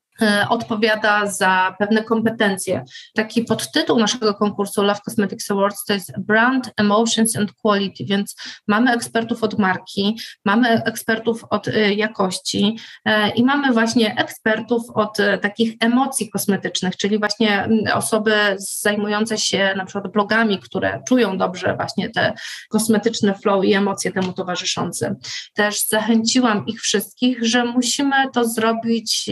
odpowiada 0.49 1.25
za 1.25 1.75
pewne 1.79 2.03
kompetencje. 2.03 2.83
Taki 3.15 3.43
podtytuł 3.43 3.99
naszego 3.99 4.33
konkursu 4.33 4.83
Love 4.83 4.99
Cosmetics 5.05 5.51
Awards 5.51 5.85
to 5.85 5.93
jest 5.93 6.19
Brand, 6.19 6.71
Emotions 6.77 7.35
and 7.35 7.53
Quality, 7.53 8.05
więc 8.05 8.35
mamy 8.67 8.91
ekspertów 8.91 9.43
od 9.43 9.59
marki, 9.59 10.19
mamy 10.45 10.83
ekspertów 10.83 11.43
od 11.49 11.67
e, 11.67 11.93
jakości 11.93 12.77
e, 13.05 13.29
i 13.29 13.43
mamy 13.43 13.73
właśnie 13.73 14.15
ekspertów 14.17 14.83
od 14.93 15.17
takich 15.41 15.75
emocji 15.79 16.29
kosmetycznych, 16.29 16.97
czyli 16.97 17.19
właśnie 17.19 17.69
osoby 17.93 18.33
zajmujące 18.57 19.37
się 19.37 19.73
na 19.77 19.85
przykład 19.85 20.13
blogami, 20.13 20.59
które 20.59 21.01
czują 21.07 21.37
dobrze 21.37 21.75
właśnie 21.75 22.09
te 22.09 22.33
kosmetyczne 22.69 23.35
flow 23.35 23.65
i 23.65 23.73
emocje 23.73 24.11
temu 24.11 24.33
towarzyszące. 24.33 25.15
Też 25.53 25.87
zachęciłam 25.87 26.65
ich 26.67 26.81
wszystkich, 26.81 27.45
że 27.45 27.65
musimy 27.65 28.15
to 28.33 28.45
zrobić 28.45 29.29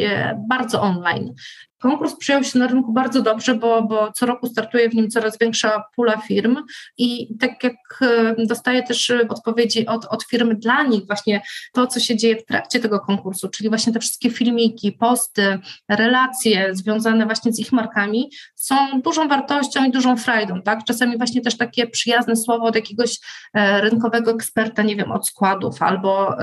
bardzo 0.49 0.78
online. 0.79 1.35
Konkurs 1.79 2.15
przyjął 2.15 2.43
się 2.43 2.59
na 2.59 2.67
rynku 2.67 2.93
bardzo 2.93 3.21
dobrze, 3.21 3.55
bo, 3.55 3.81
bo 3.81 4.11
co 4.11 4.25
roku 4.25 4.47
startuje 4.47 4.89
w 4.89 4.93
nim 4.93 5.09
coraz 5.09 5.37
większa 5.37 5.83
pula 5.95 6.17
firm 6.17 6.57
i 6.97 7.37
tak 7.39 7.63
jak 7.63 7.75
e, 8.01 8.45
dostaję 8.45 8.83
też 8.83 9.13
odpowiedzi 9.29 9.85
od, 9.85 10.05
od 10.05 10.23
firmy 10.23 10.55
dla 10.55 10.83
nich, 10.83 11.07
właśnie 11.07 11.41
to, 11.73 11.87
co 11.87 11.99
się 11.99 12.17
dzieje 12.17 12.35
w 12.35 12.45
trakcie 12.45 12.79
tego 12.79 12.99
konkursu, 12.99 13.49
czyli 13.49 13.69
właśnie 13.69 13.93
te 13.93 13.99
wszystkie 13.99 14.29
filmiki, 14.29 14.91
posty, 14.91 15.59
relacje 15.89 16.75
związane 16.75 17.25
właśnie 17.25 17.53
z 17.53 17.59
ich 17.59 17.71
markami 17.71 18.31
są 18.55 18.75
dużą 19.01 19.27
wartością 19.27 19.85
i 19.85 19.91
dużą 19.91 20.17
frajdą, 20.17 20.61
tak? 20.61 20.83
Czasami 20.83 21.17
właśnie 21.17 21.41
też 21.41 21.57
takie 21.57 21.87
przyjazne 21.87 22.35
słowo 22.35 22.65
od 22.65 22.75
jakiegoś 22.75 23.19
e, 23.53 23.81
rynkowego 23.81 24.31
eksperta, 24.31 24.83
nie 24.83 24.95
wiem, 24.95 25.11
od 25.11 25.27
składów 25.27 25.81
albo 25.81 26.35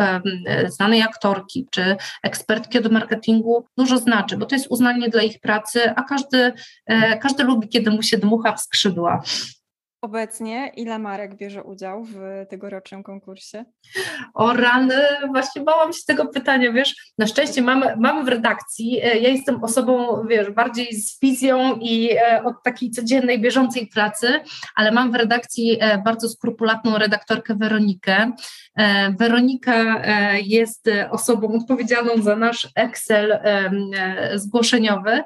znanej 0.68 1.03
aktorki 1.03 1.66
czy 1.70 1.97
ekspertki 2.22 2.78
od 2.78 2.93
marketingu 2.93 3.66
dużo 3.76 3.99
znaczy, 3.99 4.37
bo 4.37 4.47
to 4.47 4.55
jest 4.55 4.66
uznanie 4.70 5.09
dla 5.09 5.22
ich 5.27 5.41
pracy, 5.41 5.91
a 5.97 6.03
każdy, 6.03 6.53
e, 6.87 7.18
każdy 7.18 7.45
lubi, 7.45 7.68
kiedy 7.68 7.91
mu 7.91 8.03
się 8.03 8.18
dmucha 8.18 8.53
w 8.53 8.61
skrzydła. 8.61 9.22
Obecnie 10.01 10.72
ile 10.76 10.99
marek 10.99 11.36
bierze 11.36 11.62
udział 11.62 12.05
w 12.05 12.16
tegorocznym 12.51 13.03
konkursie? 13.03 13.64
O 14.34 14.53
rany, 14.53 14.94
właśnie 15.26 15.62
bałam 15.62 15.92
się 15.92 16.01
tego 16.07 16.26
pytania, 16.26 16.72
wiesz, 16.72 17.12
na 17.18 17.26
szczęście 17.26 17.62
mamy, 17.62 17.97
mamy 17.97 18.24
w 18.24 18.28
redakcji, 18.28 19.01
e, 19.03 19.18
ja 19.18 19.28
jestem 19.28 19.64
osobą, 19.64 20.22
wiesz, 20.28 20.51
bardziej 20.51 20.94
z 20.94 21.20
wizją 21.20 21.76
i 21.80 22.11
e, 22.11 22.42
od 22.44 22.62
takiej 22.64 22.90
codziennej, 22.90 23.40
bieżącej 23.40 23.86
pracy, 23.86 24.40
ale 24.74 24.92
mam 24.92 25.12
w 25.12 25.14
redakcji 25.14 25.78
e, 25.80 25.99
bardzo 25.99 26.28
skrupulatną 26.28 26.99
redaktorkę 26.99 27.55
Weronikę. 27.55 28.32
Weronika 29.18 30.03
jest 30.42 30.90
osobą 31.11 31.59
odpowiedzialną 31.61 32.22
za 32.22 32.36
nasz 32.36 32.68
Excel 32.74 33.38
zgłoszeniowy. 34.34 35.22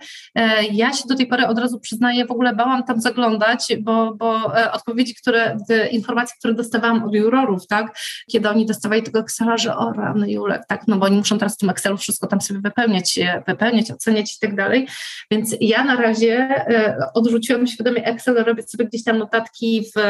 Ja 0.73 0.93
się 0.93 1.09
do 1.09 1.17
tej 1.17 1.27
pory 1.27 1.47
od 1.47 1.59
razu 1.59 1.81
przyznaję, 1.81 2.27
w 2.27 2.31
ogóle 2.31 2.55
bałam 2.55 2.85
tam 2.85 3.01
zaglądać, 3.01 3.73
bo, 3.81 4.15
bo 4.15 4.53
odpowiedzi, 4.73 5.15
które, 5.15 5.57
informacje, 5.91 6.35
które 6.39 6.55
dostawałam 6.55 7.05
od 7.05 7.15
jurorów, 7.15 7.67
tak, 7.67 7.99
kiedy 8.31 8.49
oni 8.49 8.67
dostawali 8.67 9.03
tego 9.03 9.21
Excela, 9.21 9.57
że 9.57 9.77
o 9.77 9.93
rany 9.93 10.31
Julek, 10.31 10.63
tak, 10.69 10.83
no 10.89 10.97
bo 10.97 11.07
oni 11.07 11.17
muszą 11.17 11.39
teraz 11.39 11.55
w 11.55 11.59
tym 11.59 11.71
Excelu 11.71 11.97
wszystko 11.97 12.27
tam 12.27 12.41
sobie 12.41 12.61
wypełniać, 12.61 13.19
e, 13.19 13.43
wypełniać, 13.47 13.91
oceniać 13.91 14.37
i 14.37 14.39
tak 14.41 14.57
dalej, 14.57 14.87
więc 15.31 15.57
ja 15.61 15.85
na 15.85 15.97
razie 15.97 16.39
e, 16.39 16.97
odrzuciłam 17.15 17.67
świadomie 17.67 18.05
Excel, 18.05 18.45
robię 18.45 18.63
sobie 18.63 18.85
gdzieś 18.85 19.05
tam 19.05 19.19
notatki 19.19 19.85
w, 19.97 20.01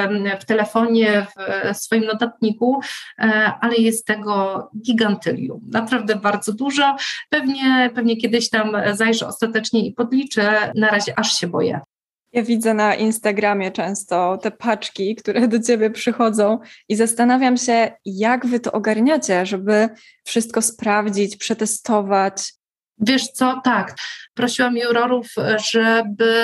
w 0.40 0.44
telefonie, 0.44 1.26
w 1.74 1.76
swoim 1.76 2.04
notatniku, 2.04 2.80
e, 3.18 3.52
ale 3.60 3.76
jest 3.76 4.06
tego 4.06 4.68
gigantylium, 4.86 5.60
naprawdę 5.72 6.16
bardzo 6.16 6.52
dużo, 6.52 6.96
pewnie, 7.30 7.90
pewnie 7.94 8.16
kiedyś 8.16 8.50
tam 8.50 8.76
zajrzę 8.92 9.26
ostatecznie 9.26 9.86
i 9.86 9.92
podliczę, 9.92 10.72
na 10.74 10.88
razie 10.88 11.18
aż 11.18 11.32
się 11.32 11.46
boję. 11.46 11.80
Ja 12.32 12.42
widzę 12.42 12.74
na 12.74 12.94
Instagramie 12.94 13.70
często 13.70 14.38
te 14.42 14.50
paczki, 14.50 15.16
które 15.16 15.48
do 15.48 15.60
ciebie 15.60 15.90
przychodzą 15.90 16.58
i 16.88 16.96
zastanawiam 16.96 17.56
się, 17.56 17.92
jak 18.04 18.46
wy 18.46 18.60
to 18.60 18.72
ogarniacie, 18.72 19.46
żeby 19.46 19.88
wszystko 20.24 20.62
sprawdzić, 20.62 21.36
przetestować. 21.36 22.52
Wiesz 22.98 23.28
co, 23.28 23.60
tak 23.64 23.94
prosiłam 24.40 24.76
jurorów, 24.76 25.26
żeby 25.72 26.34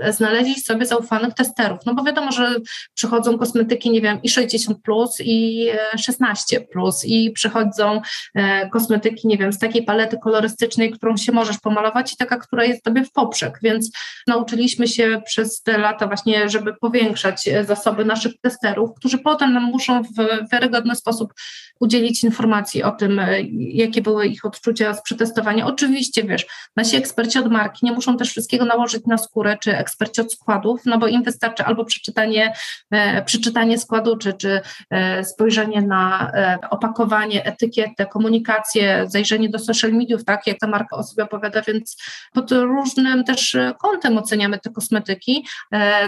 e, 0.00 0.12
znaleźli 0.12 0.60
sobie 0.60 0.86
zaufanych 0.86 1.34
testerów, 1.34 1.78
no 1.86 1.94
bo 1.94 2.02
wiadomo, 2.04 2.32
że 2.32 2.54
przychodzą 2.94 3.38
kosmetyki, 3.38 3.90
nie 3.90 4.00
wiem, 4.00 4.22
i 4.22 4.28
60 4.28 4.78
plus, 4.82 5.16
i 5.20 5.68
16 5.98 6.60
plus, 6.60 7.04
i 7.04 7.30
przychodzą 7.30 8.00
e, 8.34 8.68
kosmetyki, 8.68 9.28
nie 9.28 9.38
wiem, 9.38 9.52
z 9.52 9.58
takiej 9.58 9.82
palety 9.82 10.18
kolorystycznej, 10.22 10.90
którą 10.90 11.16
się 11.16 11.32
możesz 11.32 11.58
pomalować 11.58 12.12
i 12.12 12.16
taka, 12.16 12.36
która 12.36 12.64
jest 12.64 12.82
tobie 12.82 13.04
w 13.04 13.12
poprzek, 13.12 13.58
więc 13.62 13.90
nauczyliśmy 14.26 14.88
się 14.88 15.22
przez 15.26 15.62
te 15.62 15.78
lata 15.78 16.06
właśnie, 16.06 16.48
żeby 16.48 16.74
powiększać 16.74 17.48
e, 17.48 17.64
zasoby 17.64 18.04
naszych 18.04 18.32
testerów, 18.40 18.90
którzy 18.96 19.18
potem 19.18 19.52
nam 19.52 19.62
muszą 19.64 20.02
w 20.02 20.50
wiarygodny 20.52 20.96
sposób 20.96 21.32
udzielić 21.80 22.24
informacji 22.24 22.82
o 22.82 22.90
tym, 22.90 23.20
jakie 23.58 24.02
były 24.02 24.26
ich 24.26 24.44
odczucia 24.44 24.94
z 24.94 25.02
przetestowania. 25.02 25.66
Oczywiście, 25.66 26.24
wiesz, 26.24 26.46
nasi 26.76 26.96
eksperci 26.96 27.17
od 27.18 27.50
marki 27.50 27.86
nie 27.86 27.92
muszą 27.92 28.16
też 28.16 28.30
wszystkiego 28.30 28.64
nałożyć 28.64 29.06
na 29.06 29.18
skórę, 29.18 29.56
czy 29.60 29.76
eksperci 29.76 30.20
od 30.20 30.32
składów, 30.32 30.80
no 30.86 30.98
bo 30.98 31.06
im 31.06 31.22
wystarczy 31.22 31.64
albo 31.64 31.84
przeczytanie, 31.84 32.52
e, 32.90 33.24
przeczytanie 33.24 33.78
składu, 33.78 34.16
czy, 34.16 34.32
czy 34.32 34.60
e, 34.90 35.24
spojrzenie 35.24 35.82
na 35.82 36.32
e, 36.34 36.58
opakowanie, 36.70 37.44
etykietę, 37.44 38.06
komunikację, 38.06 39.04
zajrzenie 39.08 39.48
do 39.48 39.58
social 39.58 39.92
mediów, 39.92 40.24
tak, 40.24 40.46
jak 40.46 40.58
ta 40.58 40.66
marka 40.66 40.96
o 40.96 41.02
sobie 41.02 41.24
opowiada, 41.24 41.62
więc 41.62 41.96
pod 42.32 42.52
różnym 42.52 43.24
też 43.24 43.56
kątem 43.78 44.18
oceniamy 44.18 44.58
te 44.58 44.70
kosmetyki, 44.70 45.46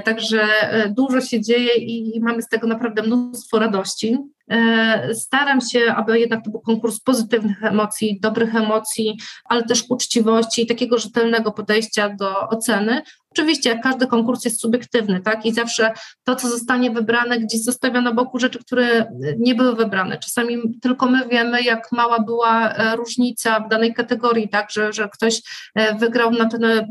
także 0.05 0.49
dużo 0.89 1.21
się 1.21 1.41
dzieje 1.41 1.75
i 1.75 2.21
mamy 2.21 2.43
z 2.43 2.49
tego 2.49 2.67
naprawdę 2.67 3.03
mnóstwo 3.03 3.59
radości. 3.59 4.19
E, 4.51 5.15
staram 5.15 5.61
się, 5.61 5.81
aby 5.97 6.21
jednak 6.21 6.45
to 6.45 6.51
był 6.51 6.61
konkurs 6.61 7.01
pozytywnych 7.01 7.65
emocji, 7.65 8.21
dobrych 8.21 8.55
emocji, 8.55 9.19
ale 9.45 9.63
też 9.63 9.85
uczciwości 9.89 10.63
i 10.63 10.67
takiego 10.67 10.99
rzetelnego 10.99 11.53
podejścia 11.53 12.09
do 12.09 12.49
oceny, 12.49 13.03
Oczywiście, 13.35 13.79
każdy 13.79 14.07
konkurs 14.07 14.45
jest 14.45 14.61
subiektywny, 14.61 15.21
tak? 15.21 15.47
I 15.47 15.53
zawsze 15.53 15.93
to, 16.25 16.37
co 16.37 16.49
zostanie 16.49 16.91
wybrane, 16.91 17.39
gdzieś 17.39 17.63
zostawia 17.63 18.01
na 18.01 18.13
boku 18.13 18.39
rzeczy, 18.39 18.59
które 18.59 19.13
nie 19.39 19.55
były 19.55 19.77
wybrane. 19.77 20.19
Czasami 20.19 20.57
tylko 20.83 21.07
my 21.07 21.29
wiemy, 21.29 21.63
jak 21.63 21.93
mała 21.93 22.21
była 22.21 22.73
e, 22.73 22.97
różnica 22.97 23.61
w 23.61 23.69
danej 23.69 23.95
kategorii, 23.95 24.49
tak? 24.49 24.71
Że, 24.71 24.93
że 24.93 25.09
ktoś 25.09 25.43
e, 25.75 25.95
wygrał 25.95 26.31
na 26.31 26.49
ten 26.49 26.65
e, 26.65 26.87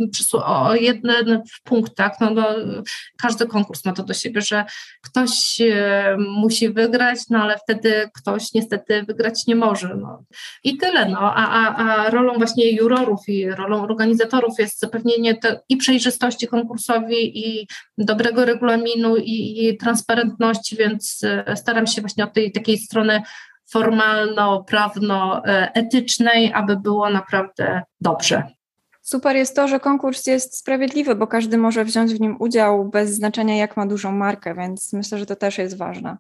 o 0.45 0.75
jeden 0.75 1.41
punkt, 1.63 1.95
tak? 1.95 2.13
No, 2.21 2.29
no, 2.29 2.47
każdy 3.21 3.47
konkurs 3.47 3.85
ma 3.85 3.93
to 3.93 4.03
do 4.03 4.13
siebie, 4.13 4.41
że 4.41 4.65
ktoś 5.03 5.61
musi 6.17 6.69
wygrać, 6.69 7.19
no 7.29 7.39
ale 7.43 7.57
wtedy 7.57 8.09
ktoś 8.15 8.53
niestety 8.53 9.03
wygrać 9.03 9.47
nie 9.47 9.55
może. 9.55 9.95
No. 9.95 10.23
I 10.63 10.77
tyle. 10.77 11.09
No. 11.09 11.19
A, 11.19 11.47
a, 11.49 11.75
a 11.75 12.09
rolą 12.09 12.33
właśnie 12.33 12.71
jurorów 12.71 13.19
i 13.27 13.51
rolą 13.51 13.83
organizatorów 13.83 14.59
jest 14.59 14.79
zapewnienie 14.79 15.39
i 15.69 15.77
przejrzystości, 15.77 16.28
przejrzystości 16.29 16.47
konkursowi 16.47 17.39
i 17.39 17.67
dobrego 17.97 18.45
regulaminu 18.45 19.17
i, 19.17 19.67
i 19.67 19.77
transparentności, 19.77 20.75
więc 20.75 21.23
e, 21.23 21.55
staram 21.55 21.87
się 21.87 22.01
właśnie 22.01 22.23
od 22.23 22.33
tej 22.33 22.51
takiej 22.51 22.77
strony 22.77 23.21
formalno-prawno-etycznej, 23.73 26.53
aby 26.53 26.77
było 26.77 27.09
naprawdę 27.09 27.81
dobrze. 28.01 28.43
Super 29.01 29.35
jest 29.35 29.55
to, 29.55 29.67
że 29.67 29.79
konkurs 29.79 30.27
jest 30.27 30.57
sprawiedliwy, 30.57 31.15
bo 31.15 31.27
każdy 31.27 31.57
może 31.57 31.85
wziąć 31.85 32.13
w 32.13 32.21
nim 32.21 32.35
udział 32.39 32.89
bez 32.89 33.15
znaczenia, 33.15 33.55
jak 33.55 33.77
ma 33.77 33.85
dużą 33.85 34.11
markę, 34.11 34.55
więc 34.55 34.93
myślę, 34.93 35.17
że 35.17 35.25
to 35.25 35.35
też 35.35 35.57
jest 35.57 35.77
ważne. 35.77 36.17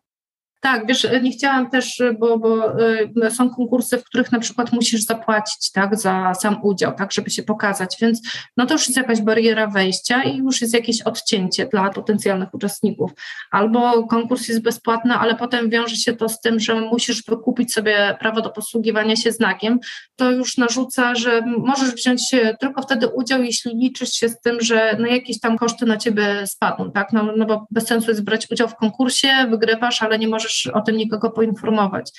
Tak, 0.61 0.87
wiesz, 0.87 1.07
nie 1.21 1.31
chciałam 1.31 1.69
też, 1.69 2.01
bo, 2.19 2.39
bo 2.39 2.79
y, 3.25 3.31
są 3.31 3.49
konkursy, 3.49 3.97
w 3.97 4.03
których 4.03 4.31
na 4.31 4.39
przykład 4.39 4.73
musisz 4.73 5.01
zapłacić 5.01 5.71
tak, 5.71 5.99
za 5.99 6.33
sam 6.33 6.59
udział, 6.63 6.95
tak, 6.95 7.11
żeby 7.11 7.29
się 7.29 7.43
pokazać, 7.43 7.97
więc 8.01 8.21
no 8.57 8.65
to 8.65 8.73
już 8.73 8.87
jest 8.87 8.97
jakaś 8.97 9.21
bariera 9.21 9.67
wejścia 9.67 10.23
i 10.23 10.37
już 10.37 10.61
jest 10.61 10.73
jakieś 10.73 11.01
odcięcie 11.01 11.65
dla 11.65 11.89
potencjalnych 11.89 12.53
uczestników. 12.53 13.11
Albo 13.51 14.07
konkurs 14.07 14.47
jest 14.47 14.61
bezpłatny, 14.61 15.13
ale 15.13 15.35
potem 15.35 15.69
wiąże 15.69 15.95
się 15.95 16.13
to 16.13 16.29
z 16.29 16.41
tym, 16.41 16.59
że 16.59 16.81
musisz 16.81 17.23
wykupić 17.23 17.73
sobie 17.73 18.17
prawo 18.19 18.41
do 18.41 18.49
posługiwania 18.49 19.15
się 19.15 19.31
znakiem, 19.31 19.79
to 20.15 20.31
już 20.31 20.57
narzuca, 20.57 21.15
że 21.15 21.41
możesz 21.57 21.91
wziąć 21.91 22.21
tylko 22.59 22.81
wtedy 22.81 23.07
udział, 23.07 23.43
jeśli 23.43 23.75
liczysz 23.75 24.13
się 24.13 24.29
z 24.29 24.39
tym, 24.41 24.61
że 24.61 24.97
no 24.99 25.07
jakieś 25.07 25.39
tam 25.39 25.57
koszty 25.57 25.85
na 25.85 25.97
ciebie 25.97 26.47
spadną, 26.47 26.91
tak, 26.91 27.13
no, 27.13 27.33
no 27.37 27.45
bo 27.45 27.67
bez 27.71 27.87
sensu 27.87 28.11
jest 28.11 28.23
brać 28.23 28.51
udział 28.51 28.67
w 28.67 28.75
konkursie, 28.75 29.29
wygrywasz, 29.49 30.03
ale 30.03 30.19
nie 30.19 30.27
możesz 30.27 30.48
możesz 30.49 30.67
o 30.67 30.81
tym 30.81 30.97
nikogo 30.97 31.31
poinformować. 31.31 32.11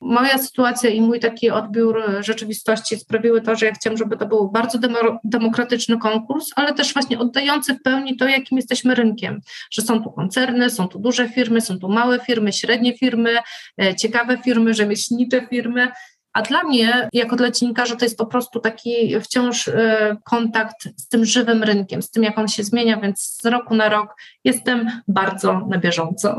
Moja 0.00 0.38
sytuacja 0.38 0.90
i 0.90 1.00
mój 1.00 1.20
taki 1.20 1.50
odbiór 1.50 2.02
rzeczywistości 2.20 2.96
sprawiły 2.96 3.42
to, 3.42 3.56
że 3.56 3.66
ja 3.66 3.72
chciałam, 3.72 3.96
żeby 3.96 4.16
to 4.16 4.26
był 4.26 4.50
bardzo 4.50 4.78
demokratyczny 5.24 5.98
konkurs, 5.98 6.50
ale 6.56 6.74
też 6.74 6.92
właśnie 6.92 7.18
oddający 7.18 7.74
w 7.74 7.82
pełni 7.82 8.16
to, 8.16 8.28
jakim 8.28 8.58
jesteśmy 8.58 8.94
rynkiem, 8.94 9.40
że 9.70 9.82
są 9.82 10.02
tu 10.02 10.12
koncerny, 10.12 10.70
są 10.70 10.88
tu 10.88 10.98
duże 10.98 11.28
firmy, 11.28 11.60
są 11.60 11.78
tu 11.78 11.88
małe 11.88 12.20
firmy, 12.20 12.52
średnie 12.52 12.98
firmy, 12.98 13.36
e, 13.82 13.96
ciekawe 13.96 14.38
firmy, 14.44 14.74
rzemieślnicze 14.74 15.46
firmy, 15.50 15.88
a 16.32 16.42
dla 16.42 16.62
mnie, 16.62 17.08
jako 17.12 17.36
dla 17.36 17.50
dziennikarza, 17.50 17.96
to 17.96 18.04
jest 18.04 18.18
po 18.18 18.26
prostu 18.26 18.60
taki 18.60 19.20
wciąż 19.20 19.68
e, 19.68 20.16
kontakt 20.24 20.88
z 20.96 21.08
tym 21.08 21.24
żywym 21.24 21.62
rynkiem, 21.62 22.02
z 22.02 22.10
tym, 22.10 22.22
jak 22.22 22.38
on 22.38 22.48
się 22.48 22.64
zmienia, 22.64 23.00
więc 23.00 23.20
z 23.20 23.46
roku 23.46 23.74
na 23.74 23.88
rok 23.88 24.14
jestem 24.44 25.02
bardzo 25.08 25.66
na 25.68 25.78
bieżąco. 25.78 26.38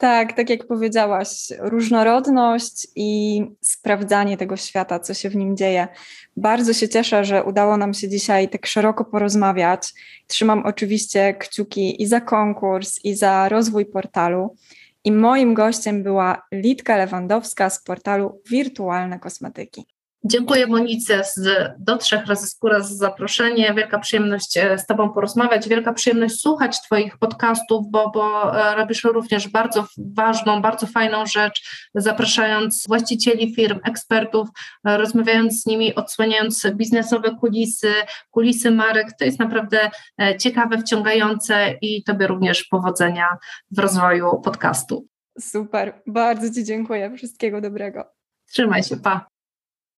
Tak, 0.00 0.32
tak 0.32 0.50
jak 0.50 0.66
powiedziałaś, 0.66 1.28
różnorodność 1.58 2.86
i 2.96 3.42
sprawdzanie 3.60 4.36
tego 4.36 4.56
świata, 4.56 4.98
co 4.98 5.14
się 5.14 5.30
w 5.30 5.36
nim 5.36 5.56
dzieje. 5.56 5.88
Bardzo 6.36 6.72
się 6.72 6.88
cieszę, 6.88 7.24
że 7.24 7.44
udało 7.44 7.76
nam 7.76 7.94
się 7.94 8.08
dzisiaj 8.08 8.48
tak 8.48 8.66
szeroko 8.66 9.04
porozmawiać. 9.04 9.92
Trzymam 10.26 10.62
oczywiście 10.66 11.34
kciuki 11.34 12.02
i 12.02 12.06
za 12.06 12.20
konkurs, 12.20 13.04
i 13.04 13.14
za 13.14 13.48
rozwój 13.48 13.86
portalu. 13.86 14.56
I 15.04 15.12
moim 15.12 15.54
gościem 15.54 16.02
była 16.02 16.42
Litka 16.52 16.96
Lewandowska 16.96 17.70
z 17.70 17.82
portalu 17.82 18.42
Wirtualne 18.50 19.18
Kosmetyki. 19.18 19.86
Dziękuję 20.24 20.66
Monice 20.66 21.24
z, 21.24 21.70
do 21.78 21.96
trzech 21.96 22.26
razy 22.26 22.46
skóra 22.46 22.80
za 22.80 22.94
zaproszenie. 22.94 23.74
Wielka 23.74 23.98
przyjemność 23.98 24.56
e, 24.56 24.78
z 24.78 24.86
Tobą 24.86 25.10
porozmawiać, 25.10 25.68
wielka 25.68 25.92
przyjemność 25.92 26.40
słuchać 26.40 26.82
Twoich 26.82 27.18
podcastów, 27.18 27.86
bo, 27.90 28.10
bo 28.10 28.56
e, 28.60 28.74
robisz 28.74 29.04
również 29.04 29.48
bardzo 29.48 29.86
ważną, 29.98 30.62
bardzo 30.62 30.86
fajną 30.86 31.26
rzecz, 31.26 31.88
zapraszając 31.94 32.84
właścicieli 32.88 33.54
firm, 33.54 33.78
ekspertów, 33.84 34.48
e, 34.84 34.96
rozmawiając 34.96 35.62
z 35.62 35.66
nimi, 35.66 35.94
odsłaniając 35.94 36.66
biznesowe 36.74 37.36
kulisy, 37.40 37.92
kulisy 38.30 38.70
marek. 38.70 39.12
To 39.18 39.24
jest 39.24 39.38
naprawdę 39.38 39.90
ciekawe, 40.38 40.78
wciągające 40.78 41.74
i 41.82 42.04
Tobie 42.04 42.26
również 42.26 42.64
powodzenia 42.64 43.28
w 43.70 43.78
rozwoju 43.78 44.40
podcastu. 44.44 45.06
Super, 45.40 46.02
bardzo 46.06 46.54
Ci 46.54 46.64
dziękuję. 46.64 47.16
Wszystkiego 47.16 47.60
dobrego. 47.60 48.04
Trzymaj 48.46 48.82
się, 48.82 48.96
pa. 48.96 49.29